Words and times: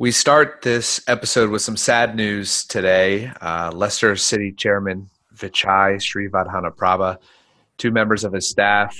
We 0.00 0.12
start 0.12 0.62
this 0.62 0.98
episode 1.08 1.50
with 1.50 1.60
some 1.60 1.76
sad 1.76 2.16
news 2.16 2.64
today. 2.64 3.30
Uh, 3.42 3.70
Leicester 3.74 4.16
City 4.16 4.50
Chairman 4.50 5.10
Vichai 5.36 6.00
Srivadhanaprabha, 6.00 7.18
two 7.76 7.90
members 7.90 8.24
of 8.24 8.32
his 8.32 8.48
staff, 8.48 8.96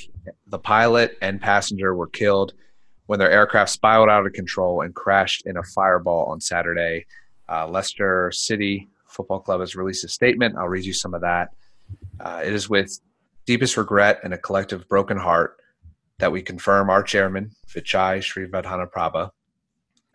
the 0.48 0.58
pilot 0.58 1.16
and 1.22 1.40
passenger, 1.40 1.94
were 1.94 2.08
killed 2.08 2.52
when 3.06 3.18
their 3.18 3.30
aircraft 3.30 3.70
spiraled 3.70 4.10
out 4.10 4.26
of 4.26 4.34
control 4.34 4.82
and 4.82 4.94
crashed 4.94 5.46
in 5.46 5.56
a 5.56 5.62
fireball 5.62 6.26
on 6.26 6.38
Saturday. 6.38 7.06
Uh, 7.48 7.66
Leicester 7.66 8.30
City 8.30 8.86
Football 9.06 9.40
Club 9.40 9.60
has 9.60 9.74
released 9.74 10.04
a 10.04 10.08
statement. 10.08 10.56
I'll 10.58 10.68
read 10.68 10.84
you 10.84 10.92
some 10.92 11.14
of 11.14 11.22
that. 11.22 11.48
Uh, 12.20 12.42
it 12.44 12.52
is 12.52 12.68
with 12.68 13.00
deepest 13.46 13.78
regret 13.78 14.20
and 14.22 14.34
a 14.34 14.38
collective 14.38 14.86
broken 14.86 15.16
heart 15.16 15.56
that 16.18 16.30
we 16.30 16.42
confirm 16.42 16.90
our 16.90 17.02
chairman, 17.02 17.52
Vichai 17.68 18.18
Srivadhanaprabha, 18.18 19.30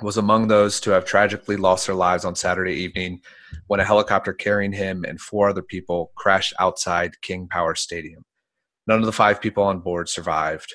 was 0.01 0.17
among 0.17 0.47
those 0.47 0.79
to 0.81 0.91
have 0.91 1.05
tragically 1.05 1.55
lost 1.55 1.85
their 1.85 1.95
lives 1.95 2.25
on 2.25 2.35
Saturday 2.35 2.73
evening 2.73 3.21
when 3.67 3.79
a 3.79 3.85
helicopter 3.85 4.33
carrying 4.33 4.73
him 4.73 5.05
and 5.05 5.21
four 5.21 5.49
other 5.49 5.61
people 5.61 6.11
crashed 6.15 6.53
outside 6.59 7.21
King 7.21 7.47
Power 7.47 7.75
Stadium. 7.75 8.23
None 8.87 8.99
of 8.99 9.05
the 9.05 9.13
five 9.13 9.39
people 9.39 9.63
on 9.63 9.79
board 9.79 10.09
survived. 10.09 10.73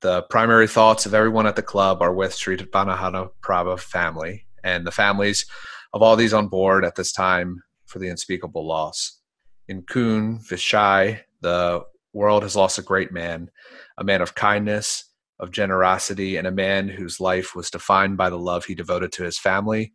The 0.00 0.22
primary 0.30 0.66
thoughts 0.66 1.06
of 1.06 1.14
everyone 1.14 1.46
at 1.46 1.54
the 1.54 1.62
club 1.62 2.02
are 2.02 2.14
with 2.14 2.34
Sri 2.34 2.56
Prabha 2.56 3.78
family 3.78 4.46
and 4.64 4.86
the 4.86 4.90
families 4.90 5.46
of 5.92 6.02
all 6.02 6.16
these 6.16 6.32
on 6.32 6.48
board 6.48 6.84
at 6.84 6.96
this 6.96 7.12
time 7.12 7.62
for 7.84 7.98
the 7.98 8.08
unspeakable 8.08 8.66
loss. 8.66 9.20
In 9.68 9.82
Khun 9.82 10.44
Vichai, 10.48 11.20
the 11.40 11.84
world 12.12 12.42
has 12.42 12.56
lost 12.56 12.78
a 12.78 12.82
great 12.82 13.12
man, 13.12 13.50
a 13.98 14.04
man 14.04 14.22
of 14.22 14.34
kindness, 14.34 15.04
of 15.38 15.50
generosity 15.50 16.36
and 16.36 16.46
a 16.46 16.52
man 16.52 16.88
whose 16.88 17.20
life 17.20 17.54
was 17.54 17.70
defined 17.70 18.16
by 18.16 18.30
the 18.30 18.38
love 18.38 18.64
he 18.64 18.74
devoted 18.74 19.12
to 19.12 19.24
his 19.24 19.38
family 19.38 19.92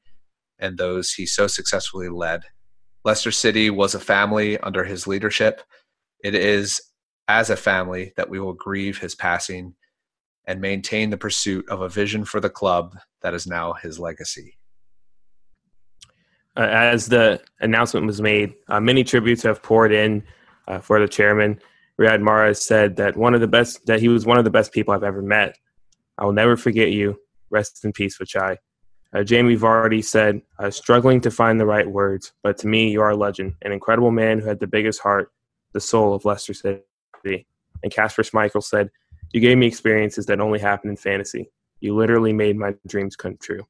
and 0.60 0.78
those 0.78 1.12
he 1.12 1.26
so 1.26 1.48
successfully 1.48 2.10
led. 2.10 2.44
Leicester 3.06 3.32
City 3.32 3.70
was 3.70 3.96
a 3.96 4.00
family 4.00 4.58
under 4.60 4.84
his 4.84 5.08
leadership. 5.08 5.62
It 6.24 6.36
is 6.36 6.82
as 7.28 7.50
a 7.50 7.56
family 7.56 8.14
that 8.18 8.30
we 8.30 8.40
will 8.40 8.54
grieve 8.54 8.98
his 8.98 9.16
passing 9.16 9.76
and 10.46 10.62
maintain 10.62 11.10
the 11.10 11.18
pursuit 11.18 11.68
of 11.70 11.82
a 11.82 11.90
vision 11.90 12.26
for 12.26 12.40
the 12.40 12.50
club 12.50 12.98
that 13.22 13.34
is 13.34 13.46
now 13.48 13.74
his 13.74 14.00
legacy. 14.00 14.58
Uh, 16.56 16.68
as 16.72 17.08
the 17.08 17.40
announcement 17.60 18.06
was 18.08 18.22
made, 18.22 18.54
uh, 18.70 18.80
many 18.80 19.04
tributes 19.04 19.44
have 19.44 19.62
poured 19.62 19.92
in 19.92 20.24
uh, 20.68 20.80
for 20.80 21.00
the 21.00 21.08
chairman. 21.08 21.60
Riyad 22.00 22.22
Mahrez 22.22 22.58
said 22.58 22.96
that 22.98 23.18
one 23.18 23.34
of 23.34 23.42
the 23.42 23.48
best 23.48 23.86
that 23.88 24.00
he 24.00 24.08
was 24.08 24.26
one 24.26 24.38
of 24.38 24.44
the 24.44 24.52
best 24.52 24.72
people 24.72 24.94
I've 24.94 25.04
ever 25.04 25.22
met. 25.22 25.58
I 26.18 26.26
will 26.26 26.34
never 26.34 26.56
forget 26.56 26.92
you. 26.92 27.20
Rest 27.50 27.84
in 27.84 27.92
peace, 27.92 28.18
Vichai. 28.18 28.58
Uh, 29.14 29.24
Jamie 29.24 29.56
Vardy 29.56 30.04
said, 30.04 30.42
I 30.60 30.66
was 30.66 30.76
struggling 30.76 31.22
to 31.22 31.32
find 31.32 31.60
the 31.60 31.66
right 31.66 31.90
words, 31.90 32.34
but 32.44 32.58
to 32.60 32.68
me, 32.68 32.92
you 32.92 33.02
are 33.02 33.12
a 33.12 33.16
legend, 33.16 33.54
an 33.62 33.72
incredible 33.72 34.12
man 34.12 34.40
who 34.40 34.48
had 34.48 34.60
the 34.60 34.68
biggest 34.68 35.00
heart, 35.00 35.32
the 35.74 35.80
soul 35.80 36.14
of 36.14 36.26
Leicester 36.26 36.54
City. 36.54 37.48
And 37.84 37.92
Kasper 37.92 38.24
Schmeichel 38.24 38.64
said, 38.64 38.90
you 39.34 39.42
gave 39.42 39.58
me 39.58 39.68
experiences 39.68 40.26
that 40.26 40.40
only 40.40 40.60
happen 40.60 40.90
in 40.90 40.98
fantasy. 40.98 41.52
You 41.80 41.96
literally 41.96 42.34
made 42.34 42.58
my 42.58 42.76
dreams 42.88 43.16
come 43.16 43.38
true. 43.38 43.66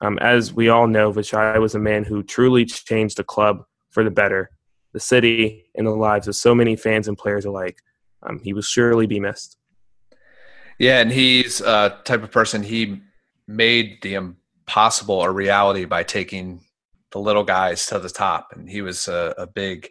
Um, 0.00 0.18
as 0.18 0.52
we 0.52 0.68
all 0.68 0.86
know, 0.86 1.12
Vichai 1.12 1.60
was 1.60 1.74
a 1.74 1.78
man 1.78 2.04
who 2.04 2.22
truly 2.22 2.64
changed 2.64 3.16
the 3.16 3.24
club 3.24 3.64
for 3.90 4.04
the 4.04 4.10
better 4.10 4.50
the 4.92 5.00
city, 5.00 5.66
and 5.74 5.86
the 5.86 5.90
lives 5.90 6.28
of 6.28 6.36
so 6.36 6.54
many 6.54 6.76
fans 6.76 7.08
and 7.08 7.16
players 7.16 7.44
alike. 7.44 7.78
Um, 8.22 8.40
he 8.42 8.52
will 8.52 8.62
surely 8.62 9.06
be 9.06 9.20
missed. 9.20 9.56
Yeah, 10.78 11.00
and 11.00 11.10
he's 11.10 11.60
a 11.60 11.98
type 12.04 12.22
of 12.22 12.30
person 12.30 12.62
he 12.62 13.00
made 13.46 14.00
the 14.02 14.14
impossible 14.14 15.22
a 15.22 15.30
reality 15.30 15.84
by 15.84 16.02
taking 16.02 16.60
the 17.10 17.18
little 17.18 17.44
guys 17.44 17.86
to 17.86 17.98
the 17.98 18.08
top, 18.08 18.48
and 18.54 18.68
he 18.68 18.82
was 18.82 19.08
a, 19.08 19.34
a 19.38 19.46
big 19.46 19.88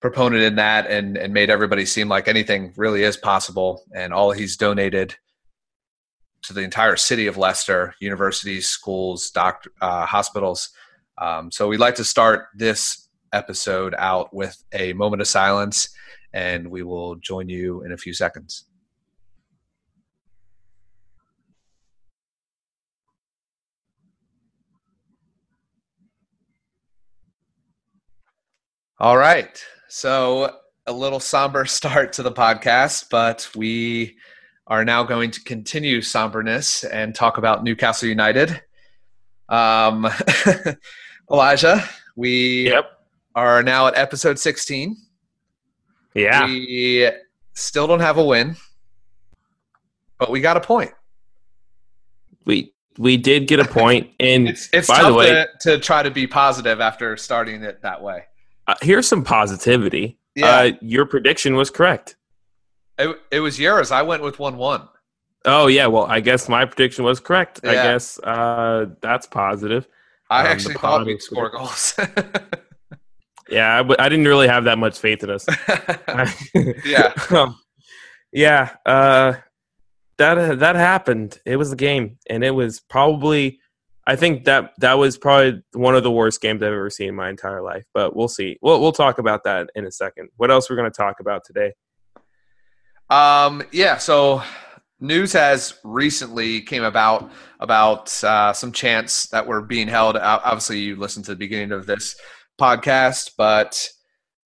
proponent 0.00 0.42
in 0.42 0.56
that, 0.56 0.86
and 0.90 1.16
and 1.16 1.34
made 1.34 1.50
everybody 1.50 1.84
seem 1.84 2.08
like 2.08 2.28
anything 2.28 2.72
really 2.76 3.02
is 3.02 3.16
possible. 3.16 3.82
And 3.94 4.12
all 4.12 4.30
he's 4.30 4.56
donated 4.56 5.16
to 6.42 6.52
the 6.52 6.60
entire 6.60 6.96
city 6.96 7.26
of 7.26 7.36
Leicester, 7.36 7.94
universities, 8.00 8.68
schools, 8.68 9.30
doctor, 9.30 9.70
uh, 9.80 10.06
hospitals. 10.06 10.70
Um, 11.16 11.50
so 11.50 11.68
we'd 11.68 11.80
like 11.80 11.94
to 11.96 12.04
start 12.04 12.48
this 12.54 13.03
episode 13.34 13.94
out 13.98 14.32
with 14.32 14.62
a 14.72 14.92
moment 14.94 15.20
of 15.20 15.28
silence, 15.28 15.88
and 16.32 16.70
we 16.70 16.82
will 16.82 17.16
join 17.16 17.48
you 17.48 17.82
in 17.82 17.92
a 17.92 17.96
few 17.96 18.14
seconds. 18.14 18.64
All 29.00 29.16
right. 29.18 29.62
So, 29.88 30.56
a 30.86 30.92
little 30.92 31.20
somber 31.20 31.64
start 31.66 32.12
to 32.14 32.22
the 32.22 32.32
podcast, 32.32 33.10
but 33.10 33.48
we 33.54 34.16
are 34.66 34.84
now 34.84 35.02
going 35.02 35.30
to 35.32 35.42
continue 35.42 36.00
somberness 36.00 36.84
and 36.84 37.14
talk 37.14 37.36
about 37.36 37.64
Newcastle 37.64 38.08
United. 38.08 38.62
Um, 39.48 40.08
Elijah, 41.30 41.84
we 42.16 42.70
yep 42.70 42.93
are 43.34 43.62
now 43.62 43.86
at 43.86 43.96
episode 43.96 44.38
16. 44.38 44.96
Yeah. 46.14 46.46
We 46.46 47.10
still 47.54 47.86
don't 47.86 48.00
have 48.00 48.18
a 48.18 48.24
win, 48.24 48.56
but 50.18 50.30
we 50.30 50.40
got 50.40 50.56
a 50.56 50.60
point. 50.60 50.92
We 52.44 52.72
we 52.98 53.16
did 53.16 53.48
get 53.48 53.58
a 53.58 53.64
point, 53.64 54.10
and 54.20 54.48
it's, 54.48 54.68
it's 54.72 54.86
by 54.86 55.02
the 55.02 55.12
way, 55.12 55.26
to, 55.26 55.48
to, 55.62 55.78
try 55.78 56.02
to 56.02 56.10
be 56.10 56.26
positive 56.26 56.80
after 56.80 57.16
starting 57.16 57.62
it 57.62 57.82
that 57.82 58.02
way. 58.02 58.24
Uh, 58.66 58.74
here's 58.82 59.08
some 59.08 59.24
positivity. 59.24 60.18
Yeah. 60.36 60.46
Uh, 60.46 60.72
your 60.80 61.06
prediction 61.06 61.56
was 61.56 61.70
correct. 61.70 62.16
It, 62.98 63.18
it 63.30 63.40
was 63.40 63.58
yours. 63.58 63.90
I 63.90 64.02
went 64.02 64.22
with 64.22 64.38
one 64.38 64.56
one. 64.56 64.88
Oh 65.44 65.66
yeah, 65.66 65.86
well 65.86 66.04
I 66.04 66.20
guess 66.20 66.48
my 66.48 66.64
prediction 66.64 67.04
was 67.04 67.20
correct. 67.20 67.60
Yeah. 67.64 67.70
I 67.70 67.74
guess 67.74 68.18
uh, 68.20 68.86
that's 69.00 69.26
positive. 69.26 69.88
I 70.30 70.40
um, 70.40 70.46
actually 70.46 70.74
thought 70.74 71.04
we'd 71.04 71.20
score 71.20 71.50
goals. 71.50 71.98
Yeah, 73.54 73.84
I 74.00 74.08
didn't 74.08 74.24
really 74.26 74.48
have 74.48 74.64
that 74.64 74.78
much 74.78 74.98
faith 74.98 75.22
in 75.22 75.30
us. 75.30 75.46
yeah, 76.84 77.12
um, 77.30 77.56
yeah. 78.32 78.74
Uh, 78.84 79.34
that 80.18 80.58
that 80.58 80.74
happened. 80.74 81.38
It 81.46 81.54
was 81.54 81.70
a 81.70 81.76
game, 81.76 82.18
and 82.28 82.42
it 82.42 82.50
was 82.50 82.80
probably. 82.80 83.60
I 84.08 84.16
think 84.16 84.44
that 84.46 84.72
that 84.78 84.94
was 84.94 85.16
probably 85.16 85.62
one 85.72 85.94
of 85.94 86.02
the 86.02 86.10
worst 86.10 86.40
games 86.40 86.64
I've 86.64 86.72
ever 86.72 86.90
seen 86.90 87.10
in 87.10 87.14
my 87.14 87.30
entire 87.30 87.62
life. 87.62 87.84
But 87.94 88.16
we'll 88.16 88.26
see. 88.26 88.58
We'll 88.60 88.80
we'll 88.80 88.90
talk 88.90 89.18
about 89.18 89.44
that 89.44 89.70
in 89.76 89.86
a 89.86 89.92
second. 89.92 90.30
What 90.36 90.50
else 90.50 90.68
we're 90.68 90.76
going 90.76 90.90
to 90.90 90.96
talk 90.96 91.20
about 91.20 91.44
today? 91.44 91.74
Um. 93.08 93.62
Yeah. 93.70 93.98
So 93.98 94.42
news 94.98 95.32
has 95.32 95.78
recently 95.84 96.60
came 96.60 96.82
about 96.82 97.30
about 97.60 98.24
uh, 98.24 98.52
some 98.52 98.72
chants 98.72 99.28
that 99.28 99.46
were 99.46 99.62
being 99.62 99.86
held. 99.86 100.16
Obviously, 100.16 100.80
you 100.80 100.96
listened 100.96 101.24
to 101.26 101.30
the 101.30 101.36
beginning 101.36 101.70
of 101.70 101.86
this 101.86 102.16
podcast, 102.60 103.32
but 103.36 103.88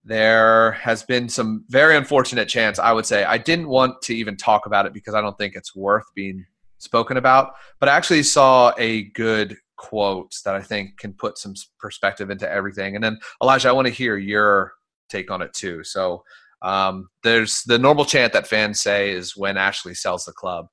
there 0.04 0.72
has 0.72 1.02
been 1.02 1.28
some 1.28 1.64
very 1.68 1.96
unfortunate 1.96 2.48
chance, 2.48 2.78
I 2.78 2.92
would 2.92 3.06
say. 3.06 3.24
I 3.24 3.38
didn't 3.38 3.68
want 3.68 4.00
to 4.02 4.14
even 4.14 4.36
talk 4.36 4.66
about 4.66 4.86
it 4.86 4.94
because 4.94 5.14
I 5.14 5.20
don't 5.20 5.36
think 5.36 5.54
it's 5.54 5.76
worth 5.76 6.06
being 6.14 6.46
spoken 6.78 7.16
about, 7.16 7.52
but 7.78 7.88
I 7.88 7.96
actually 7.96 8.22
saw 8.22 8.72
a 8.78 9.04
good 9.10 9.56
quote 9.76 10.34
that 10.44 10.54
I 10.54 10.62
think 10.62 10.96
can 10.98 11.12
put 11.12 11.36
some 11.36 11.54
perspective 11.78 12.30
into 12.30 12.50
everything. 12.50 12.94
And 12.94 13.04
then, 13.04 13.18
Elijah, 13.42 13.68
I 13.68 13.72
want 13.72 13.86
to 13.86 13.92
hear 13.92 14.16
your 14.16 14.72
take 15.10 15.30
on 15.30 15.42
it 15.42 15.52
too. 15.52 15.84
So, 15.84 16.24
um, 16.62 17.08
there's 17.22 17.62
the 17.64 17.78
normal 17.78 18.04
chant 18.04 18.32
that 18.32 18.48
fans 18.48 18.80
say 18.80 19.10
is 19.10 19.36
when 19.36 19.56
Ashley 19.56 19.94
sells 19.94 20.24
the 20.24 20.32
club. 20.32 20.68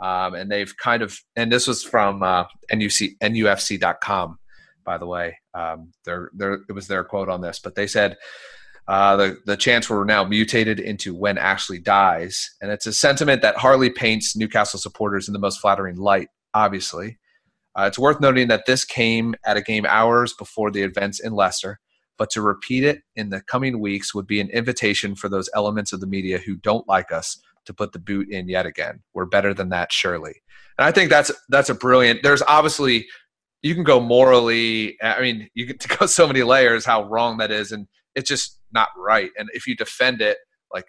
Um, 0.00 0.34
and 0.34 0.50
they've 0.50 0.74
kind 0.78 1.02
of, 1.02 1.18
and 1.36 1.52
this 1.52 1.66
was 1.66 1.84
from 1.84 2.22
uh, 2.22 2.44
NUC, 2.72 3.18
NUFC.com 3.22 4.39
by 4.90 4.98
the 4.98 5.06
way. 5.06 5.38
Um, 5.54 5.92
their, 6.04 6.32
their, 6.34 6.54
it 6.68 6.72
was 6.72 6.88
their 6.88 7.04
quote 7.04 7.28
on 7.28 7.42
this, 7.42 7.60
but 7.60 7.76
they 7.76 7.86
said 7.86 8.16
uh, 8.88 9.14
the, 9.14 9.36
the 9.46 9.56
chants 9.56 9.88
were 9.88 10.04
now 10.04 10.24
mutated 10.24 10.80
into 10.80 11.14
when 11.14 11.38
Ashley 11.38 11.78
dies. 11.78 12.50
And 12.60 12.72
it's 12.72 12.86
a 12.86 12.92
sentiment 12.92 13.40
that 13.42 13.56
hardly 13.56 13.88
paints 13.88 14.34
Newcastle 14.34 14.80
supporters 14.80 15.28
in 15.28 15.32
the 15.32 15.38
most 15.38 15.60
flattering 15.60 15.94
light, 15.94 16.26
obviously. 16.54 17.20
Uh, 17.78 17.84
it's 17.84 18.00
worth 18.00 18.20
noting 18.20 18.48
that 18.48 18.66
this 18.66 18.84
came 18.84 19.36
at 19.46 19.56
a 19.56 19.62
game 19.62 19.86
hours 19.86 20.32
before 20.32 20.72
the 20.72 20.82
events 20.82 21.20
in 21.20 21.34
Leicester, 21.34 21.78
but 22.18 22.30
to 22.30 22.42
repeat 22.42 22.82
it 22.82 23.02
in 23.14 23.30
the 23.30 23.42
coming 23.42 23.78
weeks 23.78 24.12
would 24.12 24.26
be 24.26 24.40
an 24.40 24.50
invitation 24.50 25.14
for 25.14 25.28
those 25.28 25.48
elements 25.54 25.92
of 25.92 26.00
the 26.00 26.06
media 26.08 26.38
who 26.38 26.56
don't 26.56 26.88
like 26.88 27.12
us 27.12 27.40
to 27.66 27.72
put 27.72 27.92
the 27.92 28.00
boot 28.00 28.28
in 28.28 28.48
yet 28.48 28.66
again. 28.66 29.04
We're 29.14 29.26
better 29.26 29.54
than 29.54 29.68
that, 29.68 29.92
surely. 29.92 30.42
And 30.78 30.84
I 30.84 30.90
think 30.90 31.10
that's 31.10 31.30
that's 31.48 31.68
a 31.68 31.74
brilliant. 31.74 32.24
There's 32.24 32.42
obviously 32.42 33.06
you 33.62 33.74
can 33.74 33.84
go 33.84 34.00
morally 34.00 34.96
i 35.02 35.20
mean 35.20 35.48
you 35.54 35.66
get 35.66 35.80
to 35.80 35.88
go 35.88 36.06
so 36.06 36.26
many 36.26 36.42
layers 36.42 36.84
how 36.84 37.02
wrong 37.04 37.38
that 37.38 37.50
is 37.50 37.72
and 37.72 37.86
it's 38.14 38.28
just 38.28 38.58
not 38.72 38.88
right 38.96 39.30
and 39.38 39.48
if 39.52 39.66
you 39.66 39.76
defend 39.76 40.20
it 40.20 40.38
like 40.72 40.86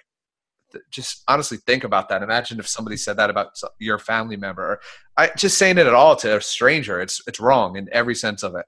just 0.90 1.24
honestly 1.28 1.58
think 1.58 1.84
about 1.84 2.10
that. 2.10 2.24
Imagine 2.24 2.60
if 2.60 2.68
somebody 2.68 2.98
said 2.98 3.18
that 3.18 3.30
about 3.30 3.60
your 3.80 3.98
family 3.98 4.38
member. 4.38 4.80
I 5.18 5.32
just 5.36 5.58
saying 5.58 5.78
it 5.78 5.88
at 5.88 5.94
all 5.94 6.16
to 6.18 6.38
a 6.38 6.42
stranger. 6.42 7.02
It's 7.02 7.22
it's 7.28 7.40
wrong 7.40 7.76
in 7.76 7.90
every 7.92 8.16
sense 8.16 8.44
of 8.44 8.56
it. 8.56 8.66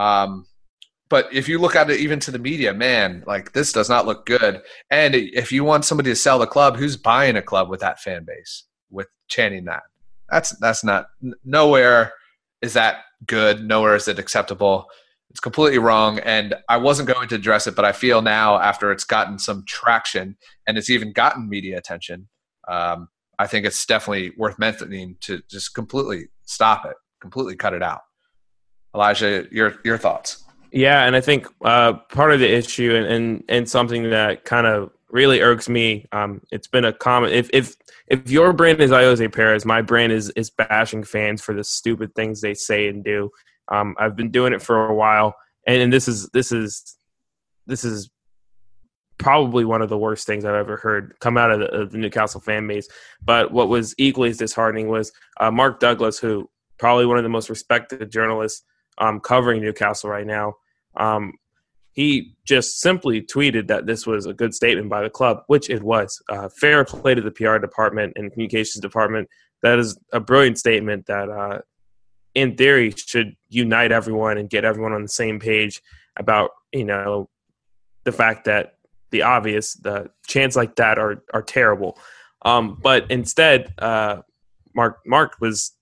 Um, 0.00 0.46
but 1.08 1.32
if 1.32 1.48
you 1.48 1.58
look 1.58 1.76
at 1.76 1.90
it 1.90 2.00
even 2.00 2.20
to 2.20 2.30
the 2.30 2.38
media, 2.38 2.72
man, 2.72 3.22
like 3.26 3.52
this 3.52 3.72
does 3.72 3.90
not 3.90 4.06
look 4.06 4.24
good. 4.24 4.62
And 4.90 5.14
if 5.14 5.52
you 5.52 5.64
want 5.64 5.84
somebody 5.84 6.10
to 6.10 6.16
sell 6.16 6.38
the 6.38 6.46
club, 6.46 6.76
who's 6.76 6.96
buying 6.96 7.36
a 7.36 7.42
club 7.42 7.68
with 7.68 7.80
that 7.80 8.00
fan 8.00 8.24
base 8.24 8.64
with 8.90 9.08
chanting 9.28 9.66
that? 9.66 9.82
That's 10.30 10.56
that's 10.58 10.84
not 10.84 11.08
nowhere 11.44 12.12
is 12.62 12.74
that 12.74 13.00
good. 13.26 13.64
Nowhere 13.64 13.96
is 13.96 14.08
it 14.08 14.18
acceptable. 14.18 14.86
It's 15.30 15.40
completely 15.40 15.78
wrong. 15.78 16.18
And 16.20 16.54
I 16.68 16.76
wasn't 16.76 17.08
going 17.08 17.28
to 17.28 17.36
address 17.36 17.66
it, 17.66 17.74
but 17.74 17.84
I 17.84 17.92
feel 17.92 18.20
now 18.22 18.58
after 18.58 18.92
it's 18.92 19.04
gotten 19.04 19.38
some 19.38 19.64
traction 19.66 20.36
and 20.66 20.76
it's 20.76 20.90
even 20.90 21.12
gotten 21.12 21.48
media 21.48 21.78
attention, 21.78 22.28
um, 22.68 23.08
I 23.38 23.46
think 23.46 23.66
it's 23.66 23.84
definitely 23.86 24.32
worth 24.36 24.58
mentioning 24.58 25.16
to 25.22 25.40
just 25.50 25.74
completely 25.74 26.28
stop 26.44 26.84
it, 26.84 26.96
completely 27.20 27.56
cut 27.56 27.72
it 27.72 27.82
out. 27.82 28.02
Elijah, 28.94 29.46
your 29.50 29.74
your 29.84 29.96
thoughts? 29.96 30.44
Yeah, 30.70 31.04
and 31.04 31.16
I 31.16 31.20
think 31.20 31.46
uh, 31.64 31.94
part 31.94 32.32
of 32.32 32.40
the 32.40 32.50
issue 32.50 32.94
and, 32.94 33.06
and, 33.06 33.44
and 33.48 33.68
something 33.68 34.10
that 34.10 34.44
kind 34.44 34.66
of 34.66 34.90
really 35.10 35.40
irks 35.40 35.68
me. 35.68 36.06
Um, 36.12 36.40
it's 36.50 36.66
been 36.66 36.84
a 36.84 36.92
common 36.92 37.30
if 37.30 37.48
if 37.52 37.76
if 38.08 38.30
your 38.30 38.52
brand 38.52 38.80
is 38.80 38.90
Ayoze 38.90 39.32
Perez, 39.32 39.64
my 39.64 39.82
brand 39.82 40.12
is 40.12 40.30
is 40.30 40.50
bashing 40.50 41.04
fans 41.04 41.42
for 41.42 41.54
the 41.54 41.64
stupid 41.64 42.14
things 42.14 42.40
they 42.40 42.54
say 42.54 42.88
and 42.88 43.04
do. 43.04 43.30
Um, 43.68 43.94
I've 43.98 44.16
been 44.16 44.30
doing 44.30 44.52
it 44.52 44.62
for 44.62 44.86
a 44.86 44.94
while, 44.94 45.34
and, 45.66 45.80
and 45.80 45.92
this 45.92 46.08
is 46.08 46.28
this 46.32 46.52
is 46.52 46.96
this 47.66 47.84
is 47.84 48.10
probably 49.18 49.64
one 49.64 49.82
of 49.82 49.88
the 49.88 49.98
worst 49.98 50.26
things 50.26 50.44
I've 50.44 50.54
ever 50.54 50.76
heard 50.76 51.14
come 51.20 51.38
out 51.38 51.52
of 51.52 51.60
the, 51.60 51.66
of 51.66 51.92
the 51.92 51.98
Newcastle 51.98 52.40
fan 52.40 52.66
base. 52.66 52.88
But 53.22 53.52
what 53.52 53.68
was 53.68 53.94
equally 53.98 54.30
as 54.30 54.38
disheartening 54.38 54.88
was 54.88 55.12
uh, 55.40 55.50
Mark 55.50 55.78
Douglas, 55.78 56.18
who 56.18 56.50
probably 56.78 57.06
one 57.06 57.18
of 57.18 57.22
the 57.22 57.28
most 57.28 57.48
respected 57.48 58.10
journalists 58.10 58.64
um, 58.98 59.20
covering 59.20 59.62
Newcastle 59.62 60.10
right 60.10 60.26
now. 60.26 60.54
Um, 60.96 61.34
he 61.92 62.34
just 62.46 62.80
simply 62.80 63.20
tweeted 63.20 63.68
that 63.68 63.86
this 63.86 64.06
was 64.06 64.26
a 64.26 64.32
good 64.32 64.54
statement 64.54 64.88
by 64.88 65.02
the 65.02 65.10
club, 65.10 65.42
which 65.46 65.68
it 65.68 65.82
was. 65.82 66.20
Uh, 66.28 66.48
fair 66.48 66.84
play 66.84 67.14
to 67.14 67.20
the 67.20 67.30
PR 67.30 67.58
department 67.58 68.14
and 68.16 68.32
communications 68.32 68.80
department. 68.80 69.28
That 69.62 69.78
is 69.78 69.98
a 70.12 70.18
brilliant 70.18 70.58
statement 70.58 71.06
that, 71.06 71.28
uh, 71.28 71.58
in 72.34 72.56
theory, 72.56 72.94
should 72.96 73.36
unite 73.48 73.92
everyone 73.92 74.38
and 74.38 74.48
get 74.48 74.64
everyone 74.64 74.92
on 74.92 75.02
the 75.02 75.08
same 75.08 75.38
page 75.38 75.82
about 76.16 76.50
you 76.72 76.84
know 76.84 77.28
the 78.04 78.12
fact 78.12 78.46
that 78.46 78.74
the 79.10 79.22
obvious, 79.22 79.74
the 79.74 80.10
chants 80.26 80.56
like 80.56 80.76
that 80.76 80.98
are 80.98 81.22
are 81.34 81.42
terrible. 81.42 81.98
Um, 82.44 82.78
but 82.82 83.10
instead, 83.10 83.72
uh, 83.78 84.22
Mark 84.74 85.00
Mark 85.06 85.36
was 85.40 85.72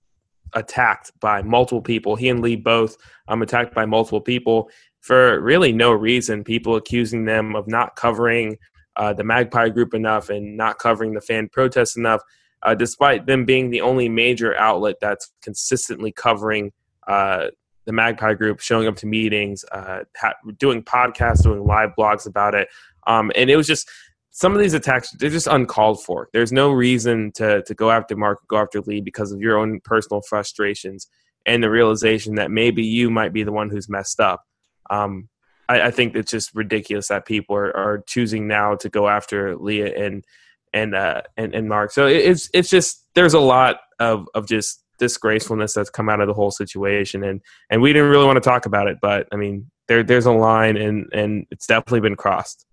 attacked 0.53 1.12
by 1.21 1.43
multiple 1.43 1.81
people. 1.81 2.17
He 2.17 2.29
and 2.29 2.43
Lee 2.43 2.57
both 2.57 2.97
um, 3.29 3.43
attacked 3.43 3.75
by 3.75 3.87
multiple 3.87 4.21
people 4.21 4.71
for 5.00 5.41
really 5.41 5.73
no 5.73 5.93
reason. 5.93 6.44
People 6.44 6.76
accusing 6.76 7.25
them 7.25 7.56
of 7.56 7.67
not 7.67 7.97
covering 7.97 8.56
uh, 8.97 9.12
the 9.12 9.25
Magpie 9.25 9.69
Group 9.70 9.94
enough 9.94 10.29
and 10.29 10.56
not 10.56 10.79
covering 10.79 11.14
the 11.14 11.20
fan 11.20 11.49
protests 11.49 11.97
enough, 11.97 12.20
uh, 12.62 12.75
despite 12.75 13.26
them 13.26 13.44
being 13.44 13.70
the 13.70 13.81
only 13.81 14.08
major 14.08 14.56
outlet 14.56 14.97
that's 15.00 15.32
consistently 15.43 16.12
covering 16.12 16.73
uh, 17.06 17.49
the 17.87 17.93
Magpie 17.93 18.35
Group, 18.35 18.61
showing 18.61 18.87
up 18.87 18.97
to 18.97 19.06
meetings, 19.06 19.64
uh, 19.73 20.00
ha- 20.17 20.35
doing 20.58 20.82
podcasts, 20.82 21.43
doing 21.43 21.64
live 21.64 21.91
blogs 21.99 22.26
about 22.26 22.55
it. 22.55 22.69
Um, 23.06 23.32
and 23.35 23.49
it 23.49 23.56
was 23.56 23.67
just 23.67 23.91
some 24.31 24.52
of 24.52 24.61
these 24.61 24.75
attacks 24.75 25.11
they're 25.19 25.31
just 25.31 25.47
uncalled 25.47 26.02
for. 26.02 26.29
There's 26.32 26.52
no 26.52 26.70
reason 26.70 27.32
to 27.37 27.62
to 27.62 27.75
go 27.75 27.91
after 27.91 28.17
Mark, 28.17 28.38
go 28.49 28.58
after 28.58 28.81
Lee 28.81 29.00
because 29.00 29.32
of 29.32 29.41
your 29.41 29.58
own 29.58 29.81
personal 29.82 30.20
frustrations 30.23 31.08
and 31.47 31.62
the 31.62 31.70
realization 31.70 32.35
that 32.37 32.50
maybe 32.50 32.85
you 32.85 33.11
might 33.11 33.32
be 33.32 33.43
the 33.43 33.52
one 33.52 33.70
who's 33.70 33.88
messed 33.88 34.20
up. 34.20 34.43
Um, 34.90 35.28
I, 35.69 35.82
I, 35.82 35.90
think 35.92 36.16
it's 36.16 36.32
just 36.32 36.54
ridiculous 36.54 37.08
that 37.08 37.26
people 37.26 37.54
are, 37.54 37.75
are, 37.76 38.02
choosing 38.06 38.48
now 38.48 38.75
to 38.75 38.88
go 38.88 39.08
after 39.08 39.56
Leah 39.56 39.94
and 39.96 40.25
and 40.72 40.94
uh, 40.94 41.22
and, 41.37 41.54
and 41.54 41.69
Mark. 41.69 41.92
So 41.92 42.06
it's 42.06 42.50
it's 42.52 42.69
just 42.69 43.06
there's 43.14 43.34
a 43.34 43.40
lot 43.40 43.76
of 43.98 44.26
of 44.34 44.48
just 44.48 44.82
disgracefulness 44.98 45.72
that's 45.72 45.90
come 45.90 46.08
out 46.08 46.20
of 46.20 46.26
the 46.26 46.34
whole 46.34 46.50
situation, 46.50 47.25
and 47.25 47.40
and 47.70 47.81
we 47.81 47.92
didn't 47.92 48.10
really 48.10 48.26
want 48.26 48.37
to 48.37 48.48
talk 48.48 48.66
about 48.66 48.88
it, 48.88 48.98
but 49.00 49.28
I 49.32 49.37
mean 49.37 49.70
there 49.88 50.02
there's 50.02 50.26
a 50.26 50.32
line, 50.32 50.76
and 50.76 51.08
and 51.12 51.46
it's 51.50 51.66
definitely 51.66 52.00
been 52.00 52.16
crossed. 52.16 52.66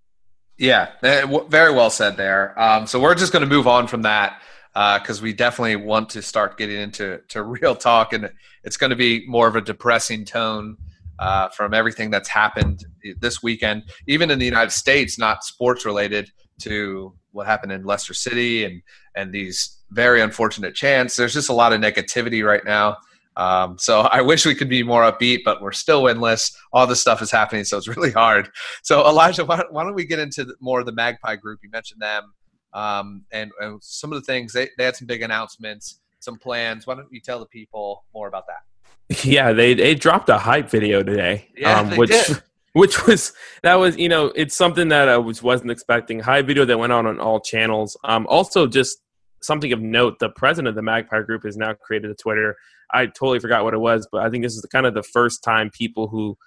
Yeah, 0.58 0.90
eh, 1.04 1.26
very 1.50 1.72
well 1.72 1.92
said 1.92 2.18
there. 2.18 2.60
Um, 2.60 2.88
so 2.88 3.00
we're 3.00 3.16
just 3.16 3.32
going 3.32 3.44
to 3.44 3.50
move 3.50 3.68
on 3.68 3.88
from 3.88 4.02
that 4.04 4.42
because 4.74 5.20
uh, 5.20 5.24
we 5.24 5.34
definitely 5.34 5.76
want 5.76 6.10
to 6.10 6.22
start 6.22 6.58
getting 6.58 6.80
into 6.80 7.22
to 7.30 7.44
real 7.44 7.76
talk, 7.76 8.14
and 8.14 8.32
it's 8.64 8.78
going 8.78 8.90
to 8.90 8.96
be 8.96 9.26
more 9.28 9.48
of 9.48 9.56
a 9.56 9.62
depressing 9.62 10.26
tone 10.26 10.78
uh, 11.20 11.50
from 11.50 11.74
everything 11.74 12.10
that's 12.10 12.30
happened 12.30 12.86
this 13.20 13.42
weekend, 13.42 13.84
even 14.08 14.32
in 14.32 14.40
the 14.40 14.46
United 14.46 14.72
States, 14.72 15.18
not 15.18 15.44
sports 15.44 15.86
related 15.86 16.30
to 16.62 17.14
what 17.32 17.48
happened 17.48 17.72
in 17.72 17.84
Leicester 17.84 18.14
City 18.14 18.66
and 18.66 18.82
and 19.16 19.32
these 19.32 19.78
very 19.92 20.22
unfortunate 20.22 20.76
chants. 20.76 21.16
There's 21.16 21.34
just 21.34 21.50
a 21.50 21.54
lot 21.54 21.74
of 21.74 21.82
negativity 21.82 22.46
right 22.46 22.64
now. 22.64 22.98
Um, 23.36 23.78
so 23.78 24.02
I 24.12 24.22
wish 24.22 24.46
we 24.46 24.56
could 24.56 24.70
be 24.70 24.84
more 24.84 25.04
upbeat, 25.04 25.40
but 25.46 25.62
we're 25.62 25.72
still 25.72 26.04
winless. 26.04 26.54
All 26.74 26.86
this 26.86 27.02
stuff 27.02 27.22
is 27.22 27.32
happening, 27.32 27.64
so 27.64 27.78
it's 27.78 27.88
really 27.96 28.12
hard. 28.12 28.50
So 28.84 29.08
Elijah, 29.08 29.46
why, 29.46 29.58
don't 29.58 29.96
we 29.96 30.06
get 30.06 30.20
into 30.20 30.46
more 30.60 30.80
of 30.80 30.86
the 30.86 30.92
Magpie 30.92 31.36
group? 31.38 31.60
You 31.64 31.70
mentioned 31.70 32.02
them 32.02 32.34
um, 32.74 33.26
and, 33.32 33.52
and, 33.60 33.82
some 33.82 34.12
of 34.12 34.20
the 34.20 34.26
things 34.26 34.54
they, 34.54 34.70
they 34.78 34.84
had 34.84 34.96
some 34.96 35.08
big 35.08 35.22
announcements, 35.22 36.02
some 36.20 36.38
plans. 36.38 36.86
Why 36.86 36.96
don't 36.96 37.08
you 37.12 37.22
tell 37.22 37.40
the 37.40 37.46
people 37.46 38.04
more 38.14 38.28
about 38.28 38.46
that? 38.48 38.62
Yeah, 39.24 39.54
they 39.54 39.74
they 39.74 39.96
dropped 39.96 40.28
a 40.30 40.38
hype 40.38 40.70
video 40.70 41.02
today, 41.02 41.48
yeah, 41.56 41.80
um, 41.80 41.96
which 41.96 42.10
did. 42.10 42.44
which 42.74 43.08
was 43.08 43.34
that 43.64 43.76
was 43.76 43.98
you 43.98 44.10
know 44.10 44.28
it's 44.36 44.56
something 44.56 44.90
that 44.90 45.08
I 45.08 45.18
was 45.18 45.42
wasn't 45.42 45.72
expecting. 45.72 46.20
Hype 46.20 46.46
video 46.46 46.66
that 46.66 46.78
went 46.78 46.92
on 46.92 47.06
on 47.06 47.20
all 47.20 47.40
channels. 47.40 47.98
Um, 48.04 48.28
also 48.28 48.68
just 48.68 48.98
something 49.42 49.72
of 49.72 49.82
note, 49.82 50.20
the 50.20 50.30
president 50.30 50.68
of 50.68 50.76
the 50.76 50.82
Magpie 50.82 51.22
Group 51.22 51.44
has 51.44 51.56
now 51.56 51.74
created 51.74 52.12
a 52.12 52.16
Twitter. 52.16 52.58
I 52.92 53.06
totally 53.06 53.40
forgot 53.40 53.64
what 53.64 53.74
it 53.74 53.80
was, 53.80 54.08
but 54.12 54.24
I 54.24 54.30
think 54.30 54.44
this 54.44 54.56
is 54.56 54.66
kind 54.72 54.86
of 54.86 54.94
the 54.94 55.04
first 55.04 55.44
time 55.44 55.70
people 55.70 56.08
who 56.08 56.38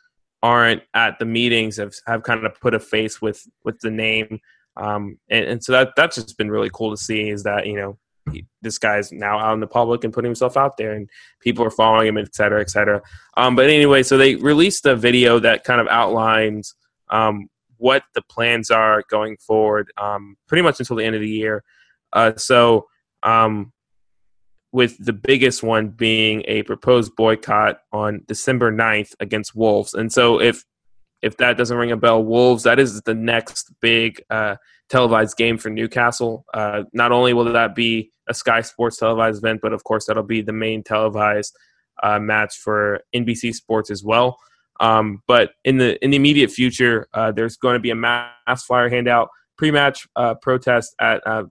aren't 0.43 0.83
at 0.95 1.19
the 1.19 1.25
meetings 1.25 1.77
have 1.77 1.95
have 2.07 2.23
kind 2.23 2.45
of 2.45 2.61
put 2.61 2.75
a 2.75 2.81
face 2.81 3.21
with 3.21 3.47
with 3.65 3.79
the 3.81 3.91
name. 3.91 4.39
Um, 4.77 5.19
and, 5.29 5.45
and 5.47 5.65
so 5.65 5.73
that 5.73 5.93
that's 5.97 6.17
just 6.17 6.39
been 6.39 6.51
really 6.51 6.71
cool 6.73 6.91
to 6.91 7.03
see 7.03 7.31
is 7.31 7.43
that 7.45 7.67
you 7.67 7.77
know 7.77 7.99
he, 8.33 8.47
this 8.63 8.79
guy's 8.79 9.13
now 9.13 9.39
out 9.39 9.55
in 9.55 9.61
the 9.61 9.67
public 9.67 10.05
and 10.05 10.13
putting 10.13 10.29
himself 10.29 10.57
out 10.57 10.77
there, 10.77 10.93
and 10.93 11.09
people 11.41 11.65
are 11.65 11.71
following 11.71 12.09
him, 12.09 12.19
et 12.19 12.35
cetera, 12.35 12.61
et 12.61 12.71
cetera. 12.71 13.03
Um, 13.37 13.57
but 13.57 13.69
anyway, 13.69 14.03
so 14.03 14.17
they 14.17 14.37
released 14.37 14.87
a 14.87 14.97
video 14.97 15.39
that 15.39 15.65
kind 15.65 15.81
of 15.81 15.89
outlines 15.89 16.75
um, 17.11 17.49
what 17.77 18.03
the 18.15 18.23
plans 18.23 18.71
are 18.71 19.03
going 19.11 19.37
forward, 19.39 19.91
um, 19.97 20.37
pretty 20.47 20.63
much 20.63 20.79
until 20.81 20.97
the 20.97 21.05
end 21.05 21.15
of 21.15 21.23
the 21.23 21.29
year. 21.29 21.65
Uh, 22.13 22.33
so, 22.37 22.87
um, 23.23 23.73
with 24.73 24.97
the 25.05 25.13
biggest 25.13 25.63
one 25.63 25.89
being 25.89 26.45
a 26.47 26.63
proposed 26.63 27.17
boycott 27.17 27.81
on 27.93 28.23
December 28.29 28.71
9th 28.71 29.15
against 29.19 29.57
Wolves. 29.57 29.95
And 29.95 30.13
so, 30.13 30.41
if 30.41 30.65
if 31.23 31.37
that 31.37 31.57
doesn't 31.57 31.77
ring 31.77 31.93
a 31.93 31.97
bell, 31.97 32.23
Wolves, 32.23 32.63
that 32.63 32.79
is 32.79 33.03
the 33.03 33.15
next 33.15 33.73
big 33.81 34.23
uh, 34.31 34.57
televised 34.91 35.37
game 35.37 35.57
for 35.57 35.71
Newcastle. 35.71 36.45
Uh, 36.53 36.83
not 36.93 37.13
only 37.13 37.33
will 37.33 37.45
that 37.53 37.75
be 37.75 38.13
a 38.29 38.35
Sky 38.35 38.61
Sports 38.61 38.99
televised 38.99 39.43
event, 39.43 39.61
but 39.63 39.73
of 39.73 39.85
course, 39.85 40.07
that'll 40.07 40.23
be 40.23 40.43
the 40.43 40.53
main 40.53 40.83
televised 40.83 41.57
uh, 42.03 42.19
match 42.19 42.57
for 42.57 43.01
NBC 43.15 43.55
Sports 43.55 43.91
as 43.91 44.05
well. 44.05 44.39
Um, 44.81 45.23
but 45.27 45.53
in 45.65 45.77
the 45.77 46.03
in 46.03 46.11
the 46.11 46.17
immediate 46.17 46.51
future, 46.51 47.07
uh, 47.13 47.33
there's 47.33 47.57
going 47.57 47.75
to 47.75 47.81
be 47.81 47.91
a 47.91 47.95
mass 47.95 48.65
flyer 48.67 48.89
handout 48.89 49.29
pre-match 49.59 50.09
uh, 50.17 50.35
protest 50.35 50.95
at 51.01 51.25
uh, 51.27 51.45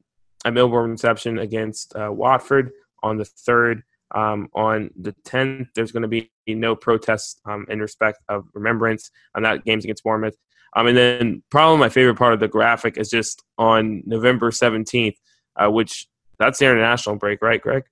a 0.44 0.52
Milburn 0.52 0.92
reception 0.92 1.38
against 1.38 1.96
uh, 1.96 2.12
Watford 2.12 2.72
on 3.04 3.18
the 3.18 3.26
third. 3.26 3.84
Um, 4.16 4.50
on 4.56 4.90
the 5.00 5.14
10th, 5.28 5.68
there's 5.76 5.92
going 5.92 6.02
to 6.02 6.08
be 6.08 6.32
no 6.48 6.76
protest 6.76 7.40
um, 7.46 7.68
in 7.70 7.80
respect 7.80 8.18
of 8.28 8.46
remembrance 8.56 9.12
on 9.36 9.44
that 9.44 9.64
games 9.64 9.84
against 9.84 10.04
Bournemouth. 10.04 10.36
Um, 10.76 10.88
and 10.88 10.98
then 10.98 11.44
probably 11.50 11.80
my 11.80 11.90
favorite 11.90 12.18
part 12.18 12.34
of 12.34 12.40
the 12.40 12.48
graphic 12.48 12.98
is 12.98 13.10
just 13.10 13.44
on 13.58 14.04
November 14.06 14.52
17th, 14.52 15.16
uh, 15.56 15.70
which 15.70 16.08
that's 16.38 16.60
the 16.60 16.66
international 16.66 17.16
break, 17.16 17.42
right, 17.42 17.62
Greg? 17.62 17.84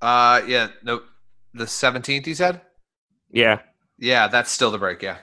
Uh, 0.00 0.42
yeah, 0.46 0.68
no, 0.82 1.02
the 1.54 1.64
17th, 1.64 2.26
you 2.26 2.34
said? 2.34 2.60
Yeah. 3.30 3.60
Yeah, 3.98 4.28
that's 4.28 4.50
still 4.50 4.70
the 4.70 4.78
break, 4.78 5.02
yeah. 5.02 5.18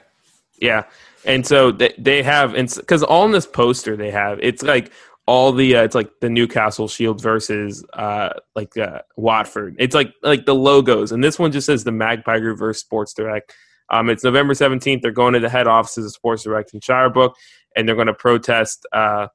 Yeah. 0.60 0.84
And 1.26 1.46
so 1.46 1.72
they, 1.72 1.94
they 1.98 2.24
have, 2.24 2.54
because 2.54 3.04
on 3.04 3.32
this 3.32 3.48
poster 3.48 3.98
they 3.98 4.12
have, 4.12 4.40
it's 4.42 4.62
like 4.62 4.92
all 5.28 5.52
the 5.52 5.76
uh, 5.76 5.84
it's 5.84 5.96
like 5.96 6.12
the 6.22 6.30
Newcastle 6.30 6.88
Shield 6.88 7.22
versus 7.22 7.84
uh, 7.94 8.30
like 8.56 8.78
uh, 8.78 9.02
Watford. 9.16 9.76
It's 9.80 9.96
like 9.96 10.14
like 10.22 10.46
the 10.46 10.56
logos, 10.56 11.12
and 11.12 11.24
this 11.24 11.40
one 11.40 11.52
just 11.52 11.66
says 11.66 11.84
the 11.84 11.92
Magpie 11.92 12.40
Group 12.40 12.60
versus 12.60 12.82
Sports 12.82 13.14
Direct. 13.14 13.54
Um, 13.90 14.10
it's 14.10 14.24
November 14.24 14.54
seventeenth. 14.54 15.02
They're 15.02 15.12
going 15.12 15.34
to 15.34 15.40
the 15.40 15.50
head 15.50 15.68
offices 15.68 16.06
of 16.06 16.12
Sports 16.12 16.44
Direct 16.44 16.74
in 16.74 16.80
Shirebrook, 16.80 17.34
and 17.76 17.88
they're 17.88 17.96
going 17.96 18.08
to 18.08 18.14
protest 18.14 18.86
uh, 18.92 19.28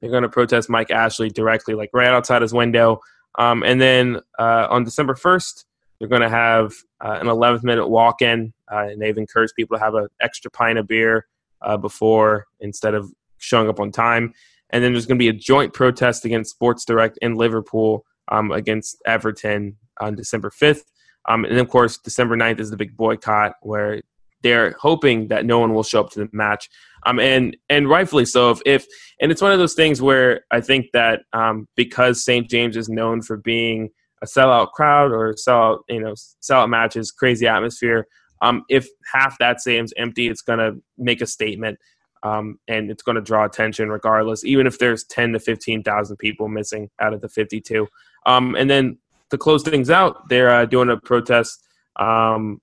they're 0.00 0.10
going 0.10 0.22
to 0.22 0.28
protest 0.28 0.68
Mike 0.68 0.90
Ashley 0.90 1.30
directly, 1.30 1.74
like 1.74 1.90
right 1.92 2.08
outside 2.08 2.42
his 2.42 2.52
window. 2.52 3.00
Um, 3.38 3.62
and 3.62 3.80
then 3.80 4.20
uh, 4.38 4.66
on 4.70 4.84
December 4.84 5.14
1st, 5.14 5.64
they're 5.98 6.08
going 6.08 6.22
to 6.22 6.28
have 6.28 6.72
uh, 7.04 7.18
an 7.20 7.26
11th 7.26 7.64
minute 7.64 7.88
walk 7.88 8.22
in, 8.22 8.52
uh, 8.70 8.86
and 8.88 9.00
they've 9.00 9.16
encouraged 9.16 9.54
people 9.56 9.76
to 9.76 9.82
have 9.82 9.94
an 9.94 10.08
extra 10.20 10.50
pint 10.50 10.78
of 10.78 10.86
beer 10.86 11.26
uh, 11.62 11.76
before 11.76 12.46
instead 12.60 12.94
of 12.94 13.10
showing 13.38 13.68
up 13.68 13.80
on 13.80 13.90
time. 13.90 14.32
And 14.70 14.82
then 14.82 14.92
there's 14.92 15.06
going 15.06 15.18
to 15.18 15.22
be 15.22 15.28
a 15.28 15.32
joint 15.32 15.72
protest 15.72 16.24
against 16.24 16.50
Sports 16.50 16.84
Direct 16.84 17.18
in 17.22 17.34
Liverpool 17.34 18.04
um, 18.28 18.50
against 18.50 19.00
Everton 19.06 19.76
on 20.00 20.14
December 20.14 20.50
5th. 20.50 20.82
Um, 21.28 21.44
and 21.44 21.58
of 21.58 21.68
course, 21.68 21.98
December 21.98 22.36
9th 22.36 22.60
is 22.60 22.70
the 22.70 22.76
big 22.76 22.96
boycott 22.96 23.54
where 23.62 24.00
they're 24.42 24.76
hoping 24.78 25.28
that 25.28 25.44
no 25.44 25.58
one 25.58 25.74
will 25.74 25.82
show 25.82 26.00
up 26.00 26.10
to 26.10 26.20
the 26.20 26.28
match. 26.32 26.68
Um, 27.04 27.18
and 27.18 27.56
and 27.68 27.88
rightfully 27.88 28.24
so. 28.24 28.50
If, 28.50 28.60
if 28.66 28.86
and 29.20 29.32
it's 29.32 29.42
one 29.42 29.52
of 29.52 29.58
those 29.58 29.74
things 29.74 30.02
where 30.02 30.42
I 30.50 30.60
think 30.60 30.86
that 30.92 31.22
um, 31.32 31.68
because 31.76 32.24
St. 32.24 32.48
James 32.48 32.76
is 32.76 32.88
known 32.88 33.22
for 33.22 33.36
being 33.36 33.90
a 34.22 34.26
sellout 34.26 34.72
crowd 34.72 35.12
or 35.12 35.34
sellout 35.34 35.80
you 35.88 36.00
know 36.00 36.14
sellout 36.42 36.68
matches, 36.68 37.10
crazy 37.10 37.46
atmosphere. 37.46 38.06
Um, 38.42 38.64
if 38.68 38.86
half 39.12 39.38
that 39.38 39.60
stadium's 39.60 39.94
empty, 39.96 40.28
it's 40.28 40.42
going 40.42 40.58
to 40.58 40.80
make 40.98 41.22
a 41.22 41.26
statement, 41.26 41.78
um, 42.22 42.58
and 42.68 42.90
it's 42.90 43.02
going 43.02 43.16
to 43.16 43.22
draw 43.22 43.44
attention 43.44 43.88
regardless, 43.88 44.44
even 44.44 44.66
if 44.66 44.78
there's 44.78 45.04
ten 45.04 45.32
to 45.32 45.40
fifteen 45.40 45.82
thousand 45.82 46.16
people 46.18 46.48
missing 46.48 46.90
out 47.00 47.14
of 47.14 47.20
the 47.20 47.28
fifty-two. 47.28 47.86
Um, 48.26 48.56
and 48.56 48.68
then 48.68 48.98
to 49.30 49.38
close 49.38 49.62
things 49.62 49.90
out, 49.90 50.28
they're 50.28 50.50
uh, 50.50 50.66
doing 50.66 50.90
a 50.90 50.96
protest. 50.96 51.62
Um, 51.96 52.60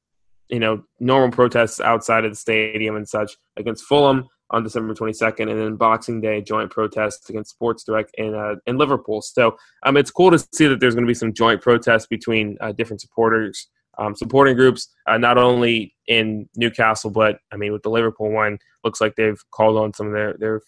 you 0.49 0.59
know, 0.59 0.83
normal 0.99 1.31
protests 1.31 1.79
outside 1.79 2.25
of 2.25 2.31
the 2.31 2.35
stadium 2.35 2.95
and 2.95 3.07
such 3.07 3.35
against 3.57 3.85
Fulham 3.85 4.27
on 4.51 4.63
December 4.63 4.93
22nd, 4.93 5.49
and 5.49 5.59
then 5.59 5.75
Boxing 5.75 6.21
Day 6.21 6.41
joint 6.41 6.69
protests 6.69 7.29
against 7.29 7.51
Sports 7.51 7.83
Direct 7.83 8.11
in 8.15 8.35
uh, 8.35 8.55
in 8.67 8.77
Liverpool. 8.77 9.21
So 9.21 9.57
um, 9.83 9.97
it's 9.97 10.11
cool 10.11 10.31
to 10.31 10.39
see 10.53 10.67
that 10.67 10.79
there's 10.79 10.93
going 10.93 11.05
to 11.05 11.09
be 11.09 11.15
some 11.15 11.33
joint 11.33 11.61
protests 11.61 12.05
between 12.05 12.57
uh, 12.61 12.71
different 12.71 13.01
supporters, 13.01 13.67
um, 13.97 14.15
supporting 14.15 14.55
groups, 14.55 14.89
uh, 15.07 15.17
not 15.17 15.37
only 15.37 15.95
in 16.07 16.47
Newcastle, 16.55 17.09
but 17.09 17.39
I 17.51 17.57
mean 17.57 17.73
with 17.73 17.81
the 17.81 17.89
Liverpool 17.89 18.31
one, 18.31 18.59
looks 18.83 19.01
like 19.01 19.15
they've 19.15 19.41
called 19.51 19.77
on 19.77 19.93
some 19.93 20.07
of 20.07 20.13
their 20.13 20.35
their 20.37 20.61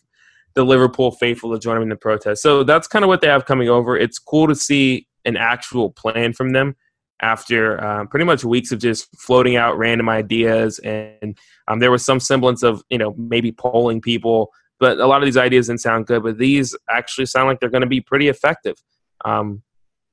the 0.55 0.63
Liverpool 0.63 1.11
faithful 1.11 1.51
to 1.51 1.59
join 1.59 1.75
them 1.75 1.83
in 1.83 1.89
the 1.89 1.95
protest. 1.95 2.41
So 2.41 2.63
that's 2.63 2.87
kind 2.87 3.03
of 3.03 3.09
what 3.09 3.21
they 3.21 3.27
have 3.27 3.45
coming 3.45 3.69
over. 3.69 3.97
It's 3.97 4.17
cool 4.17 4.47
to 4.47 4.55
see 4.55 5.05
an 5.25 5.37
actual 5.37 5.91
plan 5.91 6.33
from 6.33 6.51
them 6.51 6.75
after 7.21 7.83
um, 7.83 8.07
pretty 8.07 8.25
much 8.25 8.43
weeks 8.43 8.71
of 8.71 8.79
just 8.79 9.07
floating 9.17 9.55
out 9.55 9.77
random 9.77 10.09
ideas. 10.09 10.79
And 10.79 11.37
um, 11.67 11.79
there 11.79 11.91
was 11.91 12.05
some 12.05 12.19
semblance 12.19 12.63
of 12.63 12.83
you 12.89 12.97
know 12.97 13.13
maybe 13.17 13.51
polling 13.51 14.01
people 14.01 14.51
but 14.79 14.99
a 14.99 15.07
lot 15.07 15.21
of 15.21 15.25
these 15.25 15.37
ideas 15.37 15.67
didn't 15.67 15.81
sound 15.81 16.05
good 16.05 16.23
but 16.23 16.37
these 16.37 16.75
actually 16.89 17.25
sound 17.25 17.47
like 17.47 17.59
they're 17.59 17.69
going 17.69 17.81
to 17.81 17.87
be 17.87 18.01
pretty 18.01 18.27
effective. 18.27 18.75
Um, 19.23 19.63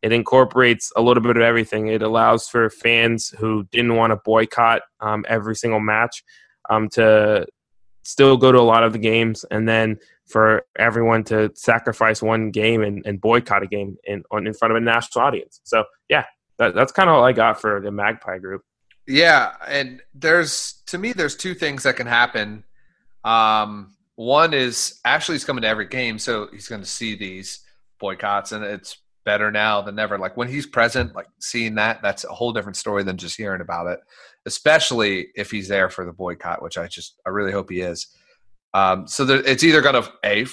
it 0.02 0.12
incorporates 0.12 0.90
a 0.96 1.00
little 1.00 1.22
bit 1.22 1.36
of 1.36 1.42
everything. 1.42 1.86
It 1.86 2.02
allows 2.02 2.48
for 2.48 2.68
fans 2.70 3.32
who 3.38 3.64
didn't 3.70 3.94
want 3.94 4.10
to 4.10 4.20
boycott 4.24 4.82
um, 5.00 5.24
every 5.28 5.54
single 5.54 5.78
match 5.78 6.24
um, 6.68 6.88
to 6.90 7.46
still 8.02 8.36
go 8.36 8.52
to 8.52 8.58
a 8.58 8.60
lot 8.60 8.82
of 8.82 8.92
the 8.92 8.98
games 8.98 9.44
and 9.50 9.68
then 9.68 9.98
for 10.26 10.64
everyone 10.78 11.22
to 11.22 11.50
sacrifice 11.54 12.22
one 12.22 12.50
game 12.50 12.82
and, 12.82 13.02
and 13.06 13.20
boycott 13.20 13.62
a 13.62 13.66
game 13.66 13.96
in, 14.04 14.22
on, 14.30 14.46
in 14.46 14.54
front 14.54 14.72
of 14.72 14.76
a 14.76 14.80
national 14.80 15.24
audience 15.24 15.60
so 15.64 15.84
yeah 16.08 16.24
that, 16.62 16.74
that's 16.74 16.92
kind 16.92 17.08
of 17.08 17.16
all 17.16 17.24
I 17.24 17.32
got 17.32 17.60
for 17.60 17.80
the 17.80 17.90
Magpie 17.90 18.38
group. 18.38 18.62
Yeah, 19.06 19.54
and 19.66 20.00
there's 20.14 20.82
to 20.86 20.98
me 20.98 21.12
there's 21.12 21.36
two 21.36 21.54
things 21.54 21.82
that 21.82 21.96
can 21.96 22.06
happen. 22.06 22.64
Um, 23.24 23.94
one 24.14 24.54
is 24.54 25.00
Ashley's 25.04 25.44
coming 25.44 25.62
to 25.62 25.68
every 25.68 25.88
game, 25.88 26.18
so 26.18 26.48
he's 26.52 26.68
going 26.68 26.82
to 26.82 26.88
see 26.88 27.16
these 27.16 27.64
boycotts, 27.98 28.52
and 28.52 28.64
it's 28.64 28.98
better 29.24 29.50
now 29.50 29.80
than 29.82 29.98
ever. 29.98 30.18
Like 30.18 30.36
when 30.36 30.48
he's 30.48 30.66
present, 30.66 31.14
like 31.14 31.28
seeing 31.40 31.74
that, 31.76 32.00
that's 32.02 32.24
a 32.24 32.32
whole 32.32 32.52
different 32.52 32.76
story 32.76 33.02
than 33.02 33.16
just 33.16 33.36
hearing 33.36 33.60
about 33.60 33.86
it. 33.86 34.00
Especially 34.46 35.28
if 35.34 35.50
he's 35.50 35.68
there 35.68 35.88
for 35.88 36.04
the 36.04 36.12
boycott, 36.12 36.62
which 36.62 36.78
I 36.78 36.88
just 36.88 37.20
I 37.26 37.30
really 37.30 37.52
hope 37.52 37.70
he 37.70 37.80
is. 37.80 38.08
Um, 38.74 39.06
so 39.06 39.24
there, 39.24 39.42
it's 39.46 39.64
either 39.64 39.80
going 39.80 40.02
to 40.02 40.12
a 40.24 40.46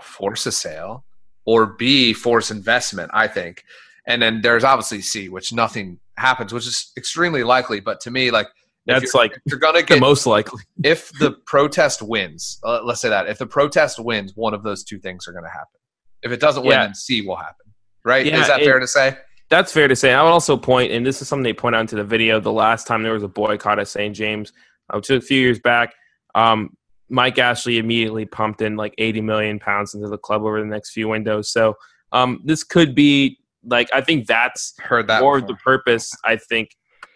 force 0.00 0.46
a 0.46 0.52
sale 0.52 1.04
or 1.44 1.66
b 1.66 2.12
force 2.12 2.50
investment. 2.50 3.10
I 3.12 3.26
think 3.26 3.64
and 4.06 4.20
then 4.20 4.40
there's 4.42 4.64
obviously 4.64 5.00
C, 5.00 5.28
which 5.28 5.52
nothing 5.52 5.98
happens, 6.16 6.52
which 6.52 6.66
is 6.66 6.92
extremely 6.96 7.44
likely. 7.44 7.80
But 7.80 8.00
to 8.00 8.10
me, 8.10 8.30
like 8.30 8.48
that's 8.86 9.14
you're, 9.14 9.22
like 9.22 9.38
you're 9.44 9.58
gonna 9.58 9.82
get 9.82 9.94
the 9.96 10.00
most 10.00 10.26
likely. 10.26 10.62
if 10.82 11.10
the 11.18 11.32
protest 11.46 12.02
wins, 12.02 12.58
uh, 12.64 12.80
let's 12.82 13.00
say 13.00 13.08
that 13.08 13.28
if 13.28 13.38
the 13.38 13.46
protest 13.46 13.98
wins, 13.98 14.34
one 14.34 14.54
of 14.54 14.62
those 14.62 14.82
two 14.82 14.98
things 14.98 15.28
are 15.28 15.32
going 15.32 15.44
to 15.44 15.50
happen. 15.50 15.80
If 16.22 16.32
it 16.32 16.40
doesn't 16.40 16.62
win, 16.62 16.72
yeah. 16.72 16.86
then 16.86 16.94
C 16.94 17.22
will 17.22 17.36
happen. 17.36 17.71
Right? 18.04 18.26
Yeah, 18.26 18.40
is 18.40 18.48
that 18.48 18.60
it, 18.60 18.64
fair 18.64 18.78
to 18.78 18.86
say? 18.86 19.16
That's 19.48 19.72
fair 19.72 19.86
to 19.88 19.96
say. 19.96 20.12
I 20.12 20.22
would 20.22 20.30
also 20.30 20.56
point, 20.56 20.92
and 20.92 21.04
this 21.04 21.20
is 21.20 21.28
something 21.28 21.44
they 21.44 21.52
point 21.52 21.76
out 21.76 21.82
into 21.82 21.96
the 21.96 22.04
video. 22.04 22.40
The 22.40 22.52
last 22.52 22.86
time 22.86 23.02
there 23.02 23.12
was 23.12 23.22
a 23.22 23.28
boycott 23.28 23.78
at 23.78 23.88
St. 23.88 24.14
James, 24.16 24.52
uh, 24.92 24.98
a 24.98 25.20
few 25.20 25.40
years 25.40 25.58
back, 25.58 25.94
um, 26.34 26.76
Mike 27.08 27.38
Ashley 27.38 27.78
immediately 27.78 28.24
pumped 28.24 28.62
in 28.62 28.76
like 28.76 28.94
80 28.96 29.20
million 29.20 29.58
pounds 29.58 29.94
into 29.94 30.08
the 30.08 30.16
club 30.16 30.42
over 30.42 30.58
the 30.58 30.66
next 30.66 30.92
few 30.92 31.08
windows. 31.08 31.52
So 31.52 31.76
um, 32.12 32.40
this 32.44 32.64
could 32.64 32.94
be 32.94 33.38
like 33.64 33.88
I 33.92 34.00
think 34.00 34.26
that's 34.26 34.74
heard 34.78 35.06
that 35.08 35.20
more 35.20 35.40
before. 35.40 35.48
the 35.48 35.54
purpose. 35.62 36.10
I 36.24 36.36
think 36.36 36.70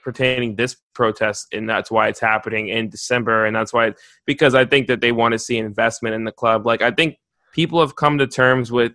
pertaining 0.04 0.56
this 0.56 0.76
protest, 0.94 1.48
and 1.52 1.68
that's 1.68 1.90
why 1.90 2.08
it's 2.08 2.20
happening 2.20 2.68
in 2.68 2.88
December, 2.88 3.46
and 3.46 3.56
that's 3.56 3.72
why 3.72 3.94
because 4.26 4.54
I 4.54 4.64
think 4.64 4.86
that 4.88 5.00
they 5.00 5.12
want 5.12 5.32
to 5.32 5.38
see 5.38 5.58
investment 5.58 6.14
in 6.14 6.24
the 6.24 6.32
club. 6.32 6.66
Like 6.66 6.82
I 6.82 6.90
think 6.90 7.16
people 7.52 7.80
have 7.80 7.96
come 7.96 8.18
to 8.18 8.26
terms 8.26 8.70
with, 8.70 8.92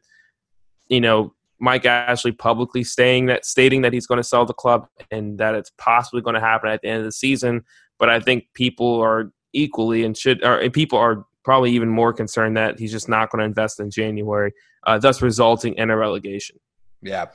you 0.87 1.01
know, 1.01 1.33
Mike 1.61 1.85
Ashley 1.85 2.31
publicly 2.31 2.83
stating 2.83 3.27
that 3.27 3.45
stating 3.45 3.81
that 3.83 3.93
he's 3.93 4.07
going 4.07 4.17
to 4.17 4.23
sell 4.23 4.45
the 4.45 4.53
club 4.53 4.87
and 5.11 5.37
that 5.37 5.55
it's 5.55 5.71
possibly 5.77 6.21
going 6.21 6.33
to 6.33 6.39
happen 6.41 6.69
at 6.69 6.81
the 6.81 6.89
end 6.89 6.99
of 6.99 7.05
the 7.05 7.11
season. 7.11 7.63
But 7.99 8.09
I 8.09 8.19
think 8.19 8.47
people 8.53 8.99
are 9.01 9.31
equally 9.53 10.03
and 10.03 10.17
should 10.17 10.43
or 10.43 10.69
people 10.69 10.97
are 10.97 11.25
probably 11.43 11.71
even 11.71 11.89
more 11.89 12.13
concerned 12.13 12.57
that 12.57 12.79
he's 12.79 12.91
just 12.91 13.07
not 13.07 13.29
going 13.29 13.39
to 13.39 13.45
invest 13.45 13.79
in 13.79 13.89
January, 13.89 14.53
uh, 14.85 14.97
thus 14.97 15.21
resulting 15.21 15.75
in 15.75 15.89
a 15.89 15.97
relegation. 15.97 16.57
Yeah, 17.01 17.27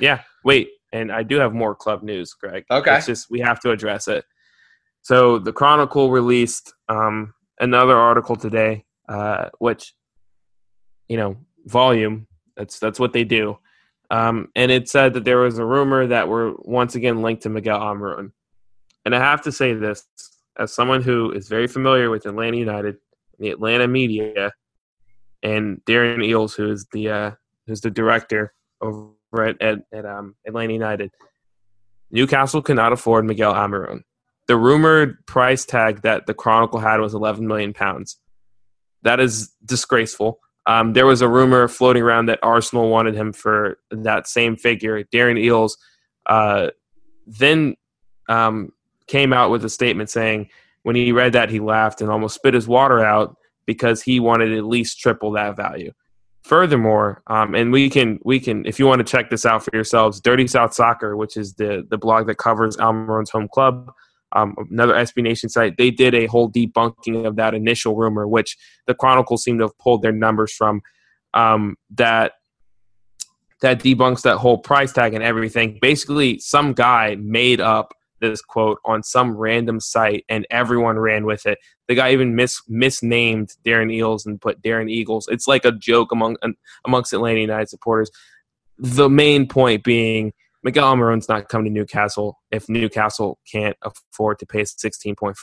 yeah. 0.00 0.22
Wait, 0.44 0.68
and 0.92 1.10
I 1.10 1.22
do 1.22 1.36
have 1.36 1.52
more 1.52 1.74
club 1.74 2.02
news, 2.02 2.32
Greg. 2.32 2.64
Okay. 2.70 2.96
It's 2.96 3.06
just 3.06 3.30
we 3.30 3.40
have 3.40 3.60
to 3.60 3.70
address 3.70 4.08
it. 4.08 4.24
So 5.02 5.38
the 5.38 5.52
Chronicle 5.52 6.10
released 6.10 6.72
um, 6.88 7.34
another 7.60 7.96
article 7.96 8.36
today, 8.36 8.84
uh, 9.08 9.50
which 9.58 9.92
you 11.08 11.16
know, 11.16 11.36
volume. 11.64 12.26
That's 12.56 12.78
that's 12.78 12.98
what 12.98 13.12
they 13.12 13.24
do. 13.24 13.58
Um, 14.10 14.48
and 14.54 14.70
it 14.70 14.88
said 14.88 15.14
that 15.14 15.24
there 15.24 15.38
was 15.38 15.58
a 15.58 15.64
rumor 15.64 16.06
that 16.06 16.28
we're 16.28 16.54
once 16.58 16.94
again 16.94 17.22
linked 17.22 17.42
to 17.42 17.48
Miguel 17.48 17.80
Almiron. 17.80 18.32
And 19.04 19.14
I 19.14 19.18
have 19.18 19.42
to 19.42 19.52
say 19.52 19.72
this 19.74 20.04
as 20.58 20.72
someone 20.72 21.02
who 21.02 21.32
is 21.32 21.48
very 21.48 21.66
familiar 21.66 22.10
with 22.10 22.26
Atlanta 22.26 22.56
United, 22.56 22.96
the 23.38 23.50
Atlanta 23.50 23.86
media, 23.88 24.52
and 25.42 25.80
Darren 25.84 26.18
Eales, 26.18 26.54
who 26.54 26.70
is 26.70 26.86
the 26.92 27.10
uh, 27.10 27.30
who's 27.66 27.80
the 27.80 27.90
director 27.90 28.54
over 28.80 29.12
at, 29.38 29.60
at, 29.60 29.78
at 29.92 30.06
um, 30.06 30.34
Atlanta 30.46 30.72
United. 30.72 31.10
Newcastle 32.10 32.62
cannot 32.62 32.92
afford 32.92 33.24
Miguel 33.24 33.52
Almiron. 33.52 34.02
The 34.46 34.56
rumored 34.56 35.26
price 35.26 35.64
tag 35.64 36.02
that 36.02 36.26
the 36.26 36.34
Chronicle 36.34 36.78
had 36.78 37.00
was 37.00 37.14
11 37.14 37.46
million 37.46 37.72
pounds. 37.72 38.18
That 39.02 39.18
is 39.18 39.52
disgraceful. 39.64 40.38
Um, 40.66 40.92
there 40.92 41.06
was 41.06 41.22
a 41.22 41.28
rumor 41.28 41.68
floating 41.68 42.02
around 42.02 42.26
that 42.26 42.40
Arsenal 42.42 42.88
wanted 42.88 43.14
him 43.14 43.32
for 43.32 43.78
that 43.90 44.26
same 44.26 44.56
figure. 44.56 45.02
Darren 45.04 45.40
Eales 45.40 45.72
uh, 46.26 46.70
then 47.26 47.76
um, 48.28 48.72
came 49.06 49.32
out 49.32 49.50
with 49.50 49.64
a 49.64 49.70
statement 49.70 50.10
saying 50.10 50.48
when 50.82 50.96
he 50.96 51.12
read 51.12 51.32
that 51.32 51.50
he 51.50 51.60
laughed 51.60 52.00
and 52.00 52.10
almost 52.10 52.34
spit 52.34 52.54
his 52.54 52.68
water 52.68 53.04
out 53.04 53.36
because 53.66 54.02
he 54.02 54.20
wanted 54.20 54.52
at 54.52 54.64
least 54.64 54.98
triple 55.00 55.32
that 55.32 55.56
value. 55.56 55.92
Furthermore, 56.42 57.22
um, 57.26 57.56
and 57.56 57.72
we 57.72 57.90
can 57.90 58.20
we 58.24 58.38
can 58.38 58.64
if 58.66 58.78
you 58.78 58.86
want 58.86 59.04
to 59.04 59.04
check 59.04 59.30
this 59.30 59.44
out 59.44 59.64
for 59.64 59.70
yourselves, 59.74 60.20
Dirty 60.20 60.46
South 60.46 60.74
Soccer, 60.74 61.16
which 61.16 61.36
is 61.36 61.54
the 61.54 61.84
the 61.90 61.98
blog 61.98 62.28
that 62.28 62.36
covers 62.36 62.76
Almiron's 62.76 63.30
home 63.30 63.48
club, 63.48 63.92
um, 64.32 64.54
another 64.70 64.94
SB 64.94 65.22
Nation 65.22 65.48
site, 65.48 65.76
they 65.76 65.90
did 65.90 66.14
a 66.14 66.26
whole 66.26 66.50
debunking 66.50 67.26
of 67.26 67.36
that 67.36 67.54
initial 67.54 67.96
rumor, 67.96 68.26
which 68.26 68.56
the 68.86 68.94
Chronicle 68.94 69.38
seemed 69.38 69.60
to 69.60 69.66
have 69.66 69.78
pulled 69.78 70.02
their 70.02 70.12
numbers 70.12 70.52
from. 70.52 70.82
Um, 71.34 71.76
that 71.96 72.32
that 73.62 73.80
debunks 73.80 74.22
that 74.22 74.36
whole 74.38 74.58
price 74.58 74.92
tag 74.92 75.14
and 75.14 75.24
everything. 75.24 75.78
Basically, 75.80 76.38
some 76.38 76.72
guy 76.72 77.16
made 77.18 77.60
up 77.60 77.92
this 78.20 78.40
quote 78.40 78.78
on 78.84 79.02
some 79.02 79.36
random 79.36 79.80
site 79.80 80.24
and 80.28 80.46
everyone 80.50 80.98
ran 80.98 81.26
with 81.26 81.46
it. 81.46 81.58
The 81.88 81.94
guy 81.94 82.12
even 82.12 82.34
mis- 82.34 82.62
misnamed 82.68 83.54
Darren 83.64 83.94
Eales 83.94 84.26
and 84.26 84.40
put 84.40 84.62
Darren 84.62 84.90
Eagles. 84.90 85.28
It's 85.30 85.46
like 85.46 85.64
a 85.64 85.72
joke 85.72 86.12
among 86.12 86.36
amongst 86.84 87.12
Atlanta 87.12 87.40
United 87.40 87.68
supporters. 87.68 88.10
The 88.78 89.08
main 89.08 89.48
point 89.48 89.84
being 89.84 90.32
Miguel 90.66 90.84
Almiron's 90.84 91.28
not 91.28 91.48
coming 91.48 91.66
to 91.66 91.70
Newcastle 91.70 92.40
if 92.50 92.68
Newcastle 92.68 93.38
can't 93.48 93.76
afford 93.84 94.40
to 94.40 94.46
pay 94.46 94.62
16.5 94.62 95.36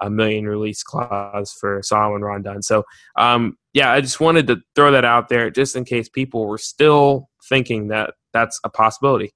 a 0.00 0.08
million 0.08 0.46
release 0.46 0.84
clause 0.84 1.52
for 1.52 1.82
Salomon 1.82 2.22
Rondon. 2.22 2.62
So, 2.62 2.84
um, 3.18 3.58
yeah, 3.72 3.90
I 3.90 4.00
just 4.00 4.20
wanted 4.20 4.46
to 4.46 4.58
throw 4.76 4.92
that 4.92 5.04
out 5.04 5.28
there 5.28 5.50
just 5.50 5.74
in 5.74 5.84
case 5.84 6.08
people 6.08 6.46
were 6.46 6.58
still 6.58 7.28
thinking 7.48 7.88
that 7.88 8.14
that's 8.32 8.60
a 8.62 8.70
possibility. 8.70 9.34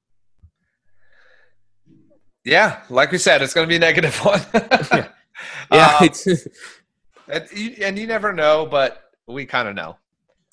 Yeah, 2.44 2.82
like 2.88 3.10
we 3.10 3.18
said, 3.18 3.42
it's 3.42 3.52
going 3.52 3.66
to 3.66 3.68
be 3.68 3.76
a 3.76 3.80
negative 3.80 4.16
one. 4.24 4.40
yeah, 4.54 5.08
yeah 5.72 5.98
um, 6.02 6.08
and, 7.28 7.48
and 7.80 7.98
you 7.98 8.06
never 8.06 8.32
know, 8.32 8.64
but 8.64 9.02
we 9.26 9.44
kind 9.44 9.66
of 9.66 9.74
know. 9.74 9.96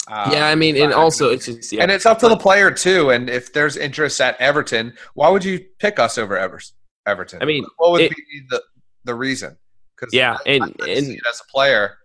Um, 0.10 0.32
yeah, 0.34 0.48
I 0.48 0.56
mean, 0.56 0.76
and 0.76 0.94
also 0.94 1.30
it's 1.30 1.46
just 1.46 1.72
yeah. 1.72 1.82
and 1.82 1.90
it's 1.90 2.06
up 2.06 2.20
to 2.20 2.28
the 2.28 2.36
player 2.36 2.70
too. 2.70 3.12
And 3.12 3.30
if 3.30 3.54
there's 3.54 3.78
interest 3.78 4.20
at 4.20 4.40
Everton, 4.40 4.94
why 5.14 5.30
would 5.30 5.46
you 5.46 5.64
pick 5.80 5.98
us 5.98 6.18
over 6.18 6.38
Everton? 6.38 7.42
I 7.42 7.46
mean, 7.46 7.66
what 7.78 7.94
would 7.94 8.02
it, 8.02 8.12
be 8.12 8.42
the 8.50 8.62
the 9.06 9.16
reason? 9.16 9.58
Because 9.96 10.14
yeah, 10.14 10.38
I, 10.46 10.50
and, 10.50 10.64
I 10.82 10.90
and 10.90 11.22
as 11.30 11.42
a 11.42 11.50
player, 11.50 12.00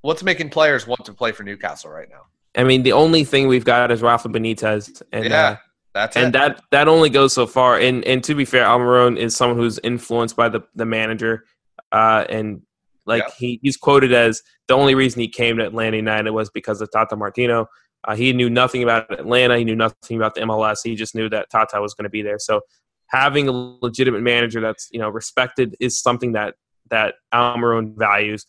what's 0.00 0.22
making 0.22 0.50
players 0.50 0.86
want 0.86 1.04
to 1.04 1.12
play 1.12 1.32
for 1.32 1.42
Newcastle 1.42 1.90
right 1.90 2.08
now? 2.08 2.22
I 2.56 2.64
mean, 2.64 2.82
the 2.82 2.92
only 2.92 3.24
thing 3.24 3.48
we've 3.48 3.64
got 3.64 3.90
is 3.90 4.00
Rafa 4.00 4.28
Benitez, 4.28 5.02
and 5.12 5.24
yeah, 5.24 5.42
uh, 5.42 5.56
that's 5.92 6.16
and 6.16 6.28
it. 6.28 6.38
that 6.38 6.62
that 6.70 6.88
only 6.88 7.10
goes 7.10 7.34
so 7.34 7.46
far. 7.46 7.78
And 7.78 8.04
and 8.04 8.24
to 8.24 8.34
be 8.34 8.46
fair, 8.46 8.64
Almiron 8.64 9.18
is 9.18 9.36
someone 9.36 9.58
who's 9.58 9.78
influenced 9.84 10.34
by 10.34 10.48
the 10.48 10.62
the 10.74 10.86
manager, 10.86 11.44
uh, 11.92 12.24
and 12.30 12.62
like 13.06 13.22
yep. 13.22 13.32
he, 13.38 13.60
he's 13.62 13.76
quoted 13.76 14.12
as 14.12 14.42
the 14.68 14.74
only 14.74 14.94
reason 14.94 15.20
he 15.20 15.28
came 15.28 15.56
to 15.58 15.66
Atlanta 15.66 15.96
United 15.96 16.30
was 16.30 16.50
because 16.50 16.80
of 16.80 16.90
Tata 16.90 17.16
Martino. 17.16 17.66
Uh, 18.06 18.14
he 18.14 18.32
knew 18.32 18.50
nothing 18.50 18.82
about 18.82 19.10
Atlanta. 19.18 19.58
He 19.58 19.64
knew 19.64 19.76
nothing 19.76 20.16
about 20.16 20.34
the 20.34 20.42
MLS. 20.42 20.80
He 20.84 20.94
just 20.94 21.14
knew 21.14 21.28
that 21.30 21.50
Tata 21.50 21.80
was 21.80 21.94
going 21.94 22.04
to 22.04 22.10
be 22.10 22.22
there. 22.22 22.38
So 22.38 22.60
having 23.08 23.48
a 23.48 23.52
legitimate 23.52 24.22
manager 24.22 24.60
that's 24.60 24.88
you 24.92 24.98
know 24.98 25.08
respected 25.08 25.76
is 25.80 26.00
something 26.00 26.32
that 26.32 26.54
that 26.90 27.14
Almiron 27.32 27.96
values. 27.96 28.46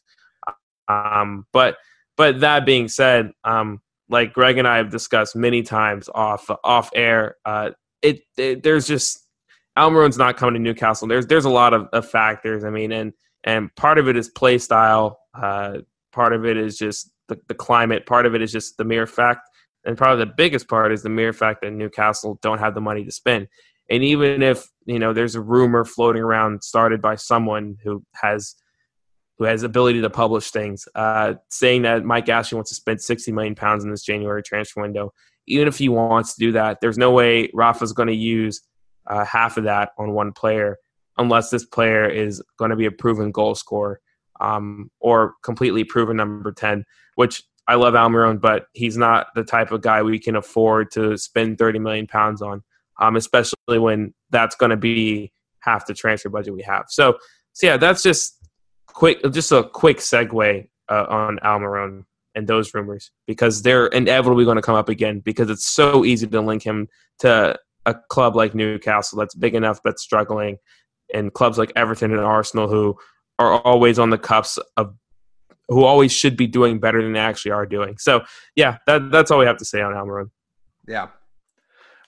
Um, 0.87 1.45
but 1.51 1.77
but 2.17 2.41
that 2.41 2.65
being 2.65 2.87
said, 2.87 3.31
um, 3.43 3.81
like 4.09 4.33
Greg 4.33 4.57
and 4.57 4.67
I 4.67 4.77
have 4.77 4.91
discussed 4.91 5.35
many 5.35 5.63
times 5.63 6.09
off 6.13 6.49
off 6.63 6.89
air, 6.93 7.35
uh, 7.45 7.71
it, 8.01 8.21
it, 8.37 8.63
there's 8.63 8.87
just 8.87 9.25
Almiron's 9.77 10.17
not 10.17 10.37
coming 10.37 10.55
to 10.55 10.59
Newcastle. 10.59 11.07
There's 11.07 11.27
there's 11.27 11.45
a 11.45 11.49
lot 11.49 11.73
of, 11.73 11.87
of, 11.91 12.09
factors. 12.09 12.63
I 12.63 12.69
mean, 12.69 12.91
and 12.91 13.13
and 13.45 13.73
part 13.75 13.99
of 13.99 14.09
it 14.09 14.17
is 14.17 14.27
play 14.29 14.57
style. 14.57 15.19
Uh, 15.33 15.77
part 16.11 16.33
of 16.33 16.45
it 16.45 16.57
is 16.57 16.77
just 16.77 17.11
the, 17.27 17.39
the 17.47 17.53
climate. 17.53 18.05
Part 18.05 18.25
of 18.25 18.35
it 18.35 18.41
is 18.41 18.51
just 18.51 18.77
the 18.77 18.83
mere 18.83 19.07
fact, 19.07 19.47
and 19.85 19.97
probably 19.97 20.25
the 20.25 20.33
biggest 20.35 20.67
part 20.67 20.91
is 20.91 21.03
the 21.03 21.09
mere 21.09 21.31
fact 21.31 21.61
that 21.61 21.71
Newcastle 21.71 22.39
don't 22.41 22.59
have 22.59 22.73
the 22.73 22.81
money 22.81 23.05
to 23.05 23.11
spend. 23.11 23.47
And 23.89 24.03
even 24.03 24.41
if 24.41 24.67
you 24.85 24.99
know 24.99 25.13
there's 25.13 25.35
a 25.35 25.41
rumor 25.41 25.85
floating 25.85 26.23
around 26.23 26.63
started 26.63 27.01
by 27.01 27.15
someone 27.15 27.77
who 27.83 28.03
has 28.15 28.55
who 29.37 29.45
has 29.45 29.63
ability 29.63 30.01
to 30.01 30.09
publish 30.09 30.49
things, 30.49 30.87
uh, 30.95 31.35
saying 31.49 31.83
that 31.83 32.03
Mike 32.03 32.29
Ashley 32.29 32.55
wants 32.55 32.71
to 32.71 32.75
spend 32.75 33.01
60 33.01 33.31
million 33.33 33.53
pounds 33.53 33.83
in 33.83 33.91
this 33.91 34.01
January 34.01 34.41
transfer 34.41 34.81
window. 34.81 35.13
Even 35.45 35.67
if 35.67 35.77
he 35.77 35.89
wants 35.89 36.33
to 36.35 36.39
do 36.39 36.51
that, 36.53 36.79
there's 36.81 36.97
no 36.97 37.11
way 37.11 37.51
Rafa's 37.53 37.93
going 37.93 38.07
to 38.07 38.15
use 38.15 38.61
uh, 39.07 39.25
half 39.25 39.57
of 39.57 39.65
that 39.65 39.89
on 39.99 40.13
one 40.13 40.31
player 40.31 40.77
unless 41.17 41.49
this 41.49 41.65
player 41.65 42.07
is 42.07 42.41
going 42.57 42.71
to 42.71 42.75
be 42.75 42.85
a 42.85 42.91
proven 42.91 43.31
goal 43.31 43.55
scorer 43.55 43.99
um, 44.39 44.89
or 44.99 45.35
completely 45.43 45.83
proven 45.83 46.17
number 46.17 46.51
10, 46.51 46.83
which 47.15 47.43
I 47.67 47.75
love 47.75 47.93
Almiron, 47.93 48.39
but 48.39 48.67
he's 48.73 48.97
not 48.97 49.27
the 49.35 49.43
type 49.43 49.71
of 49.71 49.81
guy 49.81 50.03
we 50.03 50.19
can 50.19 50.35
afford 50.35 50.91
to 50.91 51.17
spend 51.17 51.57
30 51.57 51.79
million 51.79 52.07
pounds 52.07 52.41
on, 52.41 52.63
um, 52.99 53.15
especially 53.15 53.79
when 53.79 54.13
that's 54.29 54.55
going 54.55 54.69
to 54.69 54.77
be 54.77 55.31
half 55.59 55.87
the 55.87 55.93
transfer 55.93 56.29
budget 56.29 56.53
we 56.53 56.61
have. 56.63 56.85
So, 56.89 57.17
so 57.53 57.67
yeah, 57.67 57.77
that's 57.77 58.03
just 58.03 58.37
quick, 58.87 59.19
just 59.31 59.51
a 59.51 59.63
quick 59.63 59.97
segue 59.97 60.67
uh, 60.89 61.05
on 61.09 61.39
Almiron 61.39 62.03
and 62.35 62.47
those 62.47 62.73
rumors 62.73 63.11
because 63.25 63.61
they're 63.61 63.87
inevitably 63.87 64.45
going 64.45 64.57
to 64.57 64.61
come 64.61 64.75
up 64.75 64.89
again 64.89 65.21
because 65.21 65.49
it's 65.49 65.65
so 65.65 66.05
easy 66.05 66.27
to 66.27 66.41
link 66.41 66.63
him 66.63 66.87
to 67.19 67.57
a 67.85 67.95
club 68.09 68.35
like 68.35 68.53
Newcastle 68.53 69.17
that's 69.17 69.35
big 69.35 69.55
enough 69.55 69.79
but 69.83 69.99
struggling, 69.99 70.57
and 71.13 71.33
clubs 71.33 71.57
like 71.57 71.71
Everton 71.75 72.11
and 72.11 72.21
Arsenal 72.21 72.67
who 72.67 72.97
are 73.39 73.59
always 73.61 73.99
on 73.99 74.09
the 74.09 74.17
cuffs 74.17 74.57
of 74.77 74.95
who 75.67 75.83
always 75.83 76.11
should 76.11 76.37
be 76.37 76.47
doing 76.47 76.79
better 76.79 77.01
than 77.01 77.13
they 77.13 77.19
actually 77.19 77.51
are 77.51 77.65
doing. 77.65 77.97
So 77.97 78.23
yeah, 78.55 78.77
that, 78.87 79.11
that's 79.11 79.31
all 79.31 79.39
we 79.39 79.45
have 79.45 79.57
to 79.57 79.65
say 79.65 79.81
on 79.81 79.93
Almiron. 79.93 80.29
Yeah. 80.87 81.07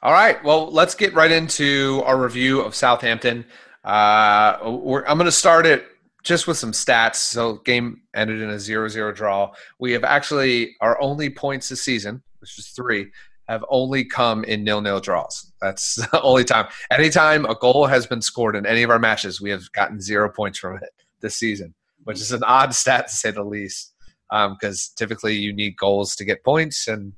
All 0.03 0.11
right. 0.11 0.43
Well, 0.43 0.71
let's 0.71 0.93
get 0.93 1.13
right 1.15 1.31
into 1.31 2.03
our 2.05 2.21
review 2.21 2.61
of 2.61 2.75
Southampton. 2.75 3.45
Uh, 3.83 4.57
I'm 4.61 5.17
going 5.17 5.25
to 5.25 5.31
start 5.31 5.65
it 5.65 5.85
just 6.23 6.45
with 6.45 6.57
some 6.57 6.71
stats. 6.71 7.15
So 7.15 7.55
game 7.65 8.01
ended 8.15 8.41
in 8.41 8.49
a 8.49 8.55
0-0 8.55 9.15
draw. 9.15 9.51
We 9.79 9.93
have 9.93 10.03
actually 10.03 10.75
our 10.81 11.01
only 11.01 11.29
points 11.29 11.69
this 11.69 11.81
season, 11.81 12.21
which 12.39 12.59
is 12.59 12.67
three, 12.67 13.07
have 13.47 13.65
only 13.69 14.03
come 14.05 14.43
in 14.43 14.63
nil-nil 14.63 14.99
draws. 14.99 15.46
That's 15.61 15.95
the 16.11 16.21
only 16.21 16.43
time. 16.43 16.67
Anytime 16.91 17.45
a 17.45 17.55
goal 17.55 17.85
has 17.85 18.05
been 18.05 18.21
scored 18.21 18.55
in 18.55 18.65
any 18.65 18.83
of 18.83 18.89
our 18.89 18.99
matches, 18.99 19.41
we 19.41 19.49
have 19.49 19.71
gotten 19.71 20.01
zero 20.01 20.29
points 20.29 20.59
from 20.59 20.77
it 20.77 20.89
this 21.21 21.35
season, 21.35 21.73
which 22.03 22.21
is 22.21 22.31
an 22.31 22.43
odd 22.43 22.73
stat 22.73 23.07
to 23.07 23.15
say 23.15 23.31
the 23.31 23.43
least. 23.43 23.93
Because 24.29 24.89
um, 24.89 24.95
typically 24.97 25.35
you 25.35 25.53
need 25.53 25.77
goals 25.77 26.13
to 26.17 26.25
get 26.25 26.43
points, 26.43 26.89
and 26.89 27.13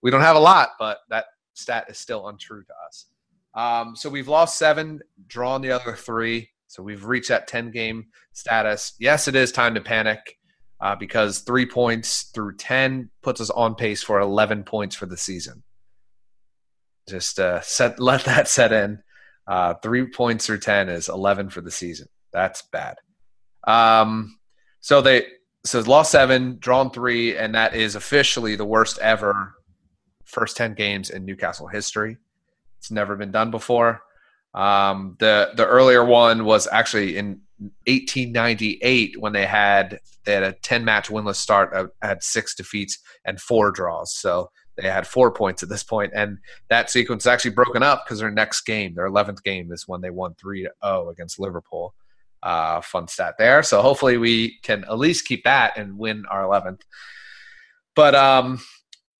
we 0.00 0.10
don't 0.10 0.22
have 0.22 0.36
a 0.36 0.40
lot, 0.40 0.70
but 0.78 1.00
that 1.10 1.26
stat 1.52 1.84
is 1.90 1.98
still 1.98 2.28
untrue 2.28 2.64
to 2.64 2.72
us. 2.86 3.06
Um, 3.54 3.94
so 3.94 4.08
we've 4.08 4.28
lost 4.28 4.58
seven, 4.58 5.00
drawn 5.26 5.60
the 5.60 5.70
other 5.70 5.94
three. 5.94 6.48
So 6.66 6.82
we've 6.82 7.04
reached 7.04 7.28
that 7.28 7.46
10 7.46 7.70
game 7.70 8.06
status. 8.32 8.94
Yes, 8.98 9.28
it 9.28 9.36
is 9.36 9.52
time 9.52 9.74
to 9.74 9.80
panic 9.80 10.38
uh, 10.80 10.96
because 10.96 11.40
three 11.40 11.66
points 11.66 12.24
through 12.34 12.56
10 12.56 13.10
puts 13.22 13.40
us 13.40 13.50
on 13.50 13.74
pace 13.74 14.02
for 14.02 14.18
11 14.20 14.64
points 14.64 14.96
for 14.96 15.06
the 15.06 15.16
season. 15.16 15.62
Just 17.08 17.38
uh, 17.38 17.60
set, 17.60 18.00
let 18.00 18.24
that 18.24 18.48
set 18.48 18.72
in. 18.72 19.02
Uh, 19.46 19.74
three 19.74 20.06
points 20.06 20.48
or 20.48 20.56
10 20.56 20.88
is 20.88 21.08
11 21.08 21.50
for 21.50 21.60
the 21.60 21.70
season. 21.70 22.08
That's 22.32 22.62
bad. 22.62 22.96
Um, 23.66 24.38
so 24.80 25.00
they 25.00 25.26
so 25.64 25.80
lost 25.80 26.10
seven, 26.10 26.58
drawn 26.58 26.90
three, 26.90 27.36
and 27.36 27.54
that 27.54 27.74
is 27.74 27.94
officially 27.94 28.56
the 28.56 28.64
worst 28.64 28.98
ever 28.98 29.54
first 30.24 30.56
10 30.56 30.74
games 30.74 31.10
in 31.10 31.24
Newcastle 31.24 31.68
history. 31.68 32.18
It's 32.78 32.90
never 32.90 33.16
been 33.16 33.30
done 33.30 33.50
before. 33.50 34.02
Um, 34.52 35.16
the 35.18 35.52
the 35.56 35.66
earlier 35.66 36.04
one 36.04 36.44
was 36.44 36.68
actually 36.70 37.16
in 37.16 37.40
1898 37.86 39.20
when 39.20 39.32
they 39.32 39.46
had 39.46 40.00
they 40.24 40.34
had 40.34 40.42
a 40.42 40.52
10 40.52 40.84
match 40.84 41.08
winless 41.08 41.36
start, 41.36 41.92
had 42.02 42.22
six 42.22 42.54
defeats 42.54 42.98
and 43.24 43.40
four 43.40 43.70
draws. 43.70 44.14
So 44.14 44.50
they 44.76 44.88
had 44.88 45.06
four 45.06 45.30
points 45.30 45.62
at 45.62 45.68
this 45.68 45.82
point, 45.82 46.12
and 46.14 46.38
that 46.68 46.90
sequence 46.90 47.24
is 47.24 47.26
actually 47.26 47.52
broken 47.52 47.82
up 47.82 48.04
because 48.04 48.18
their 48.18 48.30
next 48.30 48.62
game, 48.62 48.94
their 48.94 49.08
11th 49.08 49.42
game, 49.42 49.72
is 49.72 49.86
when 49.86 50.00
they 50.00 50.10
won 50.10 50.34
three 50.34 50.62
to 50.62 50.70
zero 50.84 51.10
against 51.10 51.38
Liverpool. 51.38 51.94
Uh, 52.42 52.80
fun 52.82 53.08
stat 53.08 53.36
there. 53.38 53.62
So 53.62 53.80
hopefully 53.80 54.18
we 54.18 54.58
can 54.62 54.84
at 54.84 54.98
least 54.98 55.26
keep 55.26 55.44
that 55.44 55.78
and 55.78 55.96
win 55.96 56.26
our 56.26 56.42
11th. 56.42 56.82
But 57.96 58.14
um, 58.14 58.60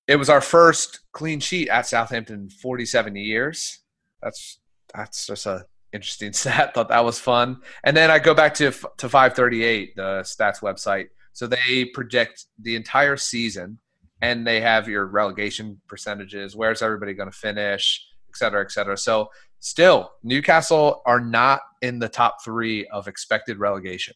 it 0.06 0.16
was 0.16 0.28
our 0.28 0.40
first 0.40 1.00
clean 1.12 1.40
sheet 1.40 1.68
at 1.68 1.86
Southampton 1.86 2.50
47 2.50 3.16
years. 3.16 3.80
That's 4.22 4.58
that's 4.94 5.26
just 5.26 5.46
a 5.46 5.64
interesting 5.92 6.32
stat. 6.34 6.74
Thought 6.74 6.88
that 6.88 7.04
was 7.04 7.18
fun. 7.18 7.62
And 7.84 7.96
then 7.96 8.10
I 8.10 8.18
go 8.18 8.34
back 8.34 8.54
to 8.54 8.70
to 8.70 9.08
538, 9.08 9.96
the 9.96 10.02
stats 10.22 10.60
website. 10.60 11.08
So 11.32 11.46
they 11.46 11.86
predict 11.86 12.46
the 12.60 12.76
entire 12.76 13.16
season, 13.16 13.78
and 14.24 14.46
they 14.46 14.60
have 14.60 14.88
your 14.88 15.04
relegation 15.06 15.78
percentages. 15.86 16.56
Where's 16.56 16.80
everybody 16.80 17.12
going 17.12 17.30
to 17.30 17.36
finish, 17.36 18.02
et 18.30 18.36
cetera, 18.36 18.62
et 18.62 18.72
cetera. 18.72 18.96
So 18.96 19.28
still, 19.60 20.12
Newcastle 20.22 21.02
are 21.04 21.20
not 21.20 21.60
in 21.82 21.98
the 21.98 22.08
top 22.08 22.38
three 22.42 22.86
of 22.86 23.06
expected 23.06 23.58
relegation. 23.58 24.14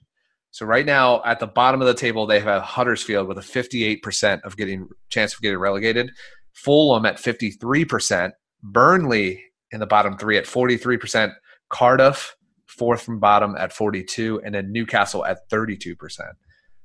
So 0.51 0.65
right 0.65 0.87
now, 0.87 1.23
at 1.25 1.41
the 1.41 1.47
bottom 1.47 1.83
of 1.83 1.87
the 1.87 1.95
table, 1.95 2.27
they 2.27 2.41
have 2.41 2.63
Huddersfield 2.63 3.29
with 3.29 3.37
a 3.37 3.43
58% 3.43 4.41
of 4.43 4.57
getting 4.57 4.89
chance 5.11 5.35
of 5.35 5.43
getting 5.43 5.59
relegated. 5.59 6.11
Fulham 6.55 7.05
at 7.05 7.17
53%. 7.17 8.33
Burnley 8.63 9.45
in 9.71 9.79
the 9.79 9.87
bottom 9.87 10.17
three 10.17 10.39
at 10.39 10.47
43%, 10.47 11.35
Cardiff 11.69 12.35
fourth 12.67 13.03
from 13.03 13.21
bottom 13.21 13.57
at 13.57 13.73
42, 13.73 14.41
and 14.43 14.55
then 14.55 14.73
Newcastle 14.73 15.25
at 15.25 15.49
32%. 15.51 15.97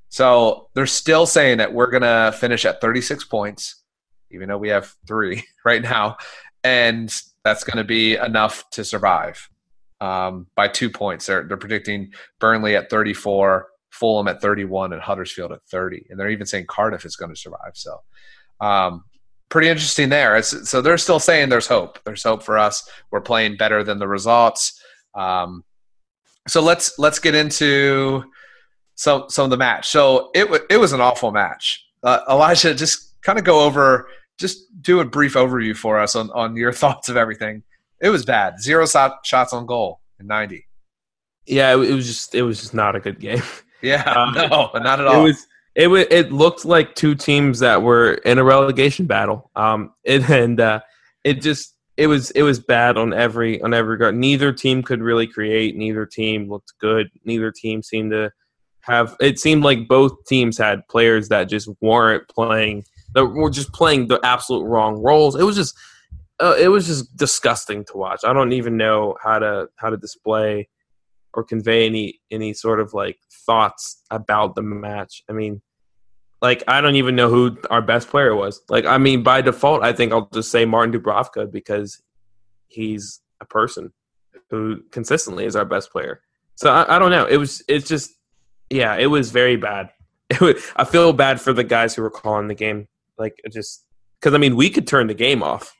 So 0.08 0.68
they're 0.74 0.86
still 0.86 1.26
saying 1.26 1.58
that 1.58 1.72
we're 1.72 1.90
going 1.90 2.02
to 2.02 2.36
finish 2.38 2.64
at 2.64 2.80
36 2.80 3.24
points, 3.24 3.82
even 4.30 4.48
though 4.48 4.58
we 4.58 4.68
have 4.68 4.94
three 5.06 5.44
right 5.64 5.82
now. 5.82 6.16
And 6.62 7.12
that's 7.44 7.64
going 7.64 7.78
to 7.78 7.84
be 7.84 8.16
enough 8.16 8.68
to 8.70 8.84
survive 8.84 9.48
um, 10.00 10.46
by 10.54 10.68
two 10.68 10.88
points. 10.90 11.26
They're, 11.26 11.44
they're 11.44 11.56
predicting 11.56 12.12
Burnley 12.38 12.76
at 12.76 12.90
34, 12.90 13.66
Fulham 13.90 14.28
at 14.28 14.40
31, 14.40 14.92
and 14.92 15.02
Huddersfield 15.02 15.52
at 15.52 15.62
30. 15.70 16.06
And 16.10 16.18
they're 16.18 16.30
even 16.30 16.46
saying 16.46 16.66
Cardiff 16.68 17.04
is 17.04 17.16
going 17.16 17.32
to 17.32 17.40
survive. 17.40 17.72
So 17.74 17.98
um, 18.60 19.04
pretty 19.48 19.68
interesting 19.68 20.08
there. 20.08 20.36
It's, 20.36 20.68
so 20.68 20.80
they're 20.80 20.98
still 20.98 21.20
saying 21.20 21.48
there's 21.48 21.66
hope. 21.66 21.98
There's 22.04 22.22
hope 22.22 22.42
for 22.42 22.58
us. 22.58 22.88
We're 23.10 23.20
playing 23.20 23.56
better 23.56 23.84
than 23.84 23.98
the 23.98 24.08
results. 24.08 24.80
Um, 25.14 25.64
so 26.48 26.60
let's 26.60 26.98
let's 26.98 27.18
get 27.18 27.34
into 27.34 28.24
some 28.94 29.24
some 29.28 29.44
of 29.44 29.50
the 29.50 29.56
match. 29.56 29.88
So 29.88 30.30
it 30.34 30.44
w- 30.44 30.64
it 30.70 30.76
was 30.76 30.92
an 30.92 31.00
awful 31.00 31.30
match. 31.30 31.84
Uh, 32.02 32.20
Elijah, 32.28 32.74
just 32.74 33.20
kind 33.22 33.38
of 33.38 33.44
go 33.44 33.60
over, 33.60 34.08
just 34.38 34.58
do 34.82 35.00
a 35.00 35.04
brief 35.04 35.34
overview 35.34 35.76
for 35.76 35.98
us 35.98 36.14
on 36.14 36.30
on 36.30 36.56
your 36.56 36.72
thoughts 36.82 37.08
of 37.08 37.16
everything. 37.16 37.62
It 38.00 38.10
was 38.10 38.24
bad. 38.24 38.60
Zero 38.60 38.86
shot, 38.86 39.24
shots 39.24 39.52
on 39.52 39.66
goal 39.66 40.00
in 40.20 40.26
ninety. 40.26 40.66
Yeah, 41.46 41.74
it, 41.74 41.90
it 41.90 41.94
was 41.94 42.06
just 42.06 42.34
it 42.34 42.42
was 42.42 42.60
just 42.60 42.74
not 42.74 42.96
a 42.96 43.00
good 43.00 43.20
game. 43.20 43.42
Yeah, 43.82 44.02
Um, 44.14 44.32
no, 44.32 44.70
not 44.76 44.98
at 44.98 45.06
all. 45.06 45.20
It 45.20 45.22
was 45.24 45.46
it 45.74 45.88
it 46.10 46.32
looked 46.32 46.64
like 46.64 46.94
two 46.94 47.14
teams 47.14 47.58
that 47.58 47.82
were 47.82 48.14
in 48.24 48.38
a 48.38 48.44
relegation 48.44 49.04
battle. 49.04 49.50
Um, 49.56 49.92
it, 50.04 50.28
and 50.30 50.58
uh, 50.58 50.80
it 51.22 51.42
just 51.42 51.74
it 51.98 52.06
was 52.06 52.30
it 52.30 52.42
was 52.42 52.58
bad 52.58 52.96
on 52.96 53.12
every 53.12 53.60
on 53.60 53.74
every 53.74 53.92
regard. 53.92 54.16
Neither 54.16 54.54
team 54.54 54.82
could 54.82 55.02
really 55.02 55.26
create. 55.26 55.76
Neither 55.76 56.06
team 56.06 56.48
looked 56.48 56.72
good. 56.80 57.10
Neither 57.26 57.52
team 57.52 57.82
seemed 57.82 58.12
to 58.12 58.32
have. 58.84 59.16
It 59.20 59.38
seemed 59.38 59.62
like 59.62 59.88
both 59.88 60.24
teams 60.26 60.58
had 60.58 60.86
players 60.88 61.28
that 61.28 61.44
just 61.44 61.68
weren't 61.80 62.28
playing. 62.28 62.84
That 63.14 63.26
were 63.26 63.50
just 63.50 63.72
playing 63.72 64.08
the 64.08 64.20
absolute 64.24 64.64
wrong 64.64 65.00
roles. 65.02 65.36
It 65.36 65.44
was 65.44 65.56
just. 65.56 65.76
Uh, 66.40 66.56
it 66.58 66.66
was 66.66 66.88
just 66.88 67.16
disgusting 67.16 67.84
to 67.84 67.96
watch. 67.96 68.22
I 68.24 68.32
don't 68.32 68.52
even 68.52 68.76
know 68.76 69.16
how 69.22 69.38
to 69.38 69.68
how 69.76 69.90
to 69.90 69.96
display 69.96 70.68
or 71.32 71.44
convey 71.44 71.86
any 71.86 72.20
any 72.30 72.52
sort 72.52 72.80
of 72.80 72.94
like 72.94 73.18
thoughts 73.46 74.02
about 74.10 74.54
the 74.54 74.62
match. 74.62 75.22
I 75.28 75.32
mean, 75.32 75.62
like 76.42 76.62
I 76.68 76.80
don't 76.80 76.96
even 76.96 77.16
know 77.16 77.28
who 77.28 77.56
our 77.70 77.82
best 77.82 78.08
player 78.08 78.34
was. 78.34 78.62
Like 78.68 78.84
I 78.84 78.98
mean, 78.98 79.22
by 79.22 79.40
default, 79.42 79.82
I 79.82 79.92
think 79.92 80.12
I'll 80.12 80.28
just 80.32 80.50
say 80.50 80.64
Martin 80.64 80.92
Dubravka 80.92 81.50
because 81.50 82.02
he's 82.68 83.20
a 83.40 83.44
person 83.44 83.92
who 84.50 84.82
consistently 84.90 85.44
is 85.44 85.56
our 85.56 85.64
best 85.64 85.90
player. 85.90 86.20
So 86.56 86.70
I, 86.70 86.96
I 86.96 86.98
don't 86.98 87.10
know. 87.10 87.26
It 87.26 87.36
was 87.36 87.62
it's 87.68 87.88
just 87.88 88.12
yeah, 88.74 88.96
it 88.96 89.06
was 89.06 89.30
very 89.30 89.56
bad. 89.56 89.90
It 90.30 90.40
was, 90.40 90.72
I 90.74 90.84
feel 90.84 91.12
bad 91.12 91.40
for 91.40 91.52
the 91.52 91.62
guys 91.62 91.94
who 91.94 92.02
were 92.02 92.10
calling 92.10 92.48
the 92.48 92.54
game. 92.54 92.88
Like 93.18 93.34
just 93.52 93.84
because 94.18 94.34
I 94.34 94.38
mean 94.38 94.56
we 94.56 94.70
could 94.70 94.86
turn 94.86 95.06
the 95.06 95.14
game 95.14 95.42
off 95.42 95.72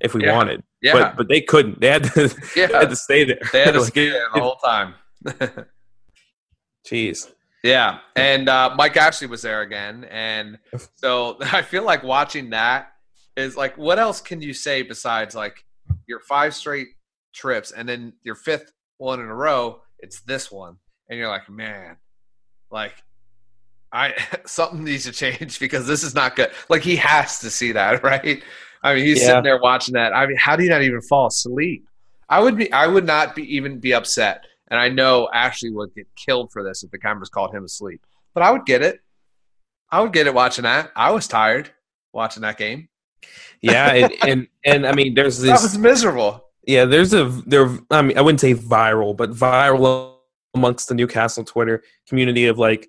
if 0.00 0.12
we 0.14 0.22
Yeah. 0.24 0.36
wanted, 0.36 0.62
yeah, 0.82 0.92
but 0.92 1.16
but 1.16 1.28
they 1.28 1.40
couldn't. 1.40 1.80
They 1.80 1.88
had 1.88 2.04
to 2.12 2.22
yeah. 2.56 2.66
they 2.66 2.74
had 2.74 2.90
to 2.90 2.96
stay 2.96 3.24
there. 3.24 3.40
they 3.52 3.64
had 3.64 3.72
to 3.72 3.80
Like, 3.84 3.88
stay 3.88 4.10
there 4.10 4.26
the 4.34 4.40
whole 4.40 4.56
time. 4.56 4.94
Jeez. 6.86 7.30
Yeah, 7.64 8.00
and 8.14 8.48
uh, 8.50 8.74
Mike 8.76 8.96
Ashley 8.98 9.26
was 9.26 9.40
there 9.40 9.62
again, 9.62 10.04
and 10.10 10.58
so 10.96 11.38
I 11.40 11.62
feel 11.62 11.82
like 11.82 12.02
watching 12.02 12.50
that 12.50 12.92
is 13.36 13.56
like, 13.56 13.78
what 13.78 13.98
else 13.98 14.20
can 14.20 14.42
you 14.42 14.52
say 14.52 14.82
besides 14.82 15.34
like 15.34 15.64
your 16.06 16.20
five 16.20 16.54
straight 16.54 16.88
trips, 17.32 17.72
and 17.72 17.88
then 17.88 18.12
your 18.22 18.34
fifth 18.34 18.70
one 18.98 19.20
in 19.20 19.26
a 19.26 19.34
row? 19.34 19.80
It's 19.98 20.20
this 20.20 20.52
one, 20.52 20.76
and 21.08 21.18
you're 21.18 21.28
like, 21.30 21.48
man, 21.48 21.96
like 22.70 22.94
I 23.92 24.14
something 24.46 24.84
needs 24.84 25.04
to 25.04 25.12
change 25.12 25.58
because 25.58 25.86
this 25.86 26.02
is 26.02 26.14
not 26.14 26.36
good. 26.36 26.50
Like 26.68 26.82
he 26.82 26.96
has 26.96 27.38
to 27.40 27.50
see 27.50 27.72
that, 27.72 28.02
right? 28.04 28.42
I 28.82 28.94
mean, 28.94 29.04
he's 29.04 29.20
Yeah. 29.20 29.26
sitting 29.28 29.44
there 29.44 29.58
watching 29.60 29.94
that. 29.94 30.14
I 30.14 30.26
mean, 30.26 30.36
how 30.36 30.56
do 30.56 30.64
you 30.64 30.70
not 30.70 30.82
even 30.82 31.00
fall 31.00 31.28
asleep? 31.28 31.86
I 32.28 32.40
would 32.40 32.56
be, 32.56 32.72
I 32.72 32.86
would 32.86 33.06
not 33.06 33.34
be 33.34 33.56
even 33.56 33.78
be 33.78 33.94
upset 33.94 34.44
and 34.68 34.80
I 34.80 34.88
know 34.88 35.28
Ashley 35.32 35.70
would 35.70 35.94
get 35.94 36.06
killed 36.16 36.50
for 36.52 36.64
this 36.64 36.82
if 36.82 36.90
the 36.90 36.98
cameras 36.98 37.28
called 37.28 37.54
him 37.54 37.64
asleep. 37.64 38.00
But 38.32 38.42
I 38.42 38.50
would 38.50 38.64
get 38.66 38.82
it. 38.82 39.00
I 39.90 40.00
would 40.00 40.12
get 40.12 40.26
it 40.26 40.34
watching 40.34 40.64
that. 40.64 40.90
I 40.96 41.10
was 41.12 41.28
tired 41.28 41.70
watching 42.12 42.42
that 42.42 42.58
game. 42.58 42.88
Yeah, 43.60 43.92
and, 43.92 44.12
and 44.22 44.48
and 44.64 44.86
I 44.86 44.92
mean, 44.92 45.14
there's 45.14 45.38
That 45.38 45.52
this. 45.52 45.62
was 45.62 45.78
miserable. 45.78 46.44
Yeah, 46.66 46.86
there's 46.86 47.12
a 47.14 47.24
there. 47.46 47.68
I 47.90 48.02
mean, 48.02 48.18
I 48.18 48.22
wouldn't 48.22 48.40
say 48.40 48.54
viral, 48.54 49.16
but 49.16 49.30
viral 49.32 50.13
amongst 50.54 50.88
the 50.88 50.94
Newcastle 50.94 51.44
Twitter 51.44 51.82
community 52.08 52.46
of 52.46 52.58
like 52.58 52.88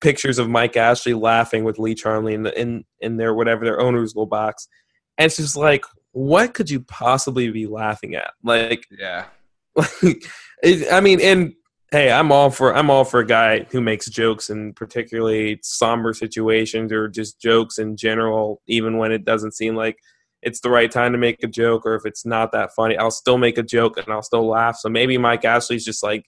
pictures 0.00 0.38
of 0.38 0.48
Mike 0.48 0.76
Ashley 0.76 1.14
laughing 1.14 1.64
with 1.64 1.78
Lee 1.78 1.94
Charnley 1.94 2.34
in 2.34 2.42
the, 2.42 2.60
in 2.60 2.84
in 3.00 3.16
their 3.16 3.34
whatever 3.34 3.64
their 3.64 3.80
owner's 3.80 4.14
little 4.14 4.26
box, 4.26 4.68
and 5.18 5.26
it's 5.26 5.36
just 5.36 5.56
like, 5.56 5.84
what 6.12 6.54
could 6.54 6.70
you 6.70 6.80
possibly 6.80 7.50
be 7.50 7.66
laughing 7.66 8.14
at? 8.14 8.32
Like, 8.42 8.86
Yeah. 8.90 9.26
like 9.76 10.24
it, 10.62 10.92
I 10.92 11.00
mean, 11.00 11.20
and 11.20 11.52
hey, 11.90 12.10
I'm 12.10 12.32
all 12.32 12.50
for 12.50 12.74
I'm 12.74 12.90
all 12.90 13.04
for 13.04 13.20
a 13.20 13.26
guy 13.26 13.64
who 13.70 13.80
makes 13.80 14.06
jokes 14.06 14.50
in 14.50 14.72
particularly 14.72 15.58
somber 15.62 16.12
situations 16.12 16.92
or 16.92 17.08
just 17.08 17.40
jokes 17.40 17.78
in 17.78 17.96
general, 17.96 18.62
even 18.66 18.98
when 18.98 19.12
it 19.12 19.24
doesn't 19.24 19.52
seem 19.52 19.76
like 19.76 19.98
it's 20.42 20.60
the 20.60 20.70
right 20.70 20.90
time 20.90 21.12
to 21.12 21.18
make 21.18 21.42
a 21.42 21.48
joke 21.48 21.86
or 21.86 21.94
if 21.94 22.04
it's 22.04 22.24
not 22.26 22.52
that 22.52 22.74
funny, 22.74 22.96
I'll 22.96 23.10
still 23.10 23.38
make 23.38 23.58
a 23.58 23.62
joke 23.62 23.96
and 23.96 24.08
I'll 24.08 24.22
still 24.22 24.46
laugh. 24.46 24.76
So 24.76 24.88
maybe 24.88 25.18
Mike 25.18 25.44
Ashley's 25.44 25.84
just 25.84 26.02
like 26.02 26.26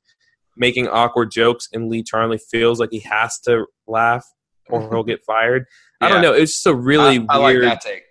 making 0.56 0.88
awkward 0.88 1.30
jokes 1.30 1.68
and 1.72 1.88
Lee 1.88 2.02
Charnley 2.02 2.38
feels 2.38 2.80
like 2.80 2.90
he 2.90 3.00
has 3.00 3.38
to 3.40 3.66
laugh 3.86 4.24
or 4.68 4.88
he'll 4.90 5.04
get 5.04 5.24
fired. 5.24 5.66
I 6.00 6.08
don't 6.08 6.22
know. 6.22 6.32
It's 6.32 6.52
just 6.52 6.66
a 6.66 6.74
really 6.74 7.18
I, 7.28 7.34
I 7.34 7.36
like 7.38 7.54
weird 7.54 7.64
that 7.64 7.80
take. 7.80 8.02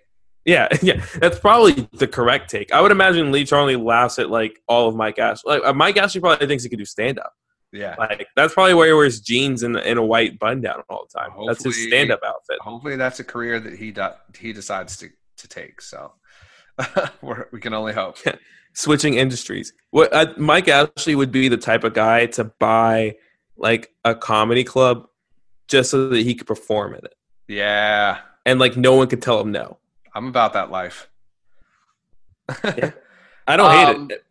yeah, 0.44 0.68
yeah, 0.82 1.04
that's 1.16 1.38
probably 1.38 1.88
the 1.92 2.08
correct 2.08 2.50
take. 2.50 2.72
I 2.72 2.80
would 2.80 2.92
imagine 2.92 3.30
Lee 3.32 3.44
Charnley 3.44 3.76
laughs 3.76 4.18
at 4.18 4.30
like 4.30 4.58
all 4.66 4.88
of 4.88 4.96
Mike 4.96 5.18
Ashley. 5.18 5.54
Like 5.54 5.64
uh, 5.64 5.72
Mike 5.74 5.96
Ashley 5.96 6.20
probably 6.20 6.46
thinks 6.46 6.62
he 6.64 6.70
could 6.70 6.78
do 6.78 6.84
stand 6.84 7.18
up. 7.18 7.32
Yeah. 7.72 7.94
Like 7.98 8.26
that's 8.36 8.54
probably 8.54 8.74
why 8.74 8.86
he 8.86 8.92
wears 8.92 9.20
jeans 9.20 9.62
and, 9.62 9.76
and 9.76 9.98
a 9.98 10.02
white 10.02 10.38
button 10.38 10.62
down 10.62 10.82
all 10.88 11.06
the 11.12 11.18
time. 11.18 11.30
that's 11.46 11.62
his 11.62 11.74
Hopefully- 11.76 11.88
stand 11.88 12.10
up 12.10 12.20
outfit. 12.24 12.58
Hopefully 12.60 12.96
that's 12.96 13.20
a 13.20 13.24
career 13.24 13.60
that 13.60 13.74
he 13.74 13.90
do, 13.90 14.08
he 14.38 14.52
decides 14.52 14.96
to, 14.98 15.08
to 15.38 15.48
take. 15.48 15.82
So 15.82 16.12
we 17.52 17.60
can 17.60 17.74
only 17.74 17.92
hope. 17.92 18.16
Switching 18.76 19.14
industries. 19.14 19.72
What 19.90 20.12
uh, 20.12 20.34
Mike 20.36 20.68
Ashley 20.68 21.14
would 21.14 21.32
be 21.32 21.48
the 21.48 21.56
type 21.56 21.82
of 21.82 21.94
guy 21.94 22.26
to 22.26 22.44
buy 22.44 23.16
like 23.56 23.92
a 24.04 24.14
comedy 24.14 24.64
club 24.64 25.08
just 25.66 25.90
so 25.90 26.08
that 26.10 26.18
he 26.20 26.34
could 26.34 26.46
perform 26.46 26.92
in 26.94 27.00
it, 27.04 27.14
Yeah. 27.48 28.18
and 28.44 28.60
like 28.60 28.76
no 28.76 28.94
one 28.94 29.08
could 29.08 29.22
tell 29.22 29.40
him 29.40 29.50
no. 29.50 29.78
I'm 30.14 30.26
about 30.28 30.52
that 30.52 30.70
life. 30.70 31.08
I 33.48 33.56
don't 33.56 33.70
Um, 33.70 34.08
hate 34.08 34.16
it. 34.16 34.24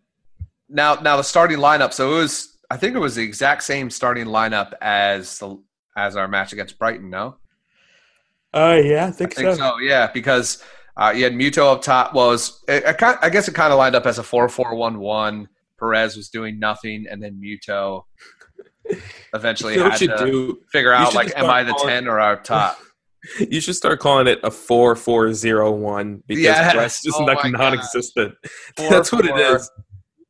Now, 0.69 0.95
now 0.95 1.17
the 1.17 1.23
starting 1.23 1.57
lineup. 1.57 1.93
So 1.93 2.13
it 2.13 2.19
was. 2.21 2.51
I 2.71 2.77
think 2.77 2.95
it 2.95 2.99
was 2.99 3.15
the 3.15 3.23
exact 3.23 3.63
same 3.63 3.89
starting 3.89 4.25
lineup 4.25 4.73
as 4.81 5.37
the 5.39 5.59
as 5.95 6.15
our 6.15 6.27
match 6.27 6.53
against 6.53 6.77
Brighton. 6.79 7.09
No, 7.09 7.37
Uh, 8.53 8.79
yeah, 8.83 9.05
I 9.05 9.07
I 9.09 9.11
think 9.11 9.33
so. 9.33 9.77
Yeah, 9.79 10.09
because 10.13 10.63
uh, 10.97 11.13
you 11.15 11.23
had 11.23 11.33
Muto 11.33 11.71
up 11.73 11.81
top. 11.81 12.13
Well, 12.13 12.29
was, 12.29 12.63
it, 12.67 12.83
I, 13.01 13.17
I 13.21 13.29
guess 13.29 13.47
it 13.47 13.53
kind 13.55 13.71
of 13.73 13.77
lined 13.79 13.95
up 13.95 14.05
as 14.05 14.17
a 14.17 14.23
four-four-one-one. 14.23 15.49
Perez 15.79 16.15
was 16.15 16.29
doing 16.29 16.57
nothing, 16.59 17.05
and 17.09 17.21
then 17.21 17.41
Muto 17.43 18.03
eventually 19.33 19.75
You 19.75 19.83
had 19.83 19.97
to 19.97 20.17
do? 20.17 20.59
figure 20.71 20.93
out 20.93 21.13
like, 21.13 21.35
am 21.37 21.49
I 21.49 21.63
the 21.63 21.73
ten 21.85 22.07
or 22.07 22.19
our 22.19 22.41
top? 22.41 22.77
You 23.49 23.59
should 23.59 23.75
start 23.75 23.99
calling 24.01 24.27
it 24.27 24.39
a 24.43 24.51
four 24.51 24.95
four 24.95 25.33
zero 25.33 25.71
one 25.71 26.21
because 26.27 26.43
Yes. 26.43 26.75
rest 26.75 27.07
is 27.07 27.15
Oh 27.17 27.23
like 27.23 27.43
non-existent. 27.51 28.35
Four, 28.77 28.87
that's 28.91 29.11
what 29.11 29.25
it 29.25 29.35
is. 29.35 29.67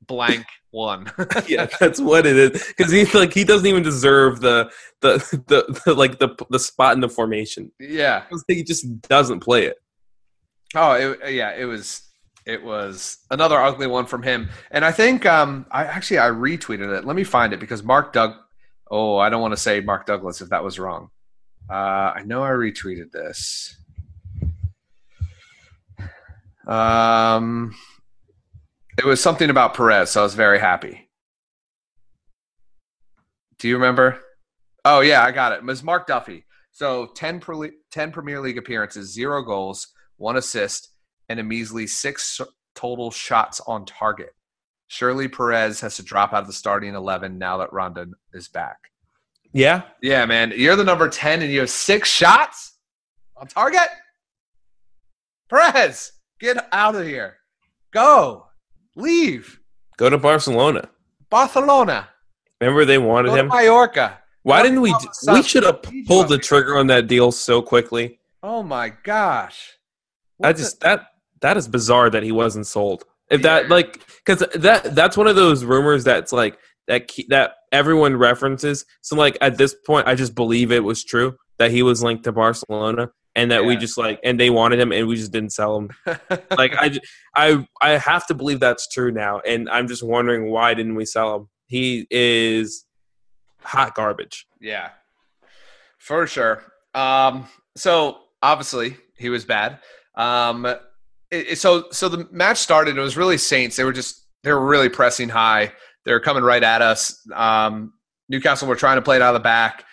Blank 0.07 0.45
one. 0.71 1.11
yeah, 1.45 1.67
that's 1.77 1.99
what 1.99 2.25
it 2.25 2.37
is. 2.37 2.51
Because 2.77 2.93
he 2.93 3.03
like 3.07 3.33
he 3.33 3.43
doesn't 3.43 3.67
even 3.67 3.83
deserve 3.83 4.39
the 4.39 4.71
the, 5.01 5.17
the 5.47 5.81
the 5.85 5.93
like 5.93 6.19
the 6.19 6.29
the 6.49 6.57
spot 6.57 6.93
in 6.93 7.01
the 7.01 7.09
formation. 7.09 7.69
Yeah, 7.81 8.23
He 8.47 8.63
just 8.63 9.01
doesn't 9.01 9.41
play 9.41 9.65
it. 9.65 9.75
Oh, 10.75 10.93
it, 10.93 11.33
yeah, 11.33 11.55
it 11.55 11.65
was 11.65 12.01
it 12.45 12.63
was 12.63 13.17
another 13.31 13.59
ugly 13.59 13.87
one 13.87 14.05
from 14.05 14.21
him, 14.21 14.49
and 14.71 14.85
I 14.85 14.91
think 14.91 15.25
um, 15.25 15.65
I 15.71 15.85
actually 15.85 16.19
I 16.19 16.29
retweeted 16.29 16.95
it. 16.95 17.05
Let 17.05 17.15
me 17.15 17.23
find 17.23 17.53
it 17.53 17.59
because 17.59 17.83
Mark 17.83 18.13
Doug. 18.13 18.33
Oh, 18.91 19.17
I 19.17 19.29
don't 19.29 19.41
want 19.41 19.53
to 19.53 19.59
say 19.59 19.79
Mark 19.79 20.05
Douglas 20.05 20.41
if 20.41 20.49
that 20.49 20.63
was 20.63 20.77
wrong. 20.77 21.09
Uh, 21.69 22.13
I 22.15 22.21
know 22.23 22.43
I 22.43 22.49
retweeted 22.49 23.11
this. 23.11 23.75
Um, 26.67 27.75
it 28.97 29.05
was 29.05 29.21
something 29.21 29.49
about 29.49 29.73
Perez, 29.73 30.11
so 30.11 30.21
I 30.21 30.23
was 30.23 30.35
very 30.35 30.59
happy. 30.59 31.09
Do 33.57 33.67
you 33.67 33.75
remember? 33.75 34.19
Oh 34.83 34.99
yeah, 34.99 35.23
I 35.23 35.31
got 35.31 35.51
it. 35.51 35.59
It 35.59 35.65
was 35.65 35.83
Mark 35.83 36.07
Duffy. 36.07 36.45
So 36.71 37.07
10, 37.15 37.39
pre- 37.39 37.71
10 37.91 38.11
Premier 38.11 38.41
League 38.41 38.57
appearances, 38.57 39.13
zero 39.13 39.41
goals, 39.41 39.87
one 40.17 40.37
assist, 40.37 40.89
and 41.29 41.39
a 41.39 41.43
measly 41.43 41.87
six 41.87 42.39
total 42.75 43.11
shots 43.11 43.61
on 43.67 43.85
target. 43.85 44.33
Surely 44.87 45.27
Perez 45.27 45.79
has 45.81 45.95
to 45.95 46.03
drop 46.03 46.33
out 46.33 46.41
of 46.41 46.47
the 46.47 46.53
starting 46.53 46.93
11 46.93 47.37
now 47.37 47.57
that 47.57 47.73
Rondon 47.73 48.13
is 48.33 48.47
back. 48.47 48.77
Yeah, 49.51 49.83
Yeah, 50.01 50.25
man. 50.25 50.53
You're 50.55 50.75
the 50.75 50.83
number 50.83 51.07
10 51.07 51.41
and 51.41 51.51
you 51.51 51.61
have 51.61 51.69
six 51.69 52.09
shots 52.09 52.77
on 53.37 53.47
target? 53.47 53.87
Perez, 55.49 56.11
get 56.39 56.67
out 56.71 56.95
of 56.95 57.05
here. 57.05 57.37
Go. 57.91 58.47
Leave. 58.95 59.59
go 59.97 60.09
to 60.09 60.17
Barcelona. 60.17 60.89
Barcelona. 61.29 62.09
Remember 62.61 62.85
they 62.85 62.97
wanted 62.97 63.29
Go 63.29 63.35
to 63.35 63.41
him. 63.41 63.47
Mallorca. 63.47 64.19
Why 64.43 64.61
didn't 64.61 64.81
we? 64.81 64.93
We 65.27 65.41
should 65.41 65.63
have 65.63 65.81
pulled 66.05 66.29
the 66.29 66.37
trigger 66.37 66.77
on 66.77 66.87
that 66.87 67.07
deal 67.07 67.31
so 67.31 67.61
quickly. 67.61 68.19
Oh 68.43 68.61
my 68.61 68.89
gosh. 69.03 69.73
I 70.43 70.49
What's 70.49 70.61
just 70.61 70.79
that 70.81 71.07
that 71.41 71.57
is 71.57 71.67
bizarre 71.67 72.09
that 72.09 72.23
he 72.23 72.31
wasn't 72.31 72.67
sold. 72.67 73.03
If 73.29 73.41
Yeah. 73.41 73.61
that 73.61 73.69
like 73.69 74.01
because 74.25 74.39
that 74.55 74.95
that's 74.95 75.17
one 75.17 75.27
of 75.27 75.35
those 75.35 75.63
rumors 75.63 76.03
that's 76.03 76.31
like 76.31 76.57
that 76.87 77.09
that 77.29 77.55
everyone 77.71 78.15
references. 78.17 78.85
So 79.01 79.15
like 79.15 79.37
at 79.41 79.57
this 79.57 79.75
point, 79.85 80.07
I 80.07 80.15
just 80.15 80.35
believe 80.35 80.71
it 80.71 80.83
was 80.83 81.03
true 81.03 81.35
that 81.57 81.71
he 81.71 81.83
was 81.83 82.03
linked 82.03 82.23
to 82.25 82.31
Barcelona 82.31 83.09
and 83.35 83.51
that 83.51 83.61
yeah. 83.61 83.67
we 83.67 83.75
just 83.75 83.97
like 83.97 84.19
and 84.23 84.39
they 84.39 84.49
wanted 84.49 84.79
him 84.79 84.91
and 84.91 85.07
we 85.07 85.15
just 85.15 85.31
didn't 85.31 85.51
sell 85.51 85.77
him. 85.77 85.89
like 86.57 86.73
I, 86.75 86.99
I, 87.35 87.67
I 87.81 87.89
have 87.91 88.25
to 88.27 88.33
believe 88.33 88.59
that's 88.59 88.87
true 88.87 89.11
now, 89.11 89.39
and 89.39 89.69
I'm 89.69 89.87
just 89.87 90.03
wondering 90.03 90.49
why 90.51 90.73
didn't 90.73 90.95
we 90.95 91.05
sell 91.05 91.35
him? 91.35 91.49
He 91.67 92.07
is 92.09 92.85
hot 93.61 93.95
garbage. 93.95 94.47
Yeah, 94.61 94.89
for 95.97 96.27
sure. 96.27 96.63
Um, 96.93 97.47
so 97.75 98.19
obviously 98.41 98.97
he 99.17 99.29
was 99.29 99.43
bad. 99.43 99.79
Um, 100.17 100.67
it, 101.31 101.57
so 101.57 101.85
so 101.91 102.09
the 102.09 102.27
match 102.31 102.57
started. 102.57 102.97
It 102.97 103.01
was 103.01 103.17
really 103.17 103.37
Saints. 103.37 103.75
They 103.75 103.83
were 103.83 103.93
just 103.93 104.25
they 104.43 104.51
were 104.51 104.65
really 104.65 104.89
pressing 104.89 105.29
high. 105.29 105.73
They 106.05 106.11
were 106.11 106.19
coming 106.19 106.43
right 106.43 106.63
at 106.63 106.81
us. 106.81 107.19
Um, 107.33 107.93
Newcastle 108.29 108.67
were 108.67 108.75
trying 108.75 108.97
to 108.97 109.01
play 109.01 109.15
it 109.15 109.21
out 109.21 109.35
of 109.35 109.41
the 109.41 109.43
back, 109.43 109.85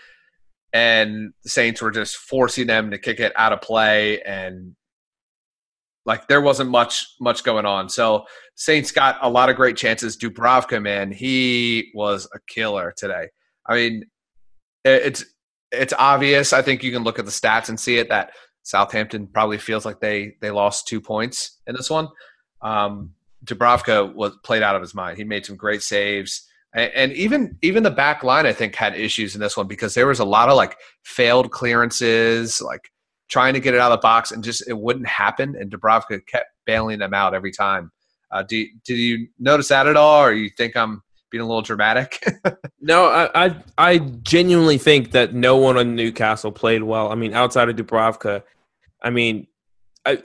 and 0.72 1.32
the 1.42 1.48
Saints 1.48 1.82
were 1.82 1.90
just 1.90 2.16
forcing 2.16 2.66
them 2.66 2.90
to 2.90 2.98
kick 2.98 3.20
it 3.20 3.32
out 3.36 3.52
of 3.52 3.60
play, 3.60 4.20
and 4.22 4.74
like 6.04 6.28
there 6.28 6.40
wasn't 6.40 6.70
much 6.70 7.06
much 7.20 7.44
going 7.44 7.66
on. 7.66 7.88
So 7.88 8.24
Saints 8.56 8.92
got 8.92 9.18
a 9.22 9.30
lot 9.30 9.48
of 9.48 9.56
great 9.56 9.76
chances. 9.76 10.16
Dubravka, 10.16 10.82
man, 10.82 11.12
he 11.12 11.90
was 11.94 12.28
a 12.34 12.38
killer 12.46 12.92
today. 12.96 13.28
I 13.66 13.74
mean, 13.74 14.04
it's 14.84 15.24
it's 15.70 15.94
obvious. 15.98 16.52
I 16.52 16.62
think 16.62 16.82
you 16.82 16.92
can 16.92 17.04
look 17.04 17.18
at 17.18 17.24
the 17.24 17.30
stats 17.30 17.68
and 17.68 17.80
see 17.80 17.96
it 17.96 18.08
that 18.10 18.32
Southampton 18.62 19.26
probably 19.26 19.58
feels 19.58 19.84
like 19.84 20.00
they 20.00 20.36
they 20.40 20.50
lost 20.50 20.86
two 20.86 21.00
points 21.00 21.58
in 21.66 21.74
this 21.74 21.90
one. 21.90 22.08
Um, 22.60 23.14
Dubravka 23.44 24.14
was 24.14 24.36
played 24.44 24.62
out 24.62 24.76
of 24.76 24.82
his 24.82 24.94
mind. 24.94 25.18
He 25.18 25.24
made 25.24 25.44
some 25.44 25.56
great 25.56 25.82
saves, 25.82 26.46
and, 26.74 26.92
and, 26.94 27.12
even 27.12 27.58
even 27.62 27.82
the 27.82 27.90
back 27.90 28.22
line 28.22 28.46
I 28.46 28.52
think 28.52 28.76
had 28.76 28.94
issues 28.94 29.34
in 29.34 29.40
this 29.40 29.56
one 29.56 29.66
because 29.66 29.94
there 29.94 30.06
was 30.06 30.20
a 30.20 30.24
lot 30.24 30.48
of 30.48 30.56
like 30.56 30.76
failed 31.02 31.50
clearances, 31.50 32.60
like 32.60 32.92
trying 33.28 33.54
to 33.54 33.60
get 33.60 33.74
it 33.74 33.80
out 33.80 33.90
of 33.90 33.98
the 33.98 34.02
box, 34.02 34.30
and 34.30 34.44
just 34.44 34.68
it 34.68 34.78
wouldn't 34.78 35.08
happen. 35.08 35.56
And 35.56 35.70
Dubravka 35.70 36.20
kept 36.26 36.46
bailing 36.64 37.00
them 37.00 37.14
out 37.14 37.34
every 37.34 37.52
time. 37.52 37.90
Uh, 38.30 38.42
do 38.42 38.64
did 38.84 38.98
you 38.98 39.28
notice 39.38 39.68
that 39.68 39.88
at 39.88 39.96
all, 39.96 40.24
or 40.24 40.32
you 40.32 40.50
think 40.56 40.76
I'm 40.76 41.02
being 41.32 41.42
a 41.42 41.46
little 41.46 41.62
dramatic? 41.62 42.22
no, 42.80 43.06
I, 43.06 43.46
I, 43.46 43.56
I 43.76 43.98
genuinely 43.98 44.78
think 44.78 45.10
that 45.12 45.34
no 45.34 45.56
one 45.56 45.76
on 45.76 45.96
Newcastle 45.96 46.52
played 46.52 46.84
well. 46.84 47.10
I 47.10 47.16
mean, 47.16 47.34
outside 47.34 47.68
of 47.68 47.74
Dubravka, 47.74 48.44
I 49.02 49.10
mean, 49.10 49.48
I 50.06 50.22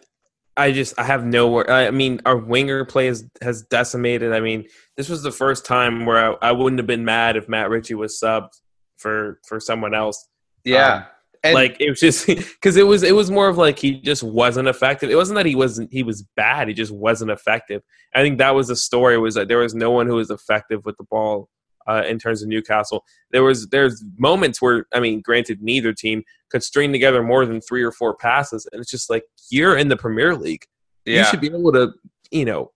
I 0.56 0.72
just 0.72 1.00
I 1.00 1.04
have 1.04 1.26
no. 1.26 1.63
I 1.65 1.89
mean, 1.91 2.22
our 2.26 2.38
winger 2.38 2.86
play 2.86 3.08
has, 3.08 3.26
has 3.41 3.63
decimated. 3.63 4.34
I 4.34 4.41
mean, 4.41 4.67
this 4.98 5.08
was 5.08 5.24
the 5.24 5.32
first 5.32 5.65
time 5.65 6.06
where 6.06 6.34
I, 6.34 6.50
I 6.50 6.52
wouldn't 6.52 6.80
have 6.80 6.88
been 6.88 7.06
mad 7.06 7.38
if 7.38 7.48
Matt 7.48 7.70
Ritchie 7.70 7.96
was 7.96 8.20
subbed 8.20 8.60
for 8.98 9.39
for 9.48 9.60
someone 9.60 9.96
else. 9.96 10.28
Yeah. 10.63 10.96
Um, 10.96 11.04
and 11.47 11.55
like 11.55 11.77
it 11.79 11.89
was 11.89 11.99
just 11.99 12.27
because 12.27 12.77
it 12.77 12.86
was 12.86 13.03
it 13.03 13.15
was 13.15 13.31
more 13.31 13.47
of 13.47 13.57
like 13.57 13.79
he 13.79 13.99
just 13.99 14.23
wasn't 14.23 14.67
effective. 14.67 15.10
It 15.10 15.15
wasn't 15.15 15.38
that 15.38 15.45
he 15.45 15.55
wasn't 15.55 15.91
he 15.91 16.03
was 16.03 16.23
bad. 16.36 16.67
He 16.67 16.73
just 16.73 16.91
wasn't 16.91 17.31
effective. 17.31 17.81
I 18.15 18.21
think 18.21 18.38
that 18.38 18.55
was 18.55 18.67
the 18.67 18.75
story. 18.75 19.17
Was 19.17 19.36
that 19.36 19.47
there 19.47 19.60
was 19.60 19.75
no 19.75 19.91
one 19.91 20.07
who 20.07 20.15
was 20.15 20.29
effective 20.29 20.86
with 20.86 20.97
the 20.97 21.05
ball 21.05 21.49
uh, 21.88 22.03
in 22.07 22.19
terms 22.19 22.43
of 22.43 22.49
Newcastle. 22.49 23.03
There 23.31 23.43
was 23.43 23.67
there's 23.67 24.03
moments 24.17 24.62
where 24.62 24.86
I 24.93 24.99
mean, 24.99 25.21
granted, 25.21 25.62
neither 25.62 25.93
team 25.93 26.23
could 26.49 26.63
string 26.63 26.91
together 26.91 27.23
more 27.23 27.45
than 27.45 27.62
three 27.62 27.83
or 27.83 27.91
four 27.91 28.15
passes, 28.15 28.67
and 28.71 28.81
it's 28.81 28.91
just 28.91 29.10
like 29.10 29.23
you're 29.49 29.77
in 29.77 29.88
the 29.88 29.97
Premier 29.97 30.36
League. 30.36 30.65
Yeah. 31.05 31.19
You 31.19 31.25
should 31.25 31.41
be 31.41 31.47
able 31.47 31.71
to, 31.71 31.93
you 32.31 32.45
know, 32.45 32.71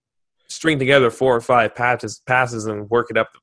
string 0.48 0.80
together 0.80 1.12
four 1.12 1.36
or 1.36 1.42
five 1.42 1.76
passes 1.76 2.22
passes 2.26 2.66
and 2.66 2.90
work 2.90 3.08
it 3.10 3.18
up, 3.18 3.30
work 3.34 3.41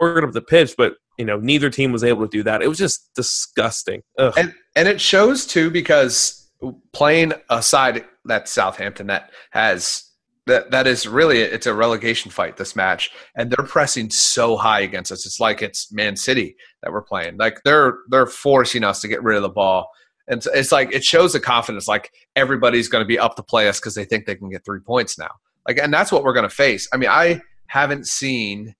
it 0.00 0.24
up 0.24 0.32
the 0.32 0.40
pitch. 0.40 0.74
But 0.76 0.94
you 1.18 1.24
know, 1.24 1.38
neither 1.38 1.70
team 1.70 1.92
was 1.92 2.04
able 2.04 2.22
to 2.22 2.28
do 2.28 2.42
that. 2.44 2.62
It 2.62 2.68
was 2.68 2.78
just 2.78 3.10
disgusting. 3.14 4.02
Ugh. 4.18 4.32
And 4.36 4.54
and 4.76 4.88
it 4.88 5.00
shows 5.00 5.46
too 5.46 5.70
because 5.70 6.50
playing 6.92 7.32
a 7.48 7.62
side 7.62 8.04
that 8.24 8.48
Southampton 8.48 9.06
that 9.08 9.30
has 9.50 10.10
that 10.46 10.70
that 10.70 10.86
is 10.86 11.06
really 11.06 11.38
it's 11.38 11.66
a 11.66 11.74
relegation 11.74 12.30
fight 12.30 12.56
this 12.56 12.74
match 12.74 13.10
and 13.36 13.50
they're 13.50 13.66
pressing 13.66 14.10
so 14.10 14.56
high 14.56 14.80
against 14.80 15.12
us 15.12 15.24
it's 15.26 15.38
like 15.38 15.62
it's 15.62 15.92
man 15.92 16.16
city 16.16 16.56
that 16.82 16.92
we're 16.92 17.02
playing 17.02 17.36
like 17.36 17.60
they're 17.64 17.98
they're 18.08 18.26
forcing 18.26 18.82
us 18.82 19.00
to 19.00 19.08
get 19.08 19.22
rid 19.22 19.36
of 19.36 19.42
the 19.42 19.48
ball 19.48 19.88
and 20.28 20.44
it's 20.54 20.72
like 20.72 20.92
it 20.92 21.04
shows 21.04 21.32
the 21.32 21.40
confidence 21.40 21.86
like 21.86 22.10
everybody's 22.36 22.88
going 22.88 23.02
to 23.02 23.08
be 23.08 23.18
up 23.18 23.36
to 23.36 23.42
play 23.42 23.68
us 23.68 23.78
because 23.78 23.94
they 23.94 24.04
think 24.04 24.26
they 24.26 24.34
can 24.34 24.50
get 24.50 24.64
three 24.64 24.80
points 24.80 25.18
now 25.18 25.30
like 25.68 25.78
and 25.78 25.92
that's 25.92 26.10
what 26.10 26.24
we're 26.24 26.32
going 26.32 26.48
to 26.48 26.54
face 26.54 26.88
i 26.92 26.96
mean 26.96 27.10
i 27.10 27.40
haven't 27.66 28.06
seen 28.06 28.74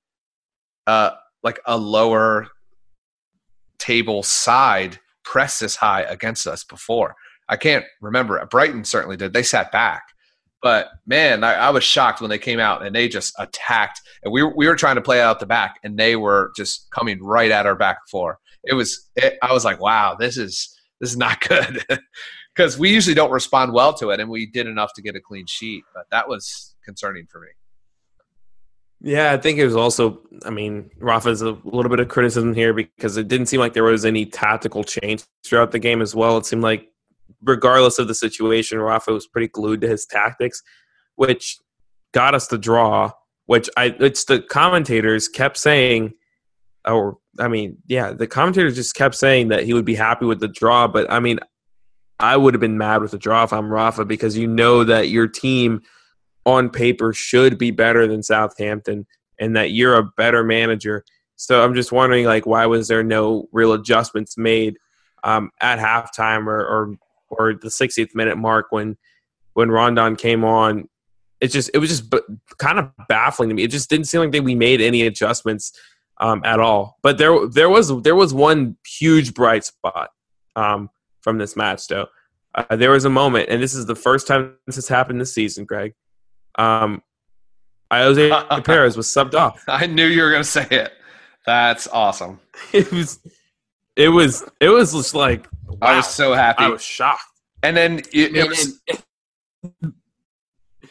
uh 0.90 1.10
like 1.42 1.60
a 1.66 1.76
lower 1.76 2.48
table 3.78 4.22
side 4.22 4.98
press 5.24 5.58
this 5.58 5.76
high 5.76 6.02
against 6.02 6.46
us 6.46 6.64
before 6.64 7.14
i 7.48 7.56
can't 7.56 7.84
remember 8.00 8.44
brighton 8.46 8.84
certainly 8.84 9.16
did 9.16 9.32
they 9.32 9.42
sat 9.42 9.70
back 9.72 10.02
but 10.62 10.90
man, 11.06 11.42
I, 11.42 11.54
I, 11.54 11.70
was 11.70 11.84
shocked 11.84 12.20
when 12.20 12.28
they 12.28 12.38
came 12.38 12.60
out 12.60 12.84
and 12.84 12.94
they 12.94 13.08
just 13.08 13.34
attacked. 13.38 14.00
And 14.22 14.32
we 14.32 14.42
we 14.42 14.66
were 14.66 14.76
trying 14.76 14.96
to 14.96 15.02
play 15.02 15.20
out 15.20 15.40
the 15.40 15.46
back, 15.46 15.76
and 15.82 15.98
they 15.98 16.16
were 16.16 16.52
just 16.56 16.90
coming 16.90 17.22
right 17.22 17.50
at 17.50 17.66
our 17.66 17.74
back 17.74 17.98
four. 18.10 18.38
It 18.64 18.74
was 18.74 19.08
it, 19.16 19.38
I 19.42 19.52
was 19.52 19.64
like, 19.64 19.80
wow, 19.80 20.16
this 20.18 20.36
is 20.36 20.76
this 21.00 21.10
is 21.10 21.16
not 21.16 21.40
good 21.48 21.82
because 22.54 22.78
we 22.78 22.90
usually 22.90 23.14
don't 23.14 23.30
respond 23.30 23.72
well 23.72 23.94
to 23.94 24.10
it, 24.10 24.20
and 24.20 24.28
we 24.28 24.46
did 24.46 24.66
enough 24.66 24.92
to 24.94 25.02
get 25.02 25.16
a 25.16 25.20
clean 25.20 25.46
sheet. 25.46 25.84
But 25.94 26.04
that 26.10 26.28
was 26.28 26.74
concerning 26.84 27.26
for 27.26 27.40
me. 27.40 27.48
Yeah, 29.02 29.32
I 29.32 29.38
think 29.38 29.58
it 29.58 29.64
was 29.64 29.76
also. 29.76 30.20
I 30.44 30.50
mean, 30.50 30.90
Rafa's 30.98 31.42
a 31.42 31.56
little 31.64 31.90
bit 31.90 32.00
of 32.00 32.08
criticism 32.08 32.54
here 32.54 32.72
because 32.72 33.16
it 33.16 33.28
didn't 33.28 33.46
seem 33.46 33.60
like 33.60 33.72
there 33.72 33.84
was 33.84 34.04
any 34.04 34.26
tactical 34.26 34.84
change 34.84 35.24
throughout 35.44 35.72
the 35.72 35.78
game 35.78 36.02
as 36.02 36.14
well. 36.14 36.36
It 36.36 36.46
seemed 36.46 36.62
like 36.62 36.88
regardless 37.42 37.98
of 37.98 38.08
the 38.08 38.14
situation, 38.14 38.78
Rafa 38.78 39.12
was 39.12 39.26
pretty 39.26 39.48
glued 39.48 39.80
to 39.82 39.88
his 39.88 40.06
tactics, 40.06 40.62
which 41.16 41.58
got 42.12 42.34
us 42.34 42.48
the 42.48 42.58
draw. 42.58 43.12
Which 43.46 43.68
I, 43.76 43.96
it's 43.98 44.24
the 44.24 44.40
commentators 44.40 45.28
kept 45.28 45.56
saying, 45.56 46.12
or 46.86 47.18
I 47.38 47.48
mean, 47.48 47.78
yeah, 47.86 48.12
the 48.12 48.26
commentators 48.26 48.76
just 48.76 48.94
kept 48.94 49.14
saying 49.14 49.48
that 49.48 49.64
he 49.64 49.72
would 49.74 49.84
be 49.84 49.94
happy 49.94 50.26
with 50.26 50.40
the 50.40 50.48
draw. 50.48 50.86
But 50.86 51.10
I 51.10 51.20
mean, 51.20 51.40
I 52.20 52.36
would 52.36 52.54
have 52.54 52.60
been 52.60 52.78
mad 52.78 53.00
with 53.00 53.12
the 53.12 53.18
draw 53.18 53.44
if 53.44 53.52
I'm 53.52 53.72
Rafa 53.72 54.04
because 54.04 54.36
you 54.36 54.46
know 54.46 54.84
that 54.84 55.08
your 55.08 55.26
team 55.26 55.82
on 56.46 56.70
paper 56.70 57.12
should 57.12 57.58
be 57.58 57.70
better 57.70 58.06
than 58.06 58.22
Southampton 58.22 59.06
and 59.38 59.56
that 59.56 59.72
you're 59.72 59.96
a 59.96 60.10
better 60.16 60.44
manager. 60.44 61.04
So 61.36 61.64
I'm 61.64 61.74
just 61.74 61.92
wondering, 61.92 62.26
like, 62.26 62.46
why 62.46 62.66
was 62.66 62.88
there 62.88 63.02
no 63.02 63.48
real 63.52 63.72
adjustments 63.72 64.36
made 64.36 64.76
um, 65.24 65.50
at 65.60 65.78
halftime 65.78 66.46
or, 66.46 66.60
or 66.60 66.96
or 67.30 67.54
the 67.54 67.68
60th 67.68 68.14
minute 68.14 68.36
mark 68.36 68.66
when 68.70 68.96
when 69.54 69.70
Rondon 69.70 70.16
came 70.16 70.44
on. 70.44 70.88
It 71.40 71.48
just 71.48 71.70
it 71.72 71.78
was 71.78 71.88
just 71.88 72.10
b- 72.10 72.20
kind 72.58 72.78
of 72.78 72.90
baffling 73.08 73.48
to 73.48 73.54
me. 73.54 73.62
It 73.62 73.70
just 73.70 73.88
didn't 73.88 74.06
seem 74.06 74.20
like 74.20 74.42
we 74.44 74.54
made 74.54 74.80
any 74.80 75.02
adjustments 75.02 75.72
um, 76.20 76.42
at 76.44 76.60
all. 76.60 76.98
But 77.02 77.18
there 77.18 77.46
there 77.48 77.70
was 77.70 78.02
there 78.02 78.14
was 78.14 78.34
one 78.34 78.76
huge 78.86 79.32
bright 79.32 79.64
spot 79.64 80.10
um, 80.54 80.90
from 81.22 81.38
this 81.38 81.56
match 81.56 81.86
though. 81.88 82.06
Uh, 82.54 82.76
there 82.76 82.90
was 82.90 83.04
a 83.04 83.10
moment, 83.10 83.48
and 83.48 83.62
this 83.62 83.74
is 83.74 83.86
the 83.86 83.94
first 83.94 84.26
time 84.26 84.56
this 84.66 84.74
has 84.74 84.88
happened 84.88 85.20
this 85.20 85.32
season, 85.32 85.64
Greg. 85.64 85.94
Um, 86.56 87.02
Ayoze 87.90 88.64
Perez 88.64 88.96
was 88.96 89.08
subbed 89.08 89.34
off. 89.34 89.64
I 89.68 89.86
knew 89.86 90.06
you 90.06 90.22
were 90.22 90.30
going 90.30 90.42
to 90.42 90.48
say 90.48 90.66
it. 90.70 90.92
That's 91.46 91.88
awesome. 91.88 92.40
It 92.74 92.92
was, 92.92 93.18
it 93.96 94.10
was, 94.10 94.44
it 94.60 94.68
was 94.68 94.92
just 94.92 95.14
like 95.14 95.48
Wow. 95.80 95.88
I 95.88 95.96
was 95.96 96.08
so 96.08 96.34
happy. 96.34 96.64
I 96.64 96.68
was 96.68 96.82
shocked. 96.82 97.22
And 97.62 97.76
then 97.76 98.00
it, 98.12 98.36
it 98.36 98.48
was. 98.48 98.80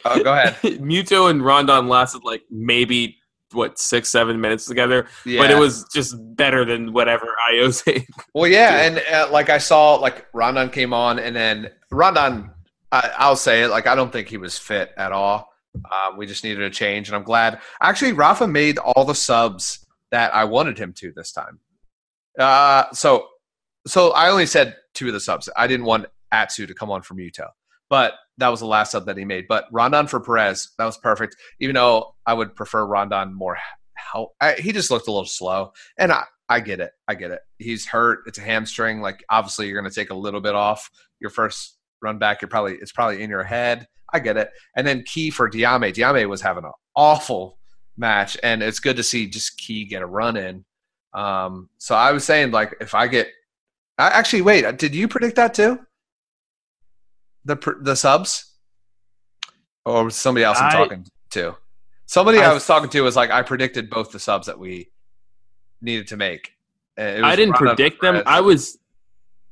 oh, 0.04 0.22
go 0.22 0.32
ahead. 0.32 0.56
Muto 0.80 1.30
and 1.30 1.44
Rondon 1.44 1.88
lasted 1.88 2.24
like 2.24 2.42
maybe 2.50 3.18
what 3.52 3.78
six, 3.78 4.08
seven 4.08 4.40
minutes 4.40 4.66
together, 4.66 5.06
yeah. 5.26 5.40
but 5.40 5.50
it 5.50 5.58
was 5.58 5.84
just 5.92 6.14
better 6.36 6.64
than 6.64 6.92
whatever 6.92 7.34
Ayoze. 7.50 8.06
well, 8.34 8.46
yeah, 8.46 8.82
and 8.82 9.02
uh, 9.12 9.28
like 9.32 9.50
I 9.50 9.58
saw, 9.58 9.94
like 9.96 10.26
Rondon 10.32 10.70
came 10.70 10.92
on, 10.92 11.18
and 11.18 11.34
then 11.34 11.70
Rondon, 11.90 12.50
I, 12.92 13.28
will 13.28 13.36
say 13.36 13.64
it, 13.64 13.68
like 13.68 13.88
I 13.88 13.96
don't 13.96 14.12
think 14.12 14.28
he 14.28 14.36
was 14.36 14.56
fit 14.56 14.92
at 14.96 15.10
all. 15.10 15.49
Um, 15.74 16.16
we 16.16 16.26
just 16.26 16.44
needed 16.44 16.62
a 16.62 16.70
change, 16.70 17.08
and 17.08 17.16
I'm 17.16 17.22
glad. 17.22 17.60
Actually, 17.80 18.12
Rafa 18.12 18.46
made 18.46 18.78
all 18.78 19.04
the 19.04 19.14
subs 19.14 19.86
that 20.10 20.34
I 20.34 20.44
wanted 20.44 20.78
him 20.78 20.92
to 20.94 21.12
this 21.12 21.32
time. 21.32 21.60
Uh, 22.38 22.90
so 22.92 23.28
so 23.86 24.12
I 24.12 24.30
only 24.30 24.46
said 24.46 24.76
two 24.94 25.08
of 25.08 25.12
the 25.12 25.20
subs. 25.20 25.48
I 25.56 25.66
didn't 25.66 25.86
want 25.86 26.06
Atsu 26.32 26.66
to 26.66 26.74
come 26.74 26.90
on 26.90 27.02
from 27.02 27.18
Utah, 27.18 27.50
but 27.88 28.14
that 28.38 28.48
was 28.48 28.60
the 28.60 28.66
last 28.66 28.92
sub 28.92 29.06
that 29.06 29.16
he 29.16 29.24
made. 29.24 29.46
But 29.48 29.66
Rondon 29.70 30.06
for 30.06 30.20
Perez, 30.20 30.70
that 30.78 30.84
was 30.84 30.96
perfect. 30.96 31.36
Even 31.60 31.74
though 31.74 32.14
I 32.26 32.34
would 32.34 32.54
prefer 32.54 32.84
Rondon 32.84 33.34
more 33.34 33.58
help, 33.94 34.32
I, 34.40 34.54
he 34.54 34.72
just 34.72 34.90
looked 34.90 35.08
a 35.08 35.12
little 35.12 35.26
slow, 35.26 35.72
and 35.98 36.12
I 36.12 36.24
I 36.48 36.58
get 36.60 36.80
it. 36.80 36.92
I 37.06 37.14
get 37.14 37.30
it. 37.30 37.40
He's 37.58 37.86
hurt. 37.86 38.20
It's 38.26 38.38
a 38.38 38.42
hamstring. 38.42 39.00
Like 39.00 39.24
obviously, 39.30 39.68
you're 39.68 39.80
going 39.80 39.90
to 39.90 39.94
take 39.94 40.10
a 40.10 40.14
little 40.14 40.40
bit 40.40 40.54
off 40.54 40.90
your 41.20 41.30
first 41.30 41.78
run 42.02 42.18
back. 42.18 42.42
You're 42.42 42.48
probably 42.48 42.74
it's 42.74 42.92
probably 42.92 43.22
in 43.22 43.30
your 43.30 43.44
head. 43.44 43.86
I 44.12 44.18
get 44.18 44.36
it. 44.36 44.50
And 44.76 44.86
then 44.86 45.02
Ki 45.04 45.30
for 45.30 45.48
Diame. 45.50 45.92
Diame 45.94 46.28
was 46.28 46.40
having 46.40 46.64
an 46.64 46.72
awful 46.96 47.58
match, 47.96 48.36
and 48.42 48.62
it's 48.62 48.80
good 48.80 48.96
to 48.96 49.02
see 49.02 49.28
just 49.28 49.56
Ki 49.58 49.84
get 49.84 50.02
a 50.02 50.06
run 50.06 50.36
in 50.36 50.64
Um, 51.12 51.68
so 51.78 51.94
I 51.94 52.12
was 52.12 52.24
saying 52.24 52.50
like 52.52 52.76
if 52.80 52.94
I 52.94 53.06
get, 53.08 53.28
I, 53.98 54.08
actually 54.10 54.42
wait, 54.42 54.78
did 54.78 54.94
you 54.94 55.08
predict 55.08 55.36
that 55.36 55.54
too? 55.54 55.78
The 57.44 57.56
pr- 57.56 57.82
the 57.82 57.96
subs, 57.96 58.52
or 59.84 60.04
was 60.04 60.16
somebody 60.16 60.44
else 60.44 60.58
I'm 60.60 60.70
talking 60.72 61.06
to? 61.30 61.56
Somebody 62.06 62.38
I, 62.38 62.50
I- 62.50 62.54
was 62.54 62.66
talking 62.66 62.90
to 62.90 63.00
was 63.02 63.16
like 63.16 63.30
I 63.30 63.42
predicted 63.42 63.90
both 63.90 64.12
the 64.12 64.18
subs 64.18 64.46
that 64.46 64.58
we 64.58 64.90
needed 65.80 66.08
to 66.08 66.16
make. 66.16 66.52
I 66.98 67.34
didn't 67.36 67.54
predict 67.54 68.02
them. 68.02 68.22
I 68.26 68.40
was 68.40 68.78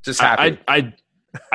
just 0.04 0.20
happy. 0.20 0.58
I, 0.68 0.76
I 0.76 0.78
I 0.78 0.94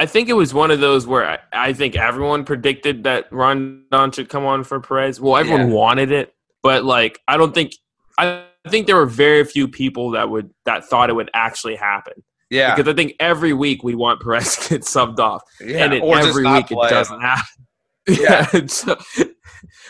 think 0.06 0.30
it 0.30 0.34
was 0.34 0.54
one 0.54 0.72
of 0.72 0.80
those 0.80 1.08
where 1.08 1.26
I, 1.28 1.40
I 1.52 1.74
think 1.74 1.96
everyone 1.96 2.44
predicted 2.46 3.04
that 3.04 3.26
Rondon 3.32 4.12
should 4.12 4.30
come 4.30 4.46
on 4.46 4.64
for 4.64 4.80
Perez. 4.80 5.20
Well, 5.20 5.38
everyone 5.38 5.70
Yeah. 5.70 5.74
wanted 5.76 6.12
it, 6.12 6.34
but 6.62 6.84
like 6.86 7.20
I 7.28 7.38
don't 7.38 7.54
think 7.54 7.74
I 8.18 8.44
think 8.70 8.88
there 8.88 8.96
were 8.96 9.06
very 9.08 9.44
few 9.44 9.68
people 9.68 10.12
that 10.12 10.30
would 10.30 10.52
that 10.66 10.86
thought 10.86 11.10
it 11.10 11.14
would 11.14 11.32
actually 11.34 11.76
happen. 11.76 12.14
yeah, 12.50 12.76
Because 12.76 12.92
I 12.92 12.96
think 12.96 13.14
every 13.20 13.54
week 13.54 13.84
we 13.84 13.96
want 13.96 14.22
Perez 14.22 14.56
to 14.68 14.70
get 14.70 14.82
subbed 14.82 15.20
off, 15.20 15.42
yeah. 15.60 15.84
and 15.86 15.94
it, 15.94 16.04
every 16.04 16.46
week 16.46 16.68
play 16.68 16.88
it 16.88 16.90
doesn't 16.90 17.22
happen. 17.22 17.46
Yeah. 18.08 18.48
Yeah. 18.54 18.66
so, 18.68 18.98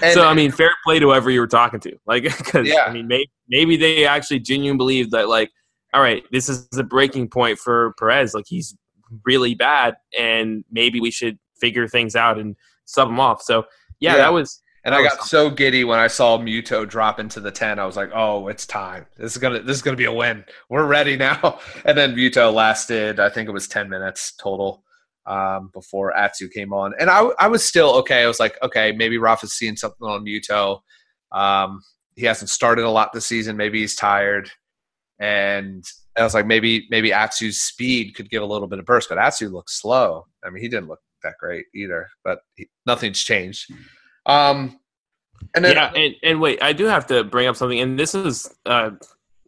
And- 0.03 0.13
so 0.13 0.27
I 0.27 0.33
mean, 0.35 0.51
fair 0.51 0.69
play 0.85 0.99
to 0.99 1.07
whoever 1.07 1.31
you 1.31 1.39
were 1.39 1.47
talking 1.47 1.79
to. 1.81 1.97
Like, 2.05 2.23
because 2.37 2.67
Yeah. 2.67 2.83
I 2.83 2.93
mean, 2.93 3.07
maybe 3.07 3.31
maybe 3.49 3.75
they 3.75 4.05
actually 4.05 4.39
genuinely 4.39 4.77
believe 4.77 5.11
that, 5.11 5.27
like, 5.29 5.49
all 5.95 6.01
right, 6.01 6.23
this 6.31 6.47
is 6.47 6.67
the 6.69 6.83
breaking 6.83 7.29
point 7.29 7.57
for 7.59 7.93
Perez. 7.97 8.33
Like, 8.35 8.45
he's 8.47 8.75
really 9.25 9.55
bad, 9.55 9.95
and 10.17 10.63
maybe 10.71 10.99
we 10.99 11.11
should 11.11 11.37
figure 11.59 11.87
things 11.87 12.15
out 12.15 12.37
and 12.39 12.55
sub 12.85 13.07
them 13.07 13.19
off. 13.19 13.41
So, 13.41 13.65
yeah, 13.99 14.11
Yeah. 14.13 14.17
that 14.17 14.33
was 14.33 14.59
And 14.85 14.91
That 14.93 14.99
I 14.99 15.03
was 15.03 15.13
got 15.13 15.27
so 15.27 15.49
giddy 15.49 15.85
when 15.85 15.97
I 15.99 16.07
saw 16.07 16.37
Muto 16.37 16.85
drop 16.85 17.17
into 17.17 17.39
the 17.39 17.51
ten. 17.51 17.79
I 17.79 17.85
was 17.85 17.95
like, 17.95 18.11
"Oh, 18.13 18.49
it's 18.49 18.65
time. 18.65 19.05
This 19.17 19.31
is 19.31 19.37
gonna 19.37 19.61
this 19.61 19.77
is 19.77 19.81
gonna 19.81 19.95
be 19.95 20.03
a 20.03 20.11
win. 20.11 20.43
We're 20.69 20.85
ready 20.85 21.15
now." 21.15 21.59
And 21.85 21.97
then 21.97 22.13
Muto 22.17 22.53
lasted, 22.53 23.17
I 23.17 23.29
think 23.29 23.47
it 23.47 23.53
was 23.53 23.69
ten 23.69 23.89
minutes 23.89 24.33
total 24.35 24.83
um, 25.25 25.69
before 25.73 26.13
Atsu 26.17 26.49
came 26.49 26.73
on, 26.73 26.93
and 26.99 27.09
I 27.09 27.21
I 27.39 27.47
was 27.47 27.63
still 27.63 27.91
okay. 27.99 28.23
I 28.23 28.27
was 28.27 28.41
like, 28.41 28.57
okay, 28.61 28.91
maybe 28.91 29.17
Rafa's 29.17 29.53
seeing 29.53 29.77
something 29.77 30.05
on 30.05 30.25
Muto. 30.25 30.81
Um, 31.31 31.81
he 32.17 32.25
hasn't 32.25 32.49
started 32.49 32.83
a 32.83 32.89
lot 32.89 33.13
this 33.13 33.25
season. 33.25 33.55
Maybe 33.55 33.79
he's 33.79 33.95
tired, 33.95 34.51
and 35.17 35.85
I 36.15 36.23
was 36.23 36.33
like, 36.33 36.45
maybe 36.45 36.87
maybe 36.89 37.11
Atsu's 37.11 37.61
speed 37.61 38.15
could 38.15 38.29
give 38.29 38.43
a 38.43 38.45
little 38.45 38.67
bit 38.67 38.79
of 38.79 38.85
burst, 38.85 39.09
but 39.09 39.17
Atsu 39.17 39.49
looks 39.49 39.79
slow. 39.81 40.27
I 40.45 40.49
mean, 40.49 40.61
he 40.61 40.69
didn't 40.69 40.87
look 40.87 40.99
that 41.23 41.35
great 41.39 41.65
either, 41.73 42.07
but 42.23 42.39
he, 42.55 42.67
nothing's 42.85 43.21
changed. 43.21 43.71
Um, 44.25 44.79
and 45.55 45.65
then 45.65 45.75
yeah, 45.75 45.91
and, 45.93 46.15
and 46.23 46.41
wait, 46.41 46.61
I 46.61 46.73
do 46.73 46.85
have 46.85 47.07
to 47.07 47.23
bring 47.23 47.47
up 47.47 47.55
something, 47.55 47.79
and 47.79 47.97
this 47.97 48.15
is 48.15 48.53
uh, 48.65 48.91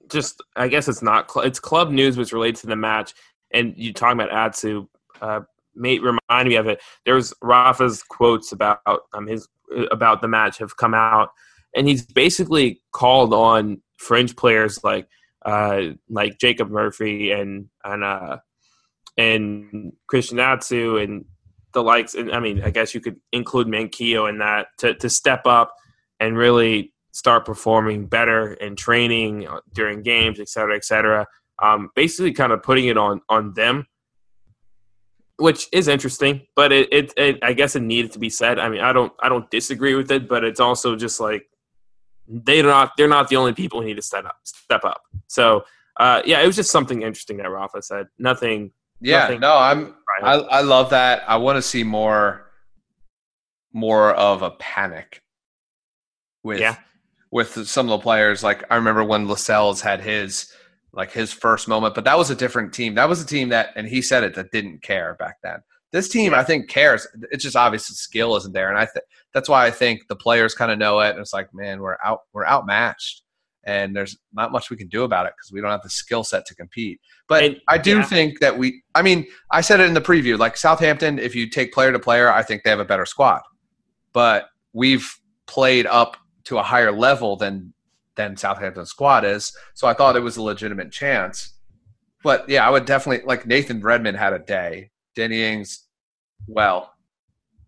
just 0.10 0.42
I 0.56 0.68
guess 0.68 0.88
it's 0.88 1.02
not 1.02 1.32
cl- 1.32 1.46
it's 1.46 1.60
club 1.60 1.92
news, 1.92 2.18
which 2.18 2.34
relates 2.34 2.62
to 2.62 2.68
the 2.68 2.76
match. 2.76 3.14
And 3.52 3.74
you 3.78 3.94
talking 3.94 4.20
about 4.20 4.34
Atsu, 4.34 4.88
uh, 5.22 5.42
made 5.76 6.02
remind 6.02 6.50
me 6.50 6.56
of 6.56 6.68
it. 6.68 6.82
There's 7.06 7.34
Rafa's 7.42 8.04
quotes 8.04 8.52
about 8.52 8.80
um 9.14 9.28
his 9.28 9.48
about 9.92 10.22
the 10.22 10.28
match 10.28 10.58
have 10.58 10.78
come 10.78 10.94
out, 10.94 11.30
and 11.76 11.88
he's 11.88 12.06
basically 12.06 12.82
called 12.92 13.34
on 13.34 13.82
fringe 13.98 14.36
players 14.36 14.84
like 14.84 15.08
uh 15.46 15.94
like 16.10 16.40
Jacob 16.40 16.70
Murphy 16.70 17.32
and 17.32 17.70
and 17.84 18.04
uh 18.04 18.38
and 19.18 19.94
Christian 20.08 20.40
Atsu 20.40 20.98
and 20.98 21.26
the 21.74 21.84
likes. 21.84 22.16
And 22.16 22.32
I 22.32 22.40
mean, 22.40 22.62
I 22.64 22.72
guess 22.72 22.94
you 22.94 23.02
could 23.02 23.18
include 23.32 23.68
Manquillo 23.68 24.28
in 24.28 24.40
that 24.40 24.68
to 24.80 24.96
to 24.96 25.10
step 25.10 25.46
up 25.46 25.74
and 26.20 26.38
really 26.38 26.94
start 27.12 27.46
performing 27.46 28.08
better 28.08 28.54
in 28.56 28.76
training 28.76 29.48
during 29.74 30.04
games, 30.04 30.40
et 30.40 30.50
cetera, 30.50 30.76
et 30.76 30.84
cetera. 30.84 31.26
Um, 31.62 31.90
basically, 31.96 32.34
kind 32.34 32.52
of 32.52 32.62
putting 32.62 32.88
it 32.88 32.98
on 32.98 33.22
on 33.30 33.54
them, 33.54 33.86
which 35.38 35.68
is 35.72 35.88
interesting. 35.88 36.42
But 36.56 36.74
it, 36.74 36.92
it, 36.92 37.14
it, 37.16 37.40
I 37.42 37.54
guess, 37.54 37.76
it 37.78 37.84
needed 37.84 38.12
to 38.14 38.20
be 38.20 38.30
said. 38.30 38.60
I 38.60 38.68
mean, 38.68 38.82
I 38.82 38.92
don't, 38.92 39.14
I 39.22 39.30
don't 39.30 39.50
disagree 39.50 39.96
with 39.96 40.12
it, 40.12 40.28
but 40.28 40.44
it's 40.44 40.60
also 40.60 40.98
just 40.98 41.22
like 41.22 41.48
they're 42.28 42.64
not, 42.64 42.92
they're 42.98 43.08
not 43.08 43.28
the 43.30 43.36
only 43.36 43.54
people 43.54 43.82
who 43.82 43.88
need 43.88 43.96
to 43.96 44.02
step 44.02 44.26
up, 44.26 44.38
step 44.44 44.84
up. 44.84 45.02
So, 45.28 45.64
uh, 45.98 46.22
yeah, 46.26 46.42
it 46.42 46.48
was 46.48 46.56
just 46.56 46.72
something 46.72 47.02
interesting 47.04 47.38
that 47.38 47.50
Rafa 47.50 47.82
said. 47.82 48.08
Nothing. 48.20 48.72
yeah, 49.00 49.20
nothing- 49.22 49.40
no, 49.42 49.56
I'm 49.58 49.96
I. 50.24 50.34
I 50.36 50.62
love 50.62 50.90
that. 50.92 51.24
I 51.28 51.38
want 51.38 51.58
to 51.58 51.62
see 51.62 51.84
more 51.84 52.52
more 53.74 54.14
of 54.14 54.42
a 54.42 54.52
panic 54.52 55.22
with 56.44 56.60
Yeah. 56.60 56.78
with 57.32 57.68
some 57.68 57.88
of 57.90 58.00
the 58.00 58.04
players. 58.04 58.44
Like 58.44 58.64
I 58.70 58.76
remember 58.76 59.04
when 59.04 59.28
Lascelles 59.28 59.82
had 59.82 60.02
his 60.02 60.52
like 60.94 61.12
his 61.12 61.34
first 61.34 61.68
moment, 61.68 61.94
but 61.94 62.06
that 62.06 62.18
was 62.18 62.30
a 62.30 62.36
different 62.36 62.74
team. 62.74 62.96
That 62.96 63.10
was 63.10 63.22
a 63.22 63.26
team 63.28 63.50
that, 63.50 63.72
and 63.76 63.86
he 63.86 64.02
said 64.02 64.24
it, 64.24 64.34
that 64.36 64.52
didn't 64.52 64.82
care 64.82 65.16
back 65.20 65.36
then. 65.44 65.60
This 65.96 66.10
team, 66.10 66.34
I 66.34 66.44
think, 66.44 66.68
cares. 66.68 67.08
It's 67.32 67.42
just 67.42 67.56
obvious 67.56 67.86
skill 67.86 68.36
isn't 68.36 68.52
there, 68.52 68.68
and 68.68 68.78
I 68.78 68.84
th- 68.84 69.06
that's 69.34 69.48
why 69.48 69.66
I 69.66 69.72
think 69.72 70.02
the 70.10 70.16
players 70.18 70.54
kind 70.54 70.70
of 70.70 70.78
know 70.78 71.00
it. 71.00 71.12
And 71.12 71.20
it's 71.20 71.32
like, 71.32 71.48
man, 71.54 71.80
we're 71.80 71.96
out, 72.04 72.20
we're 72.34 72.46
outmatched, 72.46 73.22
and 73.64 73.96
there's 73.96 74.18
not 74.34 74.52
much 74.52 74.70
we 74.70 74.76
can 74.76 74.90
do 74.90 75.06
about 75.06 75.26
it 75.26 75.32
because 75.38 75.54
we 75.54 75.62
don't 75.62 75.72
have 75.72 75.84
the 75.84 75.90
skill 75.90 76.26
set 76.26 76.46
to 76.48 76.56
compete. 76.56 77.00
But 77.30 77.44
And- 77.46 77.62
I 77.70 77.78
do 77.78 78.00
yeah. 78.00 78.04
think 78.04 78.42
that 78.42 78.58
we. 78.58 78.84
I 78.94 79.04
mean, 79.04 79.26
I 79.52 79.62
said 79.62 79.80
it 79.80 79.86
in 79.88 79.94
the 79.94 80.02
preview. 80.02 80.38
Like 80.38 80.58
Southampton, 80.58 81.18
if 81.18 81.34
you 81.34 81.50
take 81.50 81.72
player 81.74 81.94
to 81.94 82.00
player, 82.00 82.30
I 82.30 82.44
think 82.44 82.64
they 82.64 82.72
have 82.72 82.82
a 82.82 82.84
better 82.86 83.06
squad. 83.06 83.40
But 84.12 84.50
we've 84.74 85.10
played 85.48 85.86
up 85.86 86.18
to 86.44 86.58
a 86.58 86.64
higher 86.64 86.92
level 86.92 87.38
than 87.38 87.74
than 88.18 88.36
Southampton's 88.36 88.90
squad 88.90 89.24
is. 89.24 89.56
So 89.76 89.88
I 89.88 89.94
thought 89.94 90.18
it 90.18 90.24
was 90.24 90.36
a 90.36 90.44
legitimate 90.44 90.92
chance. 90.92 91.54
But 92.22 92.50
yeah, 92.50 92.68
I 92.68 92.70
would 92.70 92.84
definitely 92.84 93.26
like 93.26 93.48
Nathan 93.48 93.80
Redmond 93.80 94.18
had 94.18 94.34
a 94.34 94.40
day. 94.40 94.92
Danny 95.16 95.42
Ings, 95.42 95.85
well. 96.48 96.94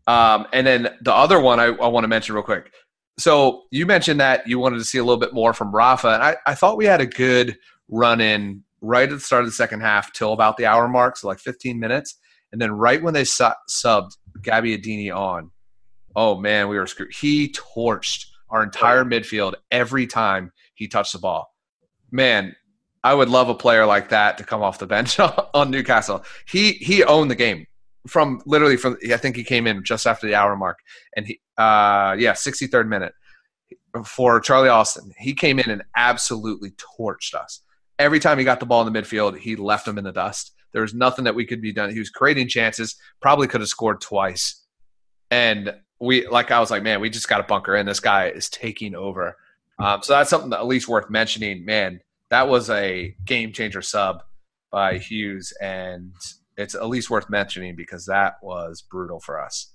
Um, 0.08 0.48
and 0.54 0.66
then 0.66 0.90
the 1.02 1.14
other 1.14 1.40
one 1.40 1.60
I, 1.60 1.66
I 1.66 1.88
want 1.88 2.06
to 2.06 2.08
mention 2.08 2.34
real 2.34 2.44
quick. 2.44 2.72
So 3.20 3.64
you 3.72 3.86
mentioned 3.86 4.20
that 4.20 4.48
you 4.48 4.60
wanted 4.60 4.78
to 4.78 4.86
see 4.86 5.00
a 5.00 5.04
little 5.04 5.20
bit 5.20 5.34
more 5.34 5.54
from 5.54 5.74
Rafa, 5.74 6.10
and 6.10 6.24
I, 6.24 6.38
I 6.46 6.56
thought 6.56 6.78
we 6.78 6.86
had 6.86 7.02
a 7.02 7.06
good 7.06 7.58
run 7.90 8.22
in 8.22 8.64
right 8.82 9.10
at 9.10 9.16
the 9.16 9.20
start 9.20 9.44
of 9.44 9.48
the 9.48 9.54
second 9.54 9.82
half 9.82 10.14
till 10.14 10.34
about 10.34 10.58
the 10.58 10.66
hour 10.66 10.88
mark, 10.88 11.18
so 11.18 11.28
like 11.28 11.40
15 11.40 11.80
minutes, 11.80 12.20
and 12.52 12.62
then 12.62 12.72
right 12.72 13.02
when 13.02 13.14
they 13.14 13.24
su- 13.24 13.50
subbed 13.70 14.12
Gabbiadini 14.42 15.14
on, 15.14 15.52
oh 16.16 16.38
man, 16.38 16.70
we 16.70 16.78
were 16.78 16.88
screwed. 16.88 17.14
He 17.14 17.54
torched 17.54 18.28
our 18.50 18.64
entire 18.64 19.04
midfield 19.04 19.56
every 19.72 20.08
time 20.08 20.52
he 20.76 20.88
touched 20.88 21.14
the 21.14 21.20
ball. 21.20 21.54
Man, 22.12 22.56
I 23.04 23.14
would 23.14 23.30
love 23.30 23.50
a 23.50 23.56
player 23.56 23.86
like 23.86 24.10
that 24.10 24.38
to 24.38 24.44
come 24.44 24.62
off 24.62 24.80
the 24.80 24.88
bench 24.88 25.20
on 25.54 25.72
Newcastle. 25.72 26.24
He 26.48 26.74
he 26.74 27.04
owned 27.04 27.32
the 27.32 27.36
game 27.36 27.66
from 28.08 28.42
literally 28.46 28.78
from 28.78 28.98
I 29.12 29.18
think 29.18 29.36
he 29.36 29.44
came 29.44 29.68
in 29.68 29.84
just 29.84 30.08
after 30.08 30.28
the 30.28 30.36
hour 30.36 30.56
mark, 30.56 30.80
and 31.16 31.28
he 31.28 31.40
uh 31.58 32.16
yeah 32.18 32.34
63rd 32.34 32.88
minute 32.88 33.14
for 34.06 34.40
Charlie 34.40 34.70
Austin. 34.70 35.12
He 35.18 35.34
came 35.34 35.60
in 35.60 35.70
and 35.70 35.84
absolutely 35.96 36.72
torched 36.72 37.34
us. 37.34 37.62
Every 38.00 38.20
time 38.20 38.38
he 38.38 38.44
got 38.44 38.60
the 38.60 38.66
ball 38.66 38.86
in 38.86 38.92
the 38.92 39.02
midfield, 39.02 39.38
he 39.38 39.56
left 39.56 39.86
them 39.86 39.98
in 39.98 40.04
the 40.04 40.12
dust. 40.12 40.54
There 40.72 40.82
was 40.82 40.94
nothing 40.94 41.26
that 41.26 41.34
we 41.36 41.46
could 41.46 41.62
be 41.62 41.74
done. 41.74 41.92
He 41.92 42.00
was 42.00 42.10
creating 42.10 42.48
chances. 42.48 42.96
Probably 43.22 43.48
could 43.48 43.62
have 43.62 43.70
scored 43.70 44.02
twice, 44.02 44.64
and 45.32 45.74
we 46.00 46.28
like 46.28 46.52
I 46.52 46.60
was 46.60 46.72
like, 46.72 46.84
man, 46.84 47.02
we 47.02 47.10
just 47.10 47.28
got 47.28 47.38
to 47.38 47.44
bunker 47.44 47.76
in. 47.76 47.86
This 47.86 48.00
guy 48.00 48.30
is 48.30 48.50
taking 48.50 48.96
over. 48.96 49.36
Um, 49.80 50.02
so 50.02 50.14
that's 50.14 50.30
something 50.30 50.50
that 50.52 50.60
at 50.60 50.68
least 50.68 50.88
worth 50.88 51.10
mentioning. 51.10 51.66
Man, 51.66 52.00
that 52.30 52.48
was 52.48 52.70
a 52.70 53.16
game 53.26 53.54
changer 53.54 53.82
sub 53.82 54.24
by 54.72 54.98
Hughes, 54.98 55.54
and 55.62 56.14
it's 56.58 56.76
at 56.76 56.88
least 56.88 57.10
worth 57.10 57.30
mentioning 57.30 57.76
because 57.76 58.06
that 58.06 58.36
was 58.42 58.82
brutal 58.82 59.20
for 59.20 59.42
us. 59.42 59.74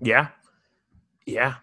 Yeah, 0.00 0.28
yeah, 1.26 1.54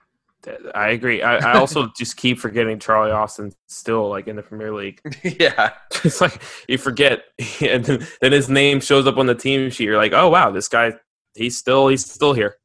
I 0.73 0.89
agree. 0.89 1.21
I, 1.21 1.37
I 1.37 1.59
also 1.59 1.91
just 1.97 2.17
keep 2.17 2.39
forgetting 2.39 2.79
Charlie 2.79 3.11
Austin 3.11 3.51
still 3.67 4.09
like 4.09 4.27
in 4.27 4.35
the 4.35 4.41
Premier 4.41 4.73
League. 4.73 5.01
yeah, 5.39 5.73
it's 6.03 6.21
like 6.21 6.41
you 6.67 6.77
forget, 6.77 7.23
and 7.61 7.83
then, 7.83 8.07
then 8.21 8.31
his 8.31 8.49
name 8.49 8.79
shows 8.79 9.07
up 9.07 9.17
on 9.17 9.25
the 9.25 9.35
team 9.35 9.69
sheet. 9.69 9.85
You're 9.85 9.97
like, 9.97 10.13
oh 10.13 10.29
wow, 10.29 10.51
this 10.51 10.67
guy, 10.67 10.93
he's 11.35 11.57
still 11.57 11.87
he's 11.87 12.09
still 12.09 12.33
here. 12.33 12.55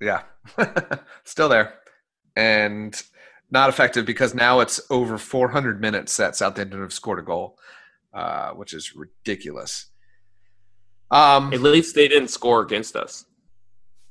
yeah, 0.00 0.22
still 1.24 1.48
there, 1.48 1.74
and 2.36 3.00
not 3.50 3.68
effective 3.68 4.06
because 4.06 4.34
now 4.34 4.60
it's 4.60 4.80
over 4.88 5.18
400 5.18 5.80
minutes 5.80 6.16
that 6.16 6.34
Southampton 6.34 6.80
have 6.80 6.92
scored 6.92 7.18
a 7.18 7.22
goal, 7.22 7.58
uh, 8.14 8.52
which 8.52 8.72
is 8.72 8.96
ridiculous. 8.96 9.91
Um, 11.12 11.52
At 11.52 11.60
least 11.60 11.94
they 11.94 12.08
didn't 12.08 12.28
score 12.28 12.62
against 12.62 12.96
us. 12.96 13.24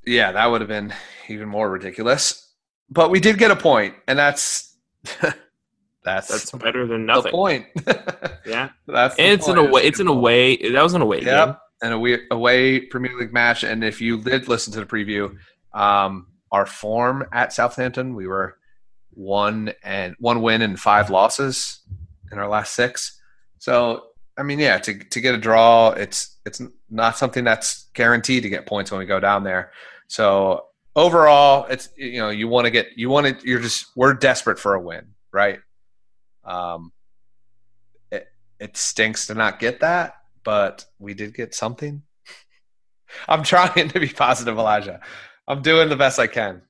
Yeah, 0.06 0.32
that 0.32 0.46
would 0.46 0.62
have 0.62 0.68
been 0.68 0.94
even 1.28 1.50
more 1.50 1.70
ridiculous. 1.70 2.54
But 2.90 3.10
we 3.12 3.20
did 3.20 3.38
get 3.38 3.52
a 3.52 3.56
point, 3.56 3.96
and 4.08 4.18
that's 4.18 4.76
that's, 6.04 6.28
That's 6.28 6.52
better 6.52 6.86
than 6.88 7.06
the 7.06 7.14
nothing. 7.14 7.32
point. 7.32 7.66
Yeah, 8.46 8.70
that's 8.88 9.16
the 9.16 9.22
and 9.22 9.34
it's 9.34 9.48
an 9.48 9.56
point. 9.56 9.70
away. 9.70 9.82
It's 9.84 10.00
an 10.00 10.08
away. 10.08 10.72
That 10.72 10.82
was 10.82 10.94
an 10.96 11.02
away 11.04 11.20
game. 11.20 11.28
Yep, 11.28 11.60
and 11.84 11.94
away 11.94 12.20
away 12.32 12.80
Premier 12.82 13.16
League 13.18 13.32
match. 13.34 13.64
And 13.64 13.84
if 13.84 14.02
you 14.02 14.20
did 14.20 14.48
listen 14.48 14.74
to 14.74 14.80
the 14.80 14.86
preview, 14.86 15.36
um, 15.74 16.28
our 16.52 16.66
form 16.66 17.26
at 17.32 17.54
Southampton, 17.54 18.16
we 18.16 18.26
were 18.28 18.58
one 19.12 19.74
and 19.84 20.16
one 20.20 20.42
win 20.42 20.64
and 20.64 20.80
five 20.80 21.10
losses 21.12 21.82
in 22.32 22.40
our 22.40 22.48
last 22.50 22.74
six. 22.74 23.22
So 23.60 24.06
I 24.42 24.44
mean, 24.44 24.58
yeah, 24.58 24.80
to 24.80 24.98
to 24.98 25.22
get 25.22 25.36
a 25.36 25.38
draw, 25.38 25.92
it's 25.92 26.36
it's 26.48 26.60
not 26.90 27.16
something 27.16 27.44
that's 27.44 27.92
guaranteed 27.94 28.42
to 28.42 28.50
get 28.50 28.66
points 28.66 28.90
when 28.90 28.98
we 28.98 29.06
go 29.06 29.20
down 29.20 29.44
there. 29.44 29.72
So 30.08 30.66
overall, 30.96 31.68
it's 31.70 31.90
you 31.96 32.18
know 32.18 32.32
you 32.32 32.48
want 32.48 32.66
to 32.66 32.72
get 32.72 32.88
you 32.96 33.08
want 33.12 33.40
to 33.40 33.48
you're 33.48 33.60
just 33.60 33.86
we're 33.96 34.16
desperate 34.16 34.58
for 34.58 34.74
a 34.74 34.82
win, 34.82 35.10
right? 35.32 35.60
Um, 36.44 36.92
it 38.12 38.30
it 38.60 38.76
stinks 38.78 39.28
to 39.28 39.36
not 39.36 39.60
get 39.60 39.82
that, 39.82 40.16
but 40.44 40.86
we 40.98 41.14
did 41.14 41.36
get 41.36 41.54
something. 41.54 42.02
I'm 43.28 43.44
trying 43.44 43.90
to 43.90 44.00
be 44.00 44.10
positive, 44.10 44.58
Elijah. 44.58 45.02
I'm 45.48 45.62
doing 45.62 45.88
the 45.88 45.96
best 45.96 46.18
I 46.18 46.26
can. 46.26 46.64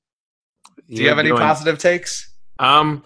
Do 0.89 0.95
you, 0.95 1.03
you 1.03 1.07
have 1.07 1.19
any 1.19 1.30
doing, 1.30 1.39
positive 1.39 1.80
takes? 1.80 2.34
Um, 2.59 3.05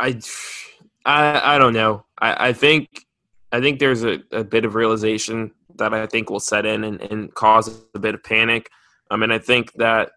I, 0.00 0.20
I, 1.04 1.54
I 1.54 1.58
don't 1.58 1.72
know. 1.72 2.05
I, 2.18 2.48
I 2.48 2.52
think, 2.52 3.06
I 3.52 3.60
think 3.60 3.78
there's 3.78 4.04
a, 4.04 4.20
a 4.32 4.44
bit 4.44 4.64
of 4.64 4.74
realization 4.74 5.52
that 5.76 5.92
I 5.92 6.06
think 6.06 6.30
will 6.30 6.40
set 6.40 6.66
in 6.66 6.84
and, 6.84 7.00
and 7.00 7.34
cause 7.34 7.82
a 7.94 7.98
bit 7.98 8.14
of 8.14 8.24
panic. 8.24 8.70
I 9.10 9.16
mean, 9.16 9.30
I 9.30 9.38
think 9.38 9.72
that 9.74 10.12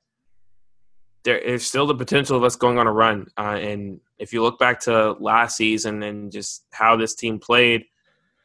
there 1.23 1.37
is 1.37 1.65
still 1.65 1.85
the 1.85 1.95
potential 1.95 2.37
of 2.37 2.43
us 2.43 2.55
going 2.55 2.79
on 2.79 2.87
a 2.87 2.91
run. 2.91 3.27
Uh, 3.37 3.57
and 3.59 3.99
if 4.17 4.33
you 4.33 4.41
look 4.41 4.57
back 4.57 4.79
to 4.81 5.11
last 5.19 5.57
season 5.57 6.01
and 6.03 6.31
just 6.31 6.65
how 6.71 6.95
this 6.95 7.13
team 7.13 7.39
played, 7.39 7.83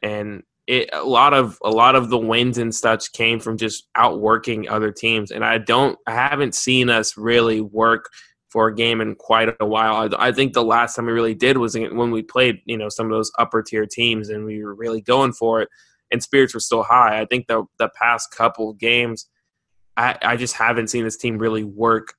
and 0.02 0.42
it, 0.66 0.90
a 0.92 1.04
lot 1.04 1.34
of 1.34 1.58
a 1.62 1.70
lot 1.70 1.94
of 1.94 2.10
the 2.10 2.18
wins 2.18 2.58
and 2.58 2.74
such 2.74 3.12
came 3.12 3.38
from 3.38 3.56
just 3.56 3.88
outworking 3.94 4.68
other 4.68 4.90
teams. 4.90 5.30
And 5.30 5.44
I 5.44 5.58
don't, 5.58 5.98
I 6.06 6.12
haven't 6.12 6.54
seen 6.54 6.90
us 6.90 7.16
really 7.16 7.60
work 7.60 8.10
for 8.54 8.68
a 8.68 8.74
game 8.74 9.00
in 9.00 9.16
quite 9.16 9.48
a 9.58 9.66
while. 9.66 9.96
I, 10.14 10.28
I 10.28 10.32
think 10.32 10.52
the 10.52 10.62
last 10.62 10.94
time 10.94 11.06
we 11.06 11.12
really 11.12 11.34
did 11.34 11.58
was 11.58 11.74
when 11.76 12.12
we 12.12 12.22
played, 12.22 12.60
you 12.66 12.78
know, 12.78 12.88
some 12.88 13.06
of 13.06 13.10
those 13.10 13.32
upper 13.36 13.64
tier 13.64 13.84
teams, 13.84 14.28
and 14.28 14.44
we 14.44 14.64
were 14.64 14.76
really 14.76 15.00
going 15.00 15.32
for 15.32 15.60
it, 15.60 15.68
and 16.12 16.22
spirits 16.22 16.54
were 16.54 16.60
still 16.60 16.84
high. 16.84 17.20
I 17.20 17.24
think 17.24 17.48
the 17.48 17.64
the 17.80 17.90
past 18.00 18.30
couple 18.30 18.72
games, 18.74 19.26
I, 19.96 20.16
I 20.22 20.36
just 20.36 20.54
haven't 20.54 20.86
seen 20.86 21.02
this 21.02 21.16
team 21.16 21.36
really 21.36 21.64
work 21.64 22.14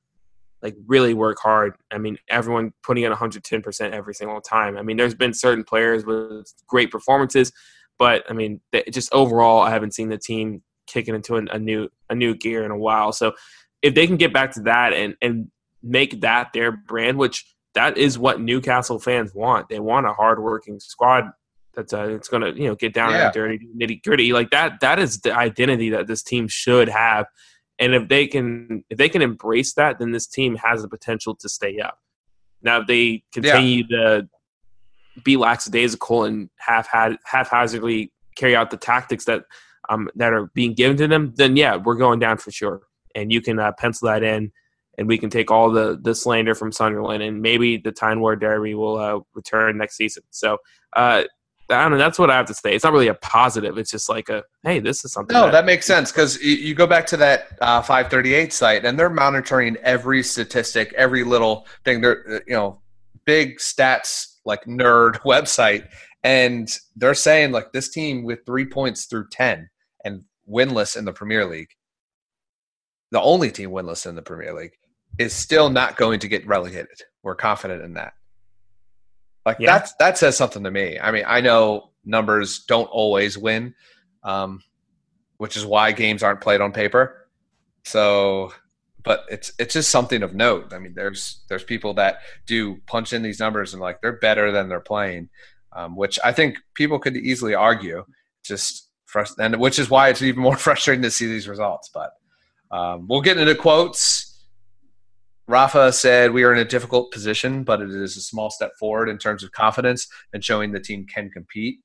like 0.62 0.76
really 0.88 1.14
work 1.14 1.38
hard. 1.40 1.76
I 1.90 2.00
mean, 2.00 2.18
everyone 2.28 2.74
putting 2.84 3.06
in 3.06 3.14
110% 3.14 3.92
every 3.92 4.14
single 4.14 4.42
time. 4.42 4.78
I 4.78 4.82
mean, 4.82 4.98
there's 4.98 5.16
been 5.16 5.34
certain 5.34 5.64
players 5.64 6.06
with 6.06 6.54
great 6.68 6.92
performances, 6.92 7.54
but 7.98 8.26
I 8.30 8.34
mean, 8.34 8.60
just 8.92 9.14
overall, 9.14 9.62
I 9.62 9.70
haven't 9.70 9.94
seen 9.94 10.10
the 10.10 10.18
team 10.18 10.64
kicking 10.86 11.16
into 11.16 11.38
a, 11.38 11.46
a 11.46 11.60
new 11.60 11.88
a 12.10 12.16
new 12.16 12.36
gear 12.36 12.66
in 12.66 12.72
a 12.72 12.78
while. 12.78 13.14
So 13.14 13.36
if 13.82 13.94
they 13.96 14.06
can 14.06 14.18
get 14.18 14.34
back 14.34 14.52
to 14.56 14.62
that 14.64 14.92
and 14.92 15.16
and 15.22 15.50
make 15.86 16.22
that 16.22 16.52
their 16.54 16.72
brand, 16.72 17.18
which 17.18 17.46
that 17.76 17.98
is 17.98 18.18
what 18.18 18.42
Newcastle 18.42 19.00
fans 19.00 19.34
want. 19.34 19.70
They 19.70 19.80
want 19.80 20.08
a 20.08 20.14
hardworking 20.14 20.80
squad 20.80 21.26
that's 21.76 21.94
uh, 21.94 22.08
it's 22.10 22.28
going 22.28 22.42
to 22.42 22.60
you 22.60 22.68
know 22.68 22.76
get 22.76 22.94
down 22.94 23.12
yeah. 23.12 23.26
and 23.26 23.34
dirty, 23.34 23.68
nitty 23.78 24.04
gritty 24.04 24.34
like 24.34 24.50
that. 24.52 24.80
That 24.80 25.00
is 25.00 25.20
the 25.22 25.36
identity 25.36 25.90
that 25.92 26.08
this 26.08 26.24
team 26.24 26.48
should 26.48 26.90
have. 26.90 27.28
And 27.78 27.94
if 27.94 28.08
they 28.08 28.28
can 28.28 28.84
if 28.90 28.98
they 28.98 29.10
can 29.10 29.22
embrace 29.22 29.74
that, 29.74 30.00
then 30.00 30.12
this 30.12 30.28
team 30.28 30.56
has 30.56 30.82
the 30.82 30.88
potential 30.88 31.36
to 31.36 31.50
stay 31.50 31.80
up. 31.80 32.00
Now, 32.62 32.82
if 32.82 32.88
they 32.88 33.24
continue 33.34 33.84
yeah. 33.90 33.98
to 33.98 34.30
be 35.24 35.38
lackadaisical 35.38 36.24
and 36.24 36.50
half 36.58 36.88
haphazardly 36.88 38.12
carry 38.36 38.56
out 38.56 38.72
the 38.72 38.78
tactics 38.78 39.26
that 39.26 39.44
um, 39.90 40.10
that 40.16 40.34
are 40.34 40.48
being 40.54 40.74
given 40.74 40.98
to 40.98 41.08
them, 41.08 41.34
then 41.36 41.58
yeah, 41.58 41.76
we're 41.76 41.96
going 41.96 42.20
down 42.20 42.38
for 42.38 42.52
sure. 42.52 42.82
And 43.14 43.32
you 43.32 43.42
can 43.42 43.60
uh, 43.60 43.72
pencil 43.78 44.08
that 44.08 44.24
in, 44.24 44.52
and 44.98 45.08
we 45.08 45.18
can 45.18 45.30
take 45.30 45.52
all 45.52 45.72
the 45.72 46.00
the 46.02 46.16
slander 46.16 46.56
from 46.56 46.72
Sunderland, 46.72 47.24
and 47.24 47.42
maybe 47.42 47.78
the 47.78 47.92
Tyne 47.92 48.22
Wear 48.22 48.36
Derby 48.36 48.76
will 48.76 48.98
uh, 48.98 49.20
return 49.34 49.78
next 49.78 49.98
season. 49.98 50.24
So 50.32 50.58
uh, 50.96 51.24
I 51.70 51.82
don't 51.82 51.92
know. 51.92 51.98
That's 51.98 52.20
what 52.20 52.30
I 52.30 52.38
have 52.38 52.46
to 52.48 52.54
say. 52.54 52.76
It's 52.76 52.84
not 52.84 52.94
really 52.94 53.08
a 53.08 53.16
positive. 53.16 53.78
It's 53.78 53.90
just 53.90 54.08
like 54.08 54.30
a 54.30 54.44
hey, 54.64 54.80
this 54.80 55.04
is 55.04 55.12
something. 55.12 55.34
No, 55.34 55.46
that, 55.46 55.52
that 55.52 55.66
makes 55.66 55.86
sense 55.86 56.12
because 56.12 56.42
you 56.42 56.76
go 56.76 56.86
back 56.86 57.08
to 57.08 57.18
that 57.18 57.58
uh, 57.62 57.82
538 57.82 58.54
site, 58.54 58.86
and 58.86 59.00
they're 59.00 59.10
monitoring 59.10 59.76
every 59.78 60.22
statistic, 60.22 60.94
every 60.94 61.24
little 61.24 61.66
thing. 61.84 62.02
They're 62.02 62.24
uh, 62.30 62.40
you 62.46 62.54
know 62.54 62.82
big 63.26 63.58
stats 63.58 64.36
like 64.46 64.66
nerd 64.66 65.16
website, 65.26 65.88
and 66.24 66.70
they're 66.96 67.16
saying 67.16 67.52
like 67.52 67.72
this 67.72 67.90
team 67.90 68.24
with 68.24 68.46
three 68.46 68.66
points 68.66 69.06
through 69.06 69.30
ten 69.32 69.70
and 70.04 70.24
winless 70.48 70.96
in 70.96 71.06
the 71.06 71.14
Premier 71.14 71.46
League, 71.46 71.72
the 73.10 73.22
only 73.22 73.50
team 73.50 73.72
winless 73.72 74.06
in 74.06 74.14
the 74.14 74.22
Premier 74.22 74.54
League, 74.54 74.74
is 75.18 75.34
still 75.34 75.70
not 75.70 75.96
going 75.96 76.20
to 76.20 76.28
get 76.28 76.46
relegated. 76.48 77.02
We're 77.24 77.36
confident 77.36 77.84
in 77.84 77.94
that. 77.94 78.14
Like 79.46 79.58
yeah. 79.60 79.78
that's 79.78 79.94
that 79.96 80.18
says 80.18 80.36
something 80.36 80.64
to 80.64 80.72
me. 80.72 80.98
I 81.00 81.12
mean, 81.12 81.24
I 81.28 81.42
know 81.42 81.92
numbers 82.04 82.60
don't 82.66 82.88
always 82.88 83.38
win, 83.38 83.76
um, 84.24 84.64
which 85.38 85.56
is 85.56 85.66
why 85.66 85.92
games 85.92 86.24
aren't 86.24 86.42
played 86.42 86.62
on 86.62 86.72
paper. 86.72 87.28
So, 87.84 88.54
but 89.04 89.26
it's 89.30 89.54
it's 89.60 89.74
just 89.74 89.90
something 89.90 90.24
of 90.24 90.34
note. 90.34 90.74
I 90.74 90.80
mean, 90.80 90.94
there's 90.96 91.44
there's 91.48 91.64
people 91.64 91.94
that 91.96 92.20
do 92.48 92.78
punch 92.88 93.14
in 93.14 93.22
these 93.22 93.40
numbers 93.40 93.74
and 93.74 93.82
like 93.82 94.02
they're 94.02 94.18
better 94.18 94.52
than 94.52 94.68
they're 94.68 94.80
playing, 94.80 95.30
um, 95.74 95.96
which 95.96 96.18
I 96.24 96.32
think 96.32 96.58
people 96.74 96.98
could 96.98 97.16
easily 97.16 97.54
argue. 97.54 98.04
Just 98.44 98.90
frust- 99.12 99.38
and 99.38 99.60
which 99.60 99.78
is 99.78 99.92
why 99.92 100.10
it's 100.10 100.24
even 100.24 100.42
more 100.42 100.58
frustrating 100.58 101.04
to 101.04 101.12
see 101.12 101.28
these 101.28 101.48
results. 101.48 101.92
But 101.94 102.12
um, 102.72 103.06
we'll 103.08 103.22
get 103.22 103.38
into 103.38 103.54
quotes 103.54 104.35
Rafa 105.48 105.92
said, 105.94 106.32
We 106.32 106.44
are 106.44 106.54
in 106.54 106.60
a 106.60 106.66
difficult 106.66 107.12
position, 107.12 107.64
but 107.64 107.82
it 107.82 107.90
is 107.90 108.18
a 108.18 108.22
small 108.22 108.50
step 108.50 108.72
forward 108.80 109.10
in 109.10 109.18
terms 109.18 109.44
of 109.44 109.52
confidence 109.52 110.08
and 110.34 110.44
showing 110.44 110.72
the 110.72 110.80
team 110.80 111.06
can 111.06 111.30
compete. 111.30 111.80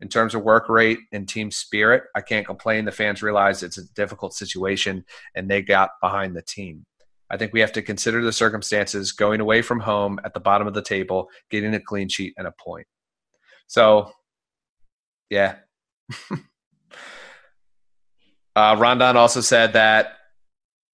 In 0.00 0.08
terms 0.08 0.34
of 0.34 0.42
work 0.42 0.68
rate 0.68 0.98
and 1.12 1.28
team 1.28 1.50
spirit, 1.50 2.02
I 2.16 2.22
can't 2.22 2.46
complain. 2.46 2.84
The 2.84 2.90
fans 2.90 3.22
realize 3.22 3.62
it's 3.62 3.78
a 3.78 3.86
difficult 3.94 4.34
situation 4.34 5.04
and 5.36 5.48
they 5.48 5.62
got 5.62 5.90
behind 6.00 6.34
the 6.34 6.42
team. 6.42 6.86
I 7.30 7.36
think 7.36 7.52
we 7.52 7.60
have 7.60 7.72
to 7.72 7.82
consider 7.82 8.22
the 8.22 8.32
circumstances 8.32 9.12
going 9.12 9.40
away 9.40 9.62
from 9.62 9.80
home 9.80 10.18
at 10.24 10.34
the 10.34 10.40
bottom 10.40 10.66
of 10.66 10.74
the 10.74 10.82
table, 10.82 11.28
getting 11.50 11.72
a 11.74 11.80
clean 11.80 12.08
sheet 12.08 12.34
and 12.36 12.46
a 12.46 12.52
point. 12.52 12.86
So, 13.68 14.12
yeah. 15.30 15.56
uh, 18.56 18.76
Rondon 18.78 19.16
also 19.16 19.40
said 19.40 19.74
that 19.74 20.16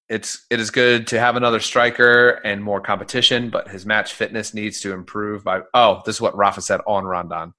it's 0.08 0.46
it 0.50 0.58
is 0.58 0.70
good 0.70 1.06
to 1.08 1.20
have 1.20 1.36
another 1.36 1.60
striker 1.60 2.40
and 2.44 2.62
more 2.62 2.80
competition, 2.80 3.50
but 3.50 3.68
his 3.68 3.84
match 3.84 4.14
fitness 4.14 4.54
needs 4.54 4.80
to 4.80 4.92
improve 4.92 5.44
by. 5.44 5.60
Oh, 5.74 6.02
this 6.06 6.16
is 6.16 6.20
what 6.20 6.36
Rafa 6.36 6.62
said 6.62 6.80
on 6.86 7.04
Rondon. 7.04 7.52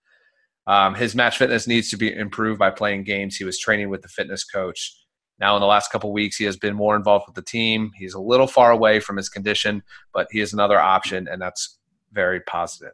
Um, 0.65 0.95
his 0.95 1.15
match 1.15 1.37
fitness 1.37 1.67
needs 1.67 1.89
to 1.89 1.97
be 1.97 2.13
improved 2.13 2.59
by 2.59 2.69
playing 2.69 3.03
games. 3.03 3.35
He 3.35 3.43
was 3.43 3.59
training 3.59 3.89
with 3.89 4.01
the 4.01 4.07
fitness 4.07 4.43
coach. 4.43 4.95
Now, 5.39 5.55
in 5.55 5.61
the 5.61 5.67
last 5.67 5.91
couple 5.91 6.11
weeks, 6.11 6.35
he 6.35 6.43
has 6.45 6.57
been 6.57 6.75
more 6.75 6.95
involved 6.95 7.25
with 7.27 7.35
the 7.35 7.41
team. 7.41 7.91
He's 7.95 8.13
a 8.13 8.19
little 8.19 8.47
far 8.47 8.71
away 8.71 8.99
from 8.99 9.15
his 9.17 9.29
condition, 9.29 9.81
but 10.13 10.27
he 10.31 10.41
is 10.41 10.53
another 10.53 10.79
option, 10.79 11.27
and 11.27 11.41
that's 11.41 11.79
very 12.11 12.41
positive. 12.41 12.93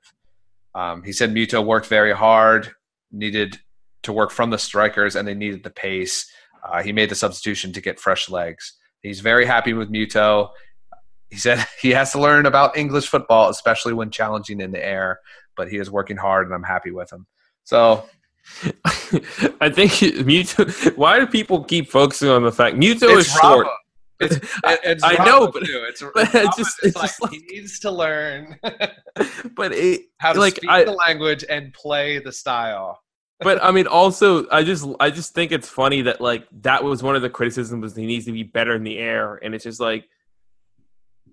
Um, 0.75 1.01
he 1.03 1.11
said 1.11 1.33
Muto 1.33 1.65
worked 1.65 1.87
very 1.87 2.13
hard, 2.13 2.71
needed 3.11 3.57
to 4.03 4.13
work 4.13 4.31
from 4.31 4.51
the 4.51 4.57
strikers, 4.57 5.15
and 5.15 5.27
they 5.27 5.33
needed 5.33 5.63
the 5.63 5.69
pace. 5.69 6.29
Uh, 6.63 6.83
he 6.83 6.91
made 6.91 7.09
the 7.09 7.15
substitution 7.15 7.73
to 7.73 7.81
get 7.81 7.99
fresh 7.99 8.29
legs. 8.29 8.73
He's 9.05 9.19
very 9.19 9.45
happy 9.45 9.73
with 9.73 9.91
Muto. 9.91 10.49
He 11.29 11.37
said 11.37 11.65
he 11.81 11.91
has 11.91 12.11
to 12.13 12.19
learn 12.19 12.45
about 12.45 12.77
English 12.77 13.07
football, 13.07 13.49
especially 13.49 13.93
when 13.93 14.09
challenging 14.09 14.59
in 14.59 14.71
the 14.71 14.83
air, 14.83 15.19
but 15.55 15.69
he 15.69 15.77
is 15.77 15.91
working 15.91 16.17
hard 16.17 16.47
and 16.47 16.55
I'm 16.55 16.63
happy 16.63 16.91
with 16.91 17.11
him. 17.11 17.27
So 17.63 18.05
I 19.61 19.69
think 19.69 19.91
Muto. 19.91 20.97
Why 20.97 21.19
do 21.19 21.27
people 21.27 21.63
keep 21.63 21.89
focusing 21.89 22.29
on 22.29 22.43
the 22.43 22.51
fact 22.51 22.77
Muto 22.77 23.17
is 23.17 23.31
short? 23.31 23.67
It's, 24.19 24.35
it's 24.63 25.03
I 25.03 25.23
know, 25.25 25.51
but, 25.51 25.63
it's, 25.65 26.03
but 26.13 26.33
it's 26.33 26.57
just, 26.57 26.77
it's 26.83 26.95
like, 26.95 27.05
just 27.05 27.21
like, 27.21 27.31
he 27.31 27.39
needs 27.49 27.79
to 27.79 27.91
learn. 27.91 28.57
but 29.55 29.71
it, 29.73 30.01
how 30.19 30.33
to 30.33 30.39
like, 30.39 30.55
speak 30.55 30.69
I, 30.69 30.83
the 30.85 30.93
language 30.93 31.43
and 31.49 31.73
play 31.73 32.19
the 32.19 32.31
style 32.31 33.01
but 33.39 33.61
I 33.63 33.71
mean, 33.71 33.87
also, 33.87 34.47
I 34.49 34.63
just 34.63 34.87
I 34.99 35.09
just 35.09 35.33
think 35.33 35.51
it's 35.51 35.67
funny 35.67 36.03
that 36.03 36.21
like 36.21 36.47
that 36.61 36.83
was 36.83 37.03
one 37.03 37.15
of 37.15 37.21
the 37.21 37.29
criticisms 37.29 37.81
was 37.81 37.95
he 37.95 38.05
needs 38.05 38.25
to 38.25 38.31
be 38.31 38.43
better 38.43 38.75
in 38.75 38.83
the 38.83 38.97
air, 38.97 39.35
and 39.35 39.53
it's 39.53 39.65
just 39.65 39.79
like 39.79 40.07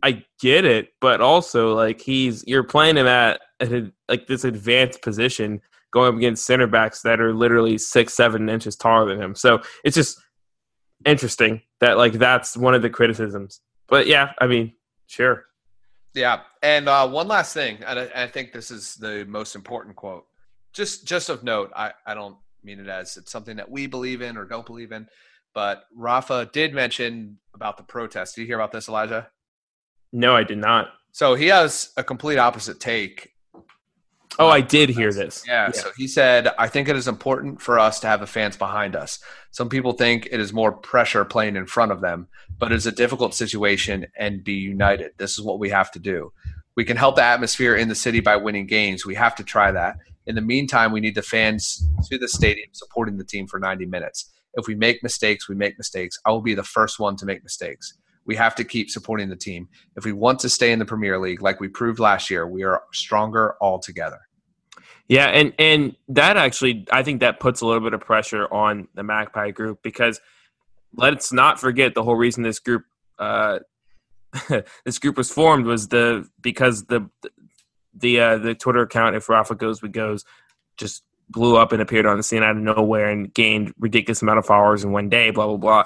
I 0.03 0.25
get 0.41 0.65
it, 0.65 0.89
but 1.01 1.21
also 1.21 1.75
like 1.75 2.01
he's 2.01 2.45
you're 2.47 2.65
playing 2.65 2.97
him 2.97 3.07
at, 3.07 3.41
at 3.61 3.71
like 4.09 4.27
this 4.27 4.43
advanced 4.43 5.01
position, 5.01 5.61
going 5.93 6.09
up 6.09 6.17
against 6.17 6.45
center 6.45 6.67
backs 6.67 7.03
that 7.03 7.21
are 7.21 7.33
literally 7.33 7.79
six 7.79 8.15
seven 8.15 8.49
inches 8.49 8.75
taller 8.75 9.09
than 9.09 9.23
him. 9.23 9.35
So 9.37 9.63
it's 9.85 9.95
just 9.95 10.21
interesting 11.05 11.63
that 11.81 11.99
like 11.99 12.15
that's 12.15 12.57
one 12.57 12.75
of 12.75 12.83
the 12.83 12.91
criticisms. 12.91 13.61
But 13.89 14.09
yeah, 14.09 14.33
I 14.41 14.49
mean, 14.49 14.73
sure. 15.07 15.45
Yeah, 16.15 16.41
and 16.63 16.89
uh, 16.89 17.09
one 17.09 17.29
last 17.29 17.55
thing, 17.55 17.79
and 17.87 17.99
I, 18.01 18.11
I 18.15 18.27
think 18.27 18.53
this 18.53 18.71
is 18.73 18.97
the 18.97 19.25
most 19.29 19.55
important 19.55 19.95
quote 19.97 20.27
just 20.73 21.07
just 21.07 21.29
of 21.29 21.43
note, 21.43 21.71
I, 21.75 21.93
I 22.07 22.15
don't 22.15 22.37
mean 22.63 22.81
it 22.81 22.89
as 22.89 23.17
it's 23.17 23.31
something 23.31 23.57
that 23.57 23.71
we 23.71 23.87
believe 23.87 24.23
in 24.23 24.37
or 24.37 24.45
don't 24.45 24.67
believe 24.67 24.93
in, 24.93 25.09
but 25.55 25.85
Rafa 25.95 26.51
did 26.53 26.75
mention 26.75 27.39
about 27.55 27.77
the 27.77 27.83
protest. 27.83 28.35
Did 28.35 28.43
you 28.43 28.47
hear 28.47 28.57
about 28.57 28.73
this, 28.73 28.89
Elijah? 28.89 29.29
No, 30.13 30.37
I 30.37 30.45
did 30.45 30.59
not. 30.59 30.89
So 31.13 31.35
he 31.35 31.49
has 31.49 31.93
a 31.97 32.05
complete 32.05 32.39
opposite 32.39 32.81
take 32.81 33.33
Oh, 34.39 34.49
I 34.49 34.61
did 34.61 34.89
hear 34.89 35.13
this. 35.13 35.45
Yeah, 35.47 35.67
yeah, 35.67 35.73
so 35.73 35.91
he 35.97 36.09
said, 36.09 36.49
I 36.59 36.69
think 36.69 36.89
it 36.89 36.97
is 36.97 37.09
important 37.09 37.61
for 37.61 37.79
us 37.79 38.01
to 38.01 38.07
have 38.07 38.21
the 38.21 38.27
fans 38.27 38.57
behind 38.57 38.97
us. 38.97 39.19
Some 39.51 39.69
people 39.69 39.93
think 39.93 40.27
it 40.31 40.41
is 40.41 40.53
more 40.53 40.73
pressure 40.73 41.25
playing 41.25 41.57
in 41.57 41.67
front 41.67 41.93
of 41.93 42.01
them, 42.01 42.29
but 42.59 42.73
it's 42.73 42.87
a 42.87 42.93
difficult 42.93 43.35
situation 43.35 44.07
and 44.17 44.43
be 44.43 44.55
united. 44.55 45.13
This 45.19 45.33
is 45.33 45.43
what 45.43 45.59
we 45.59 45.69
have 45.71 45.91
to 45.93 45.99
do. 45.99 46.33
We 46.75 46.85
can 46.85 46.97
help 46.97 47.17
the 47.17 47.23
atmosphere 47.23 47.77
in 47.77 47.89
the 47.89 47.95
city 47.95 48.21
by 48.21 48.37
winning 48.37 48.67
games. 48.67 49.05
We 49.05 49.15
have 49.17 49.35
to 49.37 49.45
try 49.45 49.71
that. 49.73 49.99
In 50.27 50.35
the 50.35 50.41
meantime, 50.41 50.93
we 50.93 51.01
need 51.01 51.15
the 51.15 51.23
fans 51.23 51.87
to 52.09 52.19
the 52.19 52.29
stadium 52.29 52.69
supporting 52.73 53.17
the 53.17 53.25
team 53.25 53.47
for 53.47 53.59
90 53.59 53.87
minutes. 53.87 54.31
If 54.55 54.67
we 54.67 54.75
make 54.75 55.03
mistakes, 55.03 55.49
we 55.49 55.55
make 55.55 55.79
mistakes. 55.79 56.19
I 56.27 56.31
will 56.31 56.43
be 56.43 56.55
the 56.55 56.63
first 56.63 56.99
one 56.99 57.17
to 57.17 57.27
make 57.27 57.43
mistakes. 57.43 57.99
We 58.25 58.37
have 58.37 58.55
to 58.57 58.65
keep 58.65 58.91
supporting 58.91 59.29
the 59.31 59.37
team. 59.37 59.69
If 59.97 60.05
we 60.05 60.13
want 60.13 60.39
to 60.41 60.49
stay 60.49 60.71
in 60.71 60.79
the 60.79 60.85
Premier 60.85 61.19
League, 61.19 61.43
like 61.43 61.59
we 61.59 61.69
proved 61.69 61.99
last 61.99 62.31
year, 62.31 62.47
we 62.47 62.63
are 62.63 62.83
stronger 62.93 63.57
all 63.61 63.81
together. 63.81 64.21
Yeah, 65.09 65.27
and 65.27 65.53
and 65.59 65.97
that 66.09 66.37
actually, 66.37 66.87
I 66.93 67.03
think 67.03 67.21
that 67.21 67.41
puts 67.41 67.61
a 67.61 67.67
little 67.67 67.83
bit 67.83 67.93
of 67.93 68.01
pressure 68.01 68.47
on 68.53 68.87
the 68.95 69.03
Magpie 69.03 69.51
group 69.51 69.83
because 69.83 70.21
let's 70.95 71.33
not 71.33 71.59
forget 71.59 71.95
the 71.95 72.05
whole 72.05 72.15
reason 72.15 72.45
this 72.45 72.61
group 72.61 72.85
uh, 73.19 73.59
this 74.85 74.99
group 74.99 75.17
was 75.17 75.31
formed 75.31 75.67
was 75.67 75.89
the 75.89 76.29
because 76.41 76.85
the 76.87 77.11
the 77.95 78.21
uh, 78.21 78.39
the 78.39 78.55
Twitter 78.55 78.83
account 78.83 79.17
if 79.17 79.29
Rafa 79.29 79.55
goes 79.55 79.83
we 79.83 79.89
goes 79.89 80.25
just 80.77 81.03
blew 81.29 81.57
up 81.57 81.73
and 81.73 81.81
appeared 81.81 82.07
on 82.07 82.17
the 82.17 82.23
scene 82.23 82.43
out 82.43 82.57
of 82.57 82.63
nowhere 82.63 83.09
and 83.09 83.33
gained 83.33 83.73
ridiculous 83.79 84.23
amount 84.23 84.39
of 84.39 84.47
followers 84.47 84.85
in 84.85 84.93
one 84.93 85.09
day. 85.09 85.31
Blah 85.31 85.47
blah 85.47 85.57
blah. 85.57 85.85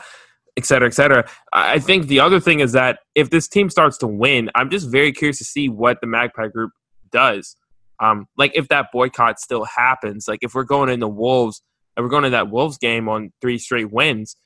Et 0.59 0.65
cetera, 0.65 0.89
et 0.89 0.95
cetera. 0.95 1.29
I 1.53 1.79
think 1.79 2.07
the 2.07 2.21
other 2.21 2.41
thing 2.41 2.61
is 2.61 2.73
that 2.73 3.01
if 3.15 3.29
this 3.29 3.47
team 3.47 3.69
starts 3.69 3.99
to 3.99 4.07
win, 4.07 4.51
I'm 4.55 4.71
just 4.71 4.91
very 4.91 5.13
curious 5.13 5.37
to 5.39 5.45
see 5.45 5.69
what 5.69 6.01
the 6.01 6.07
Magpie 6.07 6.49
Group 6.49 6.73
does. 7.11 7.57
Um, 8.01 8.27
like 8.39 8.53
if 8.55 8.69
that 8.69 8.87
boycott 8.91 9.39
still 9.39 9.65
happens, 9.65 10.27
like 10.27 10.39
if 10.43 10.55
we're 10.55 10.65
going 10.65 10.89
into 10.89 11.09
Wolves, 11.09 11.63
if 11.97 12.03
we're 12.03 12.09
going 12.09 12.25
to 12.25 12.31
that 12.31 12.51
Wolves 12.51 12.79
game 12.79 13.07
on 13.07 13.33
three 13.43 13.59
straight 13.59 13.93
wins, 13.93 14.37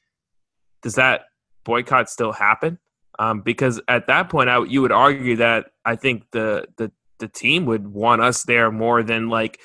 does 0.82 0.96
that 0.96 1.22
boycott 1.64 2.10
still 2.10 2.32
happen? 2.32 2.78
Um, 3.18 3.42
because 3.42 3.80
at 3.86 4.06
that 4.06 4.30
point, 4.30 4.48
I, 4.48 4.64
you 4.64 4.82
would 4.82 4.92
argue 4.92 5.36
that 5.36 5.66
I 5.84 5.94
think 5.94 6.24
the 6.32 6.66
the 6.76 6.90
the 7.20 7.28
team 7.28 7.66
would 7.66 7.88
want 7.88 8.20
us 8.20 8.42
there 8.42 8.72
more 8.72 9.02
than 9.02 9.28
like 9.28 9.60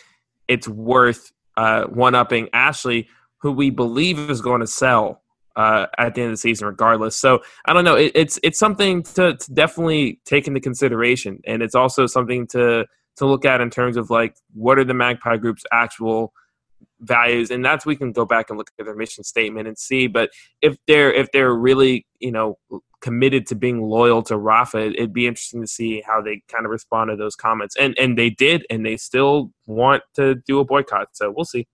it's 0.47 0.67
worth 0.67 1.31
uh, 1.57 1.85
one 1.85 2.15
upping 2.15 2.49
Ashley, 2.53 3.07
who 3.37 3.51
we 3.51 3.69
believe 3.69 4.29
is 4.29 4.41
going 4.41 4.61
to 4.61 4.67
sell 4.67 5.21
uh, 5.55 5.87
at 5.97 6.15
the 6.15 6.21
end 6.21 6.31
of 6.31 6.33
the 6.33 6.37
season, 6.37 6.67
regardless. 6.67 7.15
So 7.15 7.41
I 7.65 7.73
don't 7.73 7.85
know. 7.85 7.95
It, 7.95 8.11
it's 8.13 8.39
it's 8.43 8.59
something 8.59 9.03
to, 9.03 9.35
to, 9.35 9.53
definitely 9.53 10.19
take 10.25 10.47
into 10.47 10.59
consideration, 10.59 11.39
and 11.45 11.63
it's 11.63 11.75
also 11.75 12.05
something 12.05 12.47
to 12.47 12.85
to 13.17 13.25
look 13.25 13.45
at 13.45 13.61
in 13.61 13.69
terms 13.69 13.97
of 13.97 14.09
like 14.09 14.35
what 14.53 14.77
are 14.77 14.83
the 14.83 14.93
Magpie 14.93 15.37
Group's 15.37 15.63
actual 15.71 16.33
values, 16.99 17.51
and 17.51 17.63
that's 17.63 17.85
we 17.85 17.95
can 17.95 18.11
go 18.11 18.25
back 18.25 18.49
and 18.49 18.57
look 18.57 18.71
at 18.79 18.85
their 18.85 18.95
mission 18.95 19.23
statement 19.23 19.67
and 19.67 19.77
see. 19.77 20.07
But 20.07 20.31
if 20.61 20.77
they're 20.87 21.13
if 21.13 21.31
they're 21.31 21.53
really 21.53 22.05
you 22.19 22.31
know 22.31 22.57
committed 23.01 23.45
to 23.47 23.55
being 23.55 23.81
loyal 23.81 24.23
to 24.23 24.37
Rafa, 24.37 24.87
it'd 24.87 25.13
be 25.13 25.27
interesting 25.27 25.61
to 25.61 25.67
see 25.67 26.01
how 26.01 26.21
they 26.21 26.41
kind 26.47 26.65
of 26.65 26.71
respond 26.71 27.09
to 27.09 27.15
those 27.15 27.35
comments. 27.35 27.75
And 27.79 27.97
and 27.99 28.17
they 28.17 28.29
did, 28.29 28.65
and 28.69 28.85
they 28.85 28.97
still 28.97 29.51
want 29.67 30.03
to 30.15 30.35
do 30.47 30.59
a 30.59 30.65
boycott. 30.65 31.09
So 31.13 31.31
we'll 31.35 31.45
see. 31.45 31.67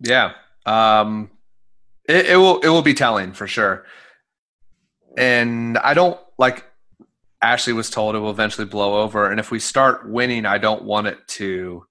Yeah, 0.00 0.32
um, 0.64 1.30
it, 2.08 2.26
it 2.26 2.36
will 2.36 2.60
it 2.60 2.68
will 2.68 2.82
be 2.82 2.94
telling 2.94 3.32
for 3.32 3.46
sure. 3.46 3.84
And 5.18 5.78
I 5.78 5.94
don't 5.94 6.20
like 6.38 6.64
Ashley 7.42 7.72
was 7.72 7.90
told 7.90 8.14
it 8.14 8.18
will 8.18 8.30
eventually 8.30 8.66
blow 8.66 9.02
over, 9.02 9.30
and 9.30 9.40
if 9.40 9.50
we 9.50 9.60
start 9.60 10.08
winning, 10.08 10.46
I 10.46 10.58
don't 10.58 10.84
want 10.84 11.06
it 11.06 11.26
to 11.28 11.86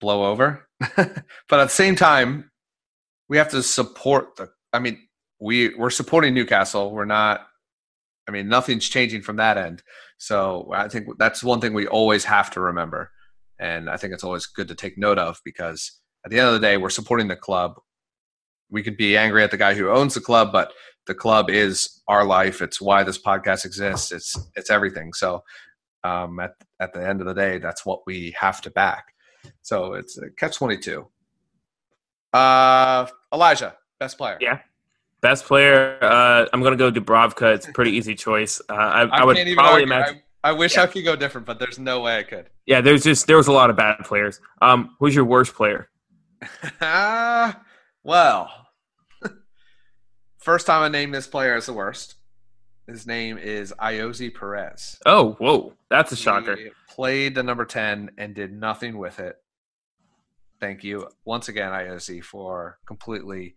blow 0.00 0.30
over. 0.30 0.66
but 0.96 1.60
at 1.60 1.64
the 1.64 1.68
same 1.68 1.94
time, 1.94 2.50
we 3.28 3.36
have 3.36 3.50
to 3.50 3.62
support 3.62 4.36
the. 4.36 4.50
I 4.72 4.78
mean, 4.78 4.98
we 5.40 5.74
we're 5.74 5.90
supporting 5.90 6.34
Newcastle. 6.34 6.92
We're 6.92 7.04
not. 7.04 7.46
I 8.28 8.32
mean, 8.32 8.48
nothing's 8.48 8.88
changing 8.88 9.22
from 9.22 9.36
that 9.36 9.58
end. 9.58 9.82
So 10.18 10.70
I 10.72 10.88
think 10.88 11.08
that's 11.18 11.42
one 11.42 11.60
thing 11.60 11.74
we 11.74 11.86
always 11.86 12.24
have 12.24 12.50
to 12.52 12.60
remember, 12.60 13.10
and 13.58 13.90
I 13.90 13.96
think 13.96 14.12
it's 14.12 14.24
always 14.24 14.46
good 14.46 14.68
to 14.68 14.74
take 14.74 14.98
note 14.98 15.18
of 15.18 15.40
because 15.44 16.00
at 16.24 16.30
the 16.30 16.38
end 16.38 16.48
of 16.48 16.54
the 16.54 16.60
day, 16.60 16.76
we're 16.76 16.90
supporting 16.90 17.28
the 17.28 17.36
club. 17.36 17.74
We 18.70 18.82
could 18.82 18.96
be 18.96 19.16
angry 19.16 19.42
at 19.42 19.50
the 19.50 19.56
guy 19.56 19.74
who 19.74 19.90
owns 19.90 20.14
the 20.14 20.20
club, 20.20 20.52
but 20.52 20.72
the 21.06 21.14
club 21.14 21.50
is 21.50 22.00
our 22.06 22.24
life. 22.24 22.62
It's 22.62 22.80
why 22.80 23.02
this 23.02 23.20
podcast 23.20 23.64
exists. 23.64 24.12
It's 24.12 24.48
it's 24.56 24.70
everything. 24.70 25.12
So 25.12 25.42
um, 26.04 26.38
at 26.40 26.52
at 26.80 26.92
the 26.92 27.06
end 27.06 27.20
of 27.20 27.26
the 27.26 27.34
day, 27.34 27.58
that's 27.58 27.84
what 27.84 28.00
we 28.06 28.34
have 28.38 28.60
to 28.62 28.70
back. 28.70 29.06
So 29.62 29.94
it's 29.94 30.18
a 30.18 30.30
catch 30.30 30.56
twenty 30.56 30.78
two. 30.78 31.06
Uh, 32.32 33.06
Elijah, 33.32 33.74
best 33.98 34.18
player. 34.18 34.38
Yeah. 34.40 34.60
Best 35.20 35.44
player, 35.44 35.98
uh, 36.02 36.46
I'm 36.50 36.62
going 36.62 36.76
to 36.76 36.78
go 36.78 36.90
Dubravka. 36.90 37.54
It's 37.54 37.68
a 37.68 37.72
pretty 37.72 37.90
easy 37.90 38.14
choice. 38.14 38.62
Uh, 38.70 38.72
I, 38.72 39.02
I, 39.02 39.20
I, 39.20 39.24
would 39.24 39.36
probably 39.54 39.82
imagine. 39.82 40.22
I, 40.42 40.50
I 40.50 40.52
wish 40.52 40.76
yeah. 40.76 40.84
I 40.84 40.86
could 40.86 41.04
go 41.04 41.14
different, 41.14 41.46
but 41.46 41.58
there's 41.58 41.78
no 41.78 42.00
way 42.00 42.18
I 42.18 42.22
could. 42.22 42.48
Yeah, 42.64 42.80
there's 42.80 43.04
just 43.04 43.26
there 43.26 43.36
was 43.36 43.46
a 43.46 43.52
lot 43.52 43.68
of 43.68 43.76
bad 43.76 43.98
players. 44.04 44.40
Um, 44.62 44.96
who's 44.98 45.14
your 45.14 45.26
worst 45.26 45.54
player? 45.54 45.90
well, 48.02 48.50
first 50.38 50.66
time 50.66 50.82
I 50.82 50.88
named 50.88 51.14
this 51.14 51.26
player 51.26 51.54
as 51.54 51.66
the 51.66 51.74
worst. 51.74 52.14
His 52.86 53.06
name 53.06 53.36
is 53.36 53.74
Ayoze 53.78 54.34
Perez. 54.34 54.98
Oh, 55.04 55.32
whoa, 55.32 55.74
that's 55.90 56.12
a 56.12 56.16
shocker. 56.16 56.56
He 56.56 56.70
played 56.90 57.34
the 57.34 57.42
number 57.42 57.64
ten 57.64 58.10
and 58.18 58.34
did 58.34 58.52
nothing 58.52 58.98
with 58.98 59.20
it. 59.20 59.36
Thank 60.60 60.84
you 60.84 61.08
once 61.24 61.48
again, 61.48 61.72
Ayoze, 61.72 62.22
for 62.22 62.78
completely 62.86 63.56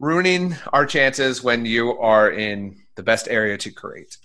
ruining 0.00 0.56
our 0.72 0.84
chances 0.84 1.42
when 1.42 1.64
you 1.64 1.98
are 1.98 2.30
in 2.30 2.76
the 2.96 3.02
best 3.02 3.28
area 3.28 3.56
to 3.58 3.70
create. 3.70 4.18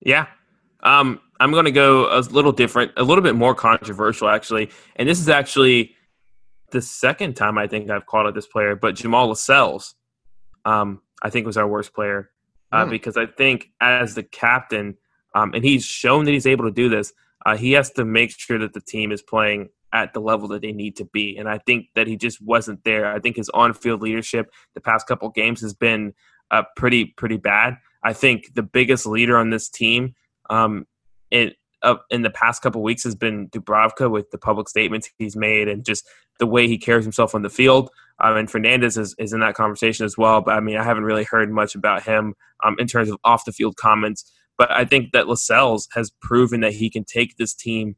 Yeah. 0.00 0.26
Um, 0.82 1.20
I'm 1.38 1.52
going 1.52 1.66
to 1.66 1.70
go 1.70 2.18
a 2.18 2.20
little 2.20 2.50
different, 2.50 2.92
a 2.96 3.04
little 3.04 3.22
bit 3.22 3.36
more 3.36 3.54
controversial, 3.54 4.28
actually. 4.28 4.70
And 4.96 5.08
this 5.08 5.20
is 5.20 5.28
actually 5.28 5.94
the 6.72 6.82
second 6.82 7.34
time 7.34 7.58
I 7.58 7.68
think 7.68 7.90
I've 7.90 8.06
called 8.06 8.26
out 8.26 8.34
this 8.34 8.46
player, 8.46 8.74
but 8.74 8.96
Jamal 8.96 9.28
Lascelles, 9.28 9.94
um, 10.64 11.02
I 11.22 11.30
think 11.30 11.46
was 11.46 11.56
our 11.56 11.68
worst 11.68 11.94
player 11.94 12.30
uh, 12.72 12.86
mm. 12.86 12.90
because 12.90 13.16
I 13.16 13.26
think 13.26 13.68
as 13.80 14.14
the 14.14 14.24
captain, 14.24 14.96
um, 15.34 15.52
and 15.54 15.64
he's 15.64 15.84
shown 15.84 16.24
that 16.24 16.32
he's 16.32 16.46
able 16.46 16.64
to 16.64 16.70
do 16.70 16.88
this, 16.88 17.12
uh, 17.46 17.56
he 17.56 17.72
has 17.72 17.90
to 17.92 18.04
make 18.04 18.38
sure 18.38 18.58
that 18.58 18.72
the 18.72 18.80
team 18.80 19.12
is 19.12 19.22
playing 19.22 19.68
at 19.92 20.14
the 20.14 20.20
level 20.20 20.48
that 20.48 20.62
they 20.62 20.72
need 20.72 20.96
to 20.96 21.04
be. 21.04 21.36
And 21.36 21.48
I 21.48 21.58
think 21.58 21.88
that 21.94 22.06
he 22.06 22.16
just 22.16 22.40
wasn't 22.40 22.82
there. 22.84 23.12
I 23.12 23.18
think 23.18 23.36
his 23.36 23.50
on-field 23.50 24.00
leadership 24.00 24.50
the 24.74 24.80
past 24.80 25.06
couple 25.06 25.28
games 25.30 25.60
has 25.60 25.74
been 25.74 26.14
uh, 26.50 26.62
pretty 26.76 27.06
pretty 27.06 27.36
bad. 27.36 27.78
I 28.02 28.12
think 28.12 28.54
the 28.54 28.62
biggest 28.62 29.06
leader 29.06 29.36
on 29.36 29.50
this 29.50 29.68
team 29.68 30.14
um, 30.50 30.86
in 31.30 31.52
uh, 31.82 31.96
in 32.10 32.22
the 32.22 32.30
past 32.30 32.62
couple 32.62 32.82
weeks 32.82 33.04
has 33.04 33.14
been 33.14 33.48
Dubravka 33.48 34.10
with 34.10 34.30
the 34.30 34.38
public 34.38 34.68
statements 34.68 35.10
he's 35.18 35.36
made 35.36 35.68
and 35.68 35.84
just 35.84 36.06
the 36.38 36.46
way 36.46 36.66
he 36.68 36.78
carries 36.78 37.04
himself 37.04 37.34
on 37.34 37.42
the 37.42 37.50
field. 37.50 37.90
Um, 38.20 38.36
and 38.36 38.50
Fernandez 38.50 38.96
is, 38.96 39.14
is 39.18 39.32
in 39.32 39.40
that 39.40 39.54
conversation 39.54 40.06
as 40.06 40.16
well. 40.16 40.40
But 40.40 40.52
I 40.52 40.60
mean, 40.60 40.76
I 40.76 40.84
haven't 40.84 41.04
really 41.04 41.24
heard 41.24 41.50
much 41.50 41.74
about 41.74 42.04
him 42.04 42.34
um, 42.64 42.76
in 42.78 42.86
terms 42.86 43.10
of 43.10 43.18
off 43.24 43.44
the 43.44 43.52
field 43.52 43.76
comments. 43.76 44.30
But 44.62 44.70
I 44.70 44.84
think 44.84 45.10
that 45.10 45.26
Lascelles 45.26 45.88
has 45.92 46.12
proven 46.20 46.60
that 46.60 46.72
he 46.72 46.88
can 46.88 47.02
take 47.02 47.36
this 47.36 47.52
team 47.52 47.96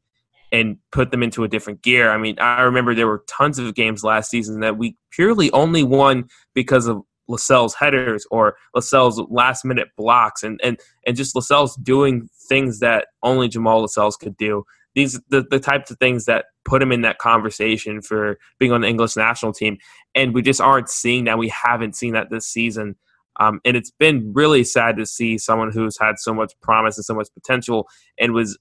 and 0.51 0.77
put 0.91 1.11
them 1.11 1.21
into 1.21 1.43
a 1.43 1.47
different 1.47 1.83
gear. 1.83 2.09
I 2.09 2.17
mean, 2.17 2.39
I 2.39 2.61
remember 2.61 2.95
there 2.95 3.05
were 3.05 3.23
tons 3.27 3.59
of 3.59 3.75
games 3.75 4.03
last 4.03 4.31
season 4.31 4.61
that 4.61 4.75
we 4.75 4.97
purely 5.11 5.51
only 5.51 5.83
won 5.83 6.27
because 6.55 6.87
of 6.87 7.03
Lascelles 7.27 7.75
headers 7.75 8.25
or 8.31 8.55
Lascelles 8.73 9.21
last 9.29 9.63
minute 9.63 9.89
blocks 9.95 10.41
and, 10.41 10.59
and, 10.63 10.79
and 11.05 11.15
just 11.15 11.35
Lascelles 11.35 11.75
doing 11.75 12.29
things 12.49 12.79
that 12.79 13.09
only 13.21 13.47
Jamal 13.47 13.81
Lascelles 13.81 14.17
could 14.17 14.35
do. 14.35 14.63
These 14.95 15.21
the, 15.29 15.45
the 15.47 15.59
types 15.59 15.91
of 15.91 15.99
things 15.99 16.25
that 16.25 16.45
put 16.63 16.81
him 16.81 16.91
in 16.91 17.01
that 17.01 17.19
conversation 17.19 18.01
for 18.01 18.39
being 18.57 18.71
on 18.71 18.81
the 18.81 18.87
English 18.87 19.15
national 19.15 19.53
team. 19.53 19.77
And 20.15 20.33
we 20.33 20.41
just 20.41 20.61
aren't 20.61 20.89
seeing 20.89 21.25
that. 21.25 21.37
We 21.37 21.49
haven't 21.49 21.95
seen 21.95 22.13
that 22.13 22.31
this 22.31 22.47
season. 22.47 22.95
Um, 23.39 23.59
and 23.65 23.75
it's 23.75 23.91
been 23.91 24.31
really 24.33 24.63
sad 24.63 24.97
to 24.97 25.05
see 25.05 25.37
someone 25.37 25.71
who's 25.71 25.97
had 25.99 26.19
so 26.19 26.33
much 26.33 26.53
promise 26.61 26.97
and 26.97 27.05
so 27.05 27.13
much 27.13 27.27
potential 27.33 27.87
and 28.19 28.33
was 28.33 28.57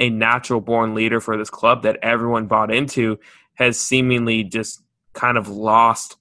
a 0.00 0.10
natural 0.10 0.60
born 0.60 0.94
leader 0.94 1.20
for 1.20 1.36
this 1.36 1.50
club 1.50 1.82
that 1.82 1.98
everyone 2.02 2.46
bought 2.46 2.72
into 2.72 3.18
has 3.54 3.78
seemingly 3.80 4.44
just 4.44 4.82
kind 5.14 5.38
of 5.38 5.48
lost 5.48 6.16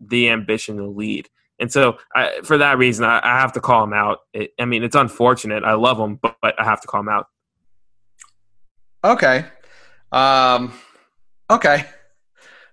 the 0.00 0.28
ambition 0.28 0.76
to 0.76 0.86
lead. 0.86 1.28
And 1.58 1.72
so, 1.72 1.98
I, 2.14 2.40
for 2.42 2.58
that 2.58 2.78
reason, 2.78 3.04
I, 3.04 3.20
I, 3.22 3.40
have 3.40 3.52
to 3.52 3.60
call 3.60 3.84
him 3.84 3.92
out. 3.92 4.18
It, 4.32 4.50
I 4.58 4.64
mean, 4.64 4.82
it's 4.82 4.96
unfortunate. 4.96 5.62
I 5.62 5.74
love 5.74 5.98
him, 5.98 6.18
but, 6.20 6.36
but, 6.42 6.60
I 6.60 6.64
have 6.64 6.80
to 6.80 6.88
call 6.88 7.00
him 7.00 7.08
out. 7.08 7.28
Okay. 9.04 9.46
Um, 10.10 10.72
okay. 11.48 11.86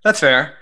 That's 0.04 0.20
fair 0.20 0.58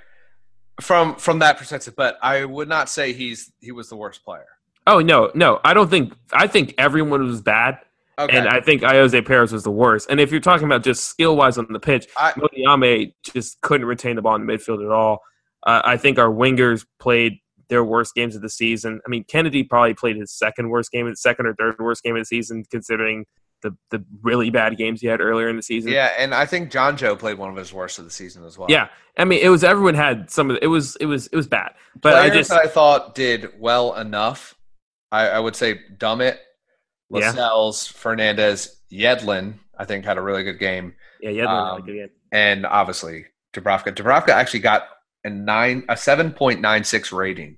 from 0.80 1.16
from 1.16 1.40
that 1.40 1.58
perspective. 1.58 1.96
But 1.96 2.18
I 2.22 2.46
would 2.46 2.68
not 2.68 2.90
say 2.90 3.14
he's 3.14 3.52
he 3.60 3.72
was 3.72 3.90
the 3.90 3.96
worst 3.96 4.24
player. 4.24 4.48
Oh 4.88 5.00
no, 5.00 5.32
no, 5.36 5.60
I 5.64 5.74
don't 5.74 5.90
think. 5.90 6.14
I 6.32 6.48
think 6.48 6.76
everyone 6.78 7.26
was 7.26 7.42
bad 7.42 7.80
Okay. 8.20 8.38
And 8.38 8.50
I 8.50 8.60
think 8.60 8.82
Ayoze 8.82 9.26
Perez 9.26 9.54
was 9.54 9.64
the 9.64 9.72
worst. 9.72 10.10
And 10.10 10.20
if 10.20 10.30
you're 10.30 10.42
talking 10.42 10.66
about 10.66 10.84
just 10.84 11.06
skill 11.06 11.38
wise 11.38 11.58
on 11.58 11.68
the 11.70 11.80
pitch, 11.80 12.08
I- 12.18 12.34
Mo 12.36 12.48
Diame 12.56 13.14
just 13.24 13.62
couldn't 13.62 13.88
retain 13.88 14.18
the 14.18 14.22
ball 14.22 14.36
in 14.36 14.46
the 14.46 14.52
midfield 14.54 14.84
at 14.84 14.92
all. 14.92 15.22
Uh, 15.66 15.82
I 15.86 15.96
think 15.96 16.20
our 16.20 16.30
wingers 16.30 16.86
played 17.00 17.40
their 17.70 17.84
worst 17.84 18.16
games 18.16 18.36
of 18.36 18.42
the 18.42 18.50
season. 18.50 19.00
I 19.06 19.10
mean, 19.10 19.24
Kenedy 19.24 19.68
probably 19.68 19.94
played 19.94 20.18
his 20.18 20.34
second 20.34 20.70
worst 20.70 20.92
game, 20.92 21.14
second 21.16 21.46
or 21.46 21.56
third 21.56 21.76
worst 21.80 22.04
game 22.04 22.18
of 22.18 22.22
the 22.22 22.26
season, 22.26 22.66
considering 22.70 23.26
the 23.62 23.76
the 23.91 24.03
really 24.22 24.49
bad 24.49 24.78
games 24.78 25.01
he 25.01 25.07
had 25.07 25.20
earlier 25.22 25.49
in 25.49 25.55
the 25.55 25.62
season. 25.64 25.91
yeah, 25.91 26.12
and 26.18 26.34
I 26.34 26.45
think 26.45 26.72
John 26.72 26.95
Joe 26.97 27.16
played 27.16 27.38
one 27.38 27.49
of 27.49 27.55
his 27.55 27.74
worst 27.74 27.99
of 27.99 28.05
the 28.05 28.12
season 28.12 28.45
as 28.45 28.57
well. 28.57 28.68
Yeah. 28.70 28.88
I 29.18 29.26
mean, 29.26 29.39
it 29.41 29.49
was 29.49 29.64
everyone 29.64 29.95
had 29.95 30.30
some 30.30 30.49
of 30.49 30.55
the, 30.55 30.64
it 30.64 30.68
was 30.68 30.95
it 30.97 31.05
was 31.05 31.28
it 31.28 31.36
was 31.36 31.47
bad. 31.47 31.72
But 32.01 32.14
Players 32.14 32.32
I 32.32 32.36
just 32.36 32.51
I 32.51 32.68
thought 32.68 33.16
did 33.16 33.49
well 33.60 33.95
enough. 33.95 34.55
I, 35.12 35.28
I 35.30 35.39
would 35.39 35.55
say 35.55 35.80
Dummett, 35.97 36.38
Yeah. 37.10 37.28
Lascelles, 37.28 37.88
Fernandez, 37.88 38.78
Yedlin. 38.91 39.55
I 39.78 39.86
think 39.86 40.05
had 40.05 40.18
a 40.18 40.22
really 40.22 40.43
good 40.43 40.60
game, 40.60 40.93
yeah, 41.22 41.30
yeah, 41.32 41.43
um, 41.45 41.49
um, 41.76 41.82
good 41.86 41.95
game. 41.95 42.10
and 42.32 42.66
obviously 42.66 43.26
Dubravka. 43.53 43.93
Dubravka 43.95 44.30
actually 44.30 44.60
got 44.60 44.84
a 45.24 45.30
nine, 45.30 45.84
a 45.89 45.97
seven 45.97 46.32
point 46.32 46.62
nine 46.62 46.84
six 46.84 47.12
rating 47.12 47.57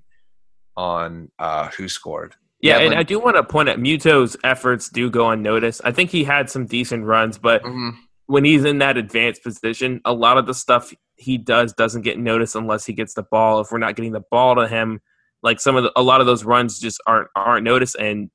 on 0.76 1.30
uh, 1.38 1.68
WhoScored. 1.68 2.32
Yeah, 2.62 2.78
and 2.78 2.94
Yedlin- 2.94 2.96
I 2.96 3.02
do 3.02 3.18
want 3.18 3.36
to 3.36 3.42
point 3.44 3.68
out 3.68 3.78
Muto's 3.80 4.36
efforts 4.44 4.88
do 4.88 5.10
go 5.10 5.28
unnoticed. 5.30 5.80
I 5.84 5.90
think 5.92 6.10
he 6.10 6.24
had 6.24 6.48
some 6.48 6.64
decent 6.66 7.04
runs, 7.04 7.36
but 7.36 7.62
Mhm. 7.64 7.96
when 8.26 8.44
he's 8.44 8.64
in 8.64 8.78
that 8.78 8.96
advanced 8.96 9.42
position, 9.42 10.00
a 10.04 10.12
lot 10.12 10.38
of 10.38 10.46
the 10.46 10.54
stuff 10.54 10.94
he 11.16 11.36
does 11.38 11.72
doesn't 11.72 12.02
get 12.02 12.18
noticed 12.18 12.54
unless 12.54 12.86
he 12.86 12.92
gets 12.92 13.14
the 13.14 13.22
ball. 13.24 13.60
If 13.60 13.72
we're 13.72 13.78
not 13.78 13.96
getting 13.96 14.12
the 14.12 14.22
ball 14.30 14.54
to 14.56 14.68
him, 14.68 15.00
like 15.42 15.58
some 15.60 15.74
of 15.76 15.82
the, 15.82 15.92
a 15.96 16.02
lot 16.02 16.20
of 16.20 16.26
those 16.26 16.44
runs 16.44 16.78
just 16.78 17.00
aren't 17.06 17.28
aren't 17.34 17.64
noticed, 17.64 17.96
and 17.96 18.30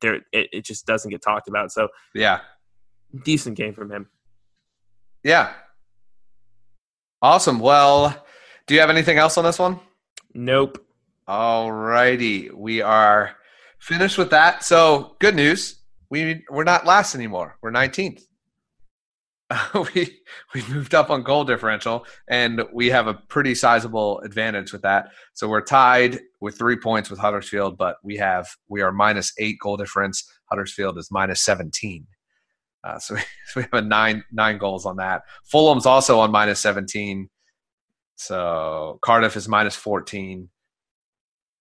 there 0.00 0.14
it, 0.32 0.48
it 0.52 0.64
just 0.64 0.86
doesn't 0.86 1.10
get 1.10 1.20
talked 1.22 1.48
about. 1.48 1.72
So 1.72 1.88
Yeah, 2.14 2.40
decent 3.24 3.56
game 3.56 3.74
from 3.74 3.90
him. 3.90 4.08
yeah, 5.24 5.54
awesome. 7.20 7.58
Well, 7.58 8.24
do 8.66 8.74
you 8.74 8.80
have 8.80 8.90
anything 8.90 9.18
else 9.18 9.36
on 9.38 9.44
this 9.44 9.58
one? 9.58 9.80
Nope. 10.34 10.83
All 11.26 11.72
righty, 11.72 12.50
we 12.50 12.82
are 12.82 13.34
finished 13.78 14.18
with 14.18 14.28
that. 14.30 14.62
So 14.62 15.16
good 15.20 15.34
news, 15.34 15.80
we 16.10 16.44
we're 16.50 16.64
not 16.64 16.84
last 16.84 17.14
anymore. 17.14 17.56
We're 17.62 17.70
nineteenth. 17.70 18.22
we 19.94 20.18
we 20.54 20.62
moved 20.68 20.94
up 20.94 21.08
on 21.08 21.22
goal 21.22 21.44
differential, 21.44 22.04
and 22.28 22.62
we 22.74 22.90
have 22.90 23.06
a 23.06 23.14
pretty 23.14 23.54
sizable 23.54 24.20
advantage 24.20 24.70
with 24.70 24.82
that. 24.82 25.12
So 25.32 25.48
we're 25.48 25.62
tied 25.62 26.20
with 26.42 26.58
three 26.58 26.76
points 26.76 27.08
with 27.08 27.18
Huddersfield, 27.18 27.78
but 27.78 27.96
we 28.04 28.18
have 28.18 28.46
we 28.68 28.82
are 28.82 28.92
minus 28.92 29.32
eight 29.38 29.56
goal 29.62 29.78
difference. 29.78 30.30
Huddersfield 30.50 30.98
is 30.98 31.08
minus 31.10 31.40
seventeen. 31.40 32.06
Uh, 32.86 32.98
so, 32.98 33.14
we, 33.14 33.20
so 33.20 33.60
we 33.60 33.62
have 33.62 33.72
a 33.72 33.80
nine 33.80 34.24
nine 34.30 34.58
goals 34.58 34.84
on 34.84 34.96
that. 34.96 35.22
Fulham's 35.44 35.86
also 35.86 36.20
on 36.20 36.30
minus 36.30 36.60
seventeen. 36.60 37.30
So 38.16 38.98
Cardiff 39.02 39.38
is 39.38 39.48
minus 39.48 39.74
fourteen 39.74 40.50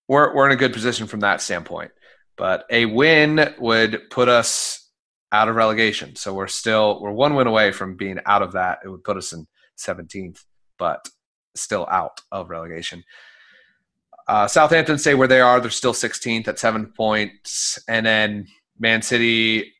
we're 0.07 0.35
we're 0.35 0.45
in 0.45 0.51
a 0.51 0.57
good 0.57 0.73
position 0.73 1.07
from 1.07 1.21
that 1.21 1.41
standpoint. 1.41 1.91
But 2.35 2.65
a 2.69 2.85
win 2.85 3.53
would 3.59 4.09
put 4.09 4.27
us 4.27 4.89
out 5.31 5.49
of 5.49 5.55
relegation. 5.55 6.15
So 6.15 6.33
we're 6.33 6.47
still 6.47 7.01
we're 7.01 7.11
one 7.11 7.35
win 7.35 7.47
away 7.47 7.71
from 7.71 7.95
being 7.95 8.19
out 8.25 8.41
of 8.41 8.53
that. 8.53 8.79
It 8.83 8.89
would 8.89 9.03
put 9.03 9.17
us 9.17 9.33
in 9.33 9.47
17th, 9.77 10.43
but 10.77 11.07
still 11.55 11.87
out 11.89 12.21
of 12.31 12.49
relegation. 12.49 13.03
Uh, 14.27 14.47
Southampton 14.47 14.97
stay 14.97 15.15
where 15.15 15.27
they 15.27 15.41
are. 15.41 15.59
They're 15.59 15.69
still 15.69 15.93
16th 15.93 16.47
at 16.47 16.59
seven 16.59 16.87
points, 16.87 17.77
and 17.87 18.05
then 18.05 18.47
Man 18.79 19.01
City 19.01 19.73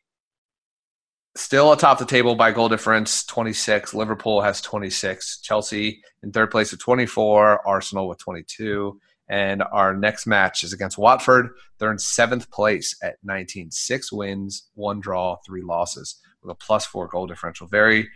still 1.36 1.72
atop 1.72 1.98
the 1.98 2.04
table 2.04 2.34
by 2.34 2.52
goal 2.52 2.68
difference, 2.68 3.24
26. 3.24 3.94
Liverpool 3.94 4.40
has 4.42 4.60
26. 4.60 5.40
Chelsea 5.40 6.02
in 6.22 6.30
third 6.30 6.50
place 6.50 6.70
with 6.70 6.80
24. 6.80 7.66
Arsenal 7.66 8.08
with 8.08 8.18
22. 8.18 9.00
And 9.28 9.62
our 9.72 9.96
next 9.96 10.26
match 10.26 10.62
is 10.64 10.72
against 10.72 10.98
Watford. 10.98 11.50
They're 11.78 11.90
in 11.92 11.98
seventh 11.98 12.50
place 12.50 12.96
at 13.02 13.16
19. 13.22 13.70
Six 13.70 14.12
wins, 14.12 14.68
one 14.74 15.00
draw, 15.00 15.36
three 15.46 15.62
losses 15.62 16.16
with 16.42 16.50
a 16.50 16.54
plus 16.54 16.84
four 16.84 17.08
goal 17.08 17.26
differential. 17.26 17.66
Very, 17.66 18.08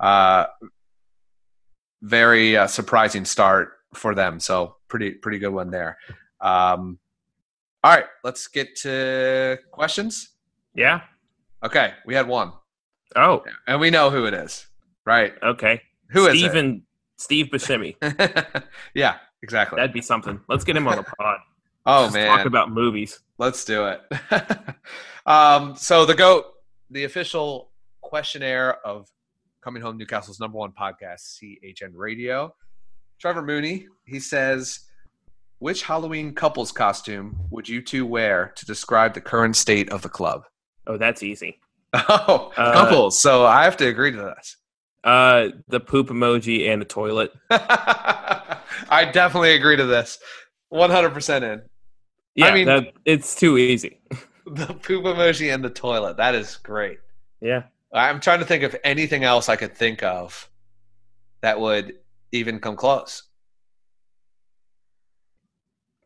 uh, 0.00 0.46
very 2.02 2.56
uh, 2.56 2.66
surprising 2.66 3.24
start 3.24 3.72
for 3.94 4.14
them. 4.14 4.40
So 4.40 4.76
pretty, 4.88 5.12
pretty 5.12 5.38
good 5.38 5.52
one 5.52 5.70
there. 5.70 5.96
Um, 6.40 6.98
all 7.82 7.94
right, 7.94 8.04
let's 8.24 8.46
get 8.48 8.76
to 8.80 9.58
questions. 9.70 10.30
Yeah. 10.74 11.00
Okay, 11.62 11.92
we 12.06 12.14
had 12.14 12.26
one, 12.26 12.52
Oh, 13.16 13.42
and 13.66 13.80
we 13.80 13.90
know 13.90 14.08
who 14.10 14.24
it 14.26 14.32
is, 14.34 14.66
right? 15.04 15.34
okay. 15.42 15.82
Who 16.10 16.26
is 16.26 16.38
Steven, 16.38 16.82
Steve 17.18 17.46
Buscemi. 17.52 17.96
yeah, 18.94 19.16
exactly. 19.42 19.76
That'd 19.76 19.92
be 19.92 20.00
something. 20.02 20.40
Let's 20.48 20.64
get 20.64 20.76
him 20.76 20.86
on 20.88 20.96
the 20.96 21.02
pod. 21.18 21.38
oh 21.86 22.04
Just 22.04 22.14
man, 22.14 22.36
talk 22.36 22.46
about 22.46 22.70
movies. 22.70 23.20
Let's 23.38 23.64
do 23.64 23.86
it. 23.86 24.00
um, 25.26 25.74
so 25.76 26.04
the 26.06 26.14
goat, 26.14 26.46
the 26.90 27.04
official 27.04 27.70
questionnaire 28.00 28.84
of 28.86 29.08
Coming 29.62 29.82
Home 29.82 29.96
Newcastle's 29.98 30.40
number 30.40 30.58
one 30.58 30.72
podcast, 30.72 31.38
CHN 31.38 31.90
Radio. 31.94 32.54
Trevor 33.18 33.42
Mooney, 33.42 33.86
he 34.06 34.18
says, 34.18 34.80
which 35.58 35.82
Halloween 35.82 36.34
couples 36.34 36.72
costume 36.72 37.36
would 37.50 37.68
you 37.68 37.82
two 37.82 38.06
wear 38.06 38.52
to 38.56 38.64
describe 38.64 39.12
the 39.12 39.20
current 39.20 39.56
state 39.56 39.90
of 39.90 40.00
the 40.00 40.08
club? 40.08 40.44
Oh, 40.86 40.96
that's 40.96 41.22
easy. 41.22 41.60
Oh, 41.94 42.52
Uh, 42.56 42.72
couples. 42.72 43.18
So 43.20 43.44
I 43.44 43.64
have 43.64 43.76
to 43.78 43.86
agree 43.88 44.12
to 44.12 44.16
this. 44.16 44.56
Uh, 45.02 45.48
the 45.68 45.80
poop 45.80 46.08
emoji 46.08 46.68
and 46.70 46.80
the 46.80 46.86
toilet. 46.86 47.32
I 47.50 49.08
definitely 49.12 49.54
agree 49.54 49.76
to 49.76 49.86
this. 49.86 50.18
100% 50.72 51.42
in. 51.42 51.62
Yeah, 52.34 52.46
I 52.46 52.54
mean- 52.54 52.66
that, 52.66 52.92
it's 53.04 53.34
too 53.34 53.58
easy. 53.58 54.00
The 54.46 54.66
poop 54.66 55.04
emoji 55.04 55.54
and 55.54 55.62
the 55.62 55.70
toilet. 55.70 56.16
That 56.16 56.34
is 56.34 56.56
great. 56.56 56.98
Yeah. 57.40 57.64
I'm 57.92 58.18
trying 58.18 58.40
to 58.40 58.44
think 58.44 58.64
of 58.64 58.74
anything 58.82 59.22
else 59.22 59.48
I 59.48 59.54
could 59.54 59.76
think 59.76 60.02
of 60.02 60.48
that 61.40 61.60
would 61.60 61.94
even 62.32 62.58
come 62.58 62.74
close. 62.74 63.22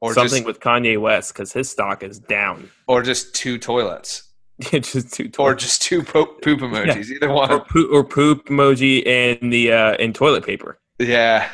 Or 0.00 0.12
Something 0.12 0.38
just, 0.42 0.46
with 0.46 0.60
Kanye 0.60 1.00
West 1.00 1.32
because 1.32 1.52
his 1.54 1.70
stock 1.70 2.02
is 2.02 2.18
down. 2.18 2.70
or 2.86 3.02
just 3.02 3.34
two 3.34 3.56
toilets, 3.56 4.24
just 4.70 5.12
two 5.12 5.30
or 5.38 5.54
just 5.54 5.82
two 5.82 6.02
po- 6.02 6.26
poop 6.42 6.60
emojis. 6.60 7.10
Either 7.10 7.28
or 7.28 7.34
one. 7.34 7.60
poop, 7.62 7.90
or 7.92 8.04
poop 8.04 8.46
emoji 8.46 9.06
and 9.06 9.52
the 9.52 9.72
uh 9.72 9.96
and 9.98 10.14
toilet 10.14 10.44
paper. 10.44 10.78
Yeah, 10.98 11.48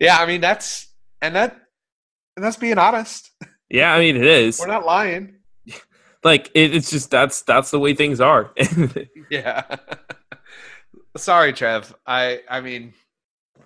yeah. 0.00 0.18
I 0.18 0.26
mean 0.26 0.40
that's 0.40 0.92
and 1.20 1.34
that 1.34 1.56
and 2.36 2.44
that's 2.44 2.56
being 2.56 2.78
honest. 2.78 3.30
Yeah, 3.68 3.92
I 3.92 3.98
mean 3.98 4.16
it 4.16 4.24
is. 4.24 4.60
We're 4.60 4.66
not 4.66 4.86
lying. 4.86 5.34
Like 6.24 6.50
it, 6.54 6.74
it's 6.74 6.90
just 6.90 7.08
that's 7.08 7.42
that's 7.42 7.70
the 7.70 7.78
way 7.78 7.94
things 7.94 8.20
are. 8.20 8.52
Yeah. 9.30 9.62
Sorry, 11.16 11.52
Trev. 11.52 11.94
I 12.06 12.40
I 12.48 12.60
mean, 12.60 12.94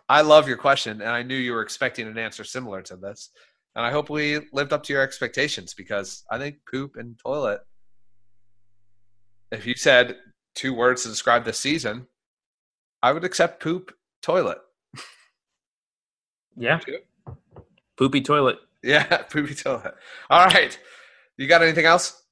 I 0.09 0.23
love 0.23 0.47
your 0.49 0.57
question, 0.57 1.01
and 1.01 1.11
I 1.11 1.23
knew 1.23 1.37
you 1.37 1.53
were 1.53 1.63
expecting 1.63 2.07
an 2.07 2.19
answer 2.19 2.45
similar 2.45 2.83
to 2.83 2.97
this, 2.97 3.31
and 3.75 3.85
I 3.85 3.91
hope 3.91 4.11
we 4.11 4.41
lived 4.53 4.73
up 4.73 4.83
to 4.85 4.93
your 4.93 5.03
expectations 5.03 5.75
because 5.75 6.25
I 6.31 6.39
think 6.39 6.57
poop 6.71 6.97
and 6.97 7.19
toilet. 7.19 7.61
If 9.53 9.67
you 9.67 9.75
said 9.75 10.17
two 10.55 10.73
words 10.75 11.03
to 11.03 11.09
describe 11.09 11.45
this 11.45 11.59
season, 11.59 12.07
I 13.03 13.13
would 13.13 13.25
accept 13.25 13.63
poop 13.63 13.93
toilet. 14.23 14.59
yeah. 16.57 16.81
Poopy 17.97 18.21
toilet. 18.21 18.59
Yeah, 18.83 19.05
poopy 19.31 19.55
toilet. 19.55 19.95
All 20.29 20.47
right. 20.47 20.79
You 21.37 21.47
got 21.47 21.63
anything 21.63 21.87
else? 21.87 22.23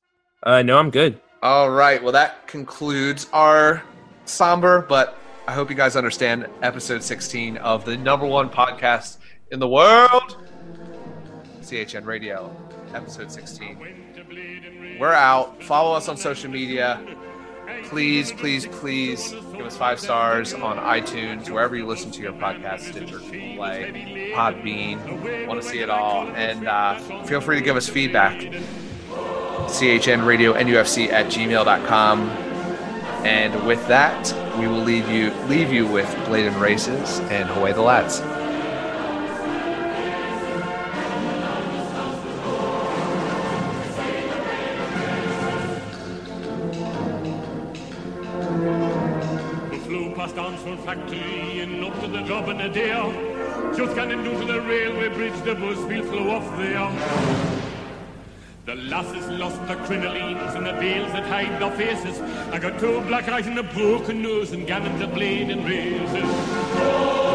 Uh 0.42 0.62
no, 0.62 0.78
I'm 0.78 0.90
good. 0.90 1.20
All 1.42 1.70
right. 1.70 2.02
Well, 2.02 2.12
that 2.12 2.46
concludes 2.46 3.28
our 3.32 3.82
somber, 4.24 4.82
but 4.82 5.18
I 5.46 5.52
hope 5.52 5.70
you 5.70 5.76
guys 5.76 5.96
understand 5.96 6.46
episode 6.62 7.02
16 7.02 7.56
of 7.58 7.84
the 7.84 7.96
number 7.96 8.26
one 8.26 8.50
podcast 8.50 9.18
in 9.50 9.58
the 9.58 9.68
world, 9.68 10.36
CHN 11.62 12.04
Radio, 12.04 12.54
episode 12.94 13.32
16. 13.32 13.78
We're 14.98 15.12
out. 15.12 15.62
Follow 15.62 15.94
us 15.94 16.08
on 16.08 16.16
social 16.16 16.50
media. 16.50 17.00
Please, 17.84 18.32
please, 18.32 18.66
please 18.66 19.32
give 19.52 19.64
us 19.64 19.76
five 19.76 20.00
stars 20.00 20.52
on 20.52 20.76
iTunes, 20.78 21.48
wherever 21.50 21.76
you 21.76 21.86
listen 21.86 22.10
to 22.10 22.20
your 22.20 22.32
podcast, 22.32 22.80
Stitcher, 22.80 23.20
Play, 23.20 24.32
Podbean. 24.34 25.46
Want 25.46 25.62
to 25.62 25.68
see 25.68 25.78
it 25.78 25.88
all. 25.88 26.26
And 26.28 26.66
uh, 26.66 26.98
feel 27.24 27.40
free 27.40 27.56
to 27.58 27.64
give 27.64 27.76
us 27.76 27.88
feedback. 27.88 28.40
CHN 29.68 30.26
Radio 30.26 30.54
NUFC 30.54 31.10
at 31.12 31.26
gmail.com. 31.26 32.30
And 33.24 33.66
with 33.66 33.86
that, 33.88 34.32
we 34.58 34.66
will 34.66 34.80
leave 34.80 35.08
you 35.08 35.30
leave 35.46 35.72
you 35.72 35.86
with 35.86 36.06
Blaydon 36.26 36.60
Races 36.60 37.20
and 37.20 37.48
Away 37.50 37.72
the 37.72 37.82
Lads. 37.82 38.20
Past 50.28 50.38
Armstrong 50.40 50.78
factory 50.84 51.60
and 51.60 51.82
up 51.82 51.98
to 52.00 52.06
the 52.06 52.20
job 52.20 52.50
in 52.50 52.60
a 52.60 52.68
day. 52.68 52.90
Just 53.74 53.94
getting 53.94 54.22
down 54.22 54.38
to 54.38 54.44
the 54.52 54.60
railway 54.60 55.08
bridge, 55.08 55.40
the 55.42 55.54
bus 55.54 55.78
will 55.78 56.04
flow 56.04 56.30
off 56.32 56.58
there. 56.58 56.90
The 58.66 58.74
lasses 58.74 59.26
lost 59.40 59.66
their 59.66 59.78
crinolines 59.78 60.54
and 60.54 60.66
the 60.66 60.72
veils 60.74 61.12
that 61.12 61.24
hide 61.24 61.58
their 61.62 61.70
faces. 61.78 62.20
I 62.52 62.58
got 62.58 62.78
two 62.78 63.00
black 63.02 63.26
eyes 63.30 63.46
and 63.46 63.58
a 63.58 63.62
broken 63.62 64.20
nose 64.20 64.52
and 64.52 64.66
gallons 64.66 65.00
of 65.00 65.10
Blaydon 65.12 65.64
Races. 65.64 66.08
When 66.12 67.27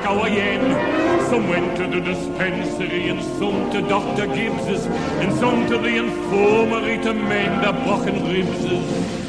back. 0.00 1.30
Some 1.30 1.48
went 1.48 1.76
to 1.76 1.86
the 1.86 2.00
dispensary, 2.00 3.08
and 3.08 3.22
some 3.22 3.70
to 3.72 3.82
Dr. 3.82 4.26
Gibbs's, 4.26 4.86
and 4.86 5.32
some 5.38 5.66
to 5.68 5.78
the 5.78 5.96
infirmary 5.96 7.02
to 7.02 7.14
mend 7.14 7.64
their 7.64 7.72
broken 7.84 8.24
ribses. 8.26 9.21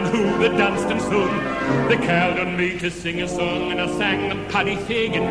Man 0.00 0.14
who 0.14 0.38
they 0.38 0.56
danced 0.56 0.86
and 0.86 1.00
sung. 1.00 1.88
They 1.88 1.96
called 1.96 2.38
on 2.38 2.56
me 2.56 2.78
to 2.78 2.90
sing 2.90 3.22
a 3.22 3.28
song, 3.28 3.70
and 3.70 3.80
I 3.80 3.86
sang 3.98 4.28
them 4.28 4.46
Paddy 4.48 4.76
Fagan. 4.76 5.24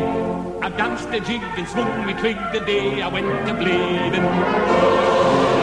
I 0.62 0.68
danced 0.70 1.08
a 1.08 1.20
jig 1.20 1.42
and 1.42 1.68
swung 1.68 2.06
me 2.06 2.14
twig 2.14 2.36
the 2.52 2.60
day 2.60 3.02
I 3.02 3.08
went 3.08 3.46
to 3.46 3.54
bleeding. 3.54 5.55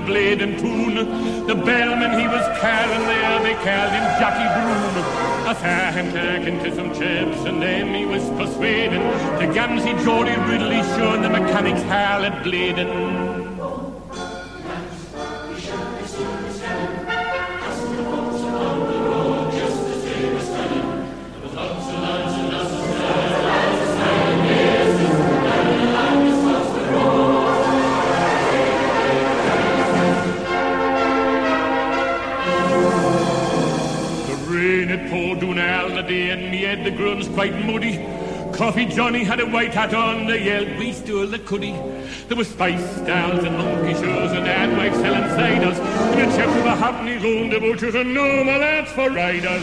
Into 0.00 0.12
Blaydon 0.12 0.58
Toon. 0.58 1.46
The 1.46 1.54
bellman 1.54 2.18
he 2.18 2.26
was 2.26 2.58
carrying 2.60 3.06
there, 3.06 3.42
they 3.42 3.54
called 3.54 3.92
him 3.92 4.04
Jackie 4.18 4.48
Broom. 4.56 5.04
I 5.46 5.54
saw 5.54 5.90
him 5.92 6.12
talking 6.12 6.58
to 6.60 6.74
some 6.74 6.94
chaps, 6.94 7.44
and 7.46 7.60
then 7.60 7.94
he 7.94 8.06
was 8.06 8.22
persuading 8.30 9.02
the 9.38 9.52
Gamsey 9.52 9.92
Geordie 10.04 10.36
Ridley 10.48 10.82
showing 10.96 11.22
the 11.22 11.28
mechanics 11.28 11.82
hell 11.82 12.24
at 12.24 12.42
Blaydon. 12.44 13.29
Johnny 38.90 39.22
had 39.22 39.40
a 39.40 39.46
white 39.46 39.72
hat 39.72 39.94
on, 39.94 40.26
they 40.26 40.44
yelled, 40.44 40.78
we 40.78 40.92
stole 40.92 41.26
the 41.26 41.38
cuddy. 41.38 41.72
There 42.28 42.36
was 42.36 42.48
spice 42.48 42.84
stalls 42.96 43.44
and 43.44 43.56
monkey 43.56 43.94
shows 43.94 44.32
and 44.32 44.48
ad 44.48 44.76
wives 44.76 44.96
selling 44.96 45.22
ciders. 45.22 45.78
And 45.78 46.30
the 46.30 46.36
chaps 46.36 46.54
were 46.64 46.70
happening 46.70 47.22
round 47.22 47.52
butchers 47.60 47.94
and 47.94 48.12
no 48.12 48.44
more 48.44 48.58
lads 48.58 48.90
for 48.92 49.10
riders. 49.10 49.62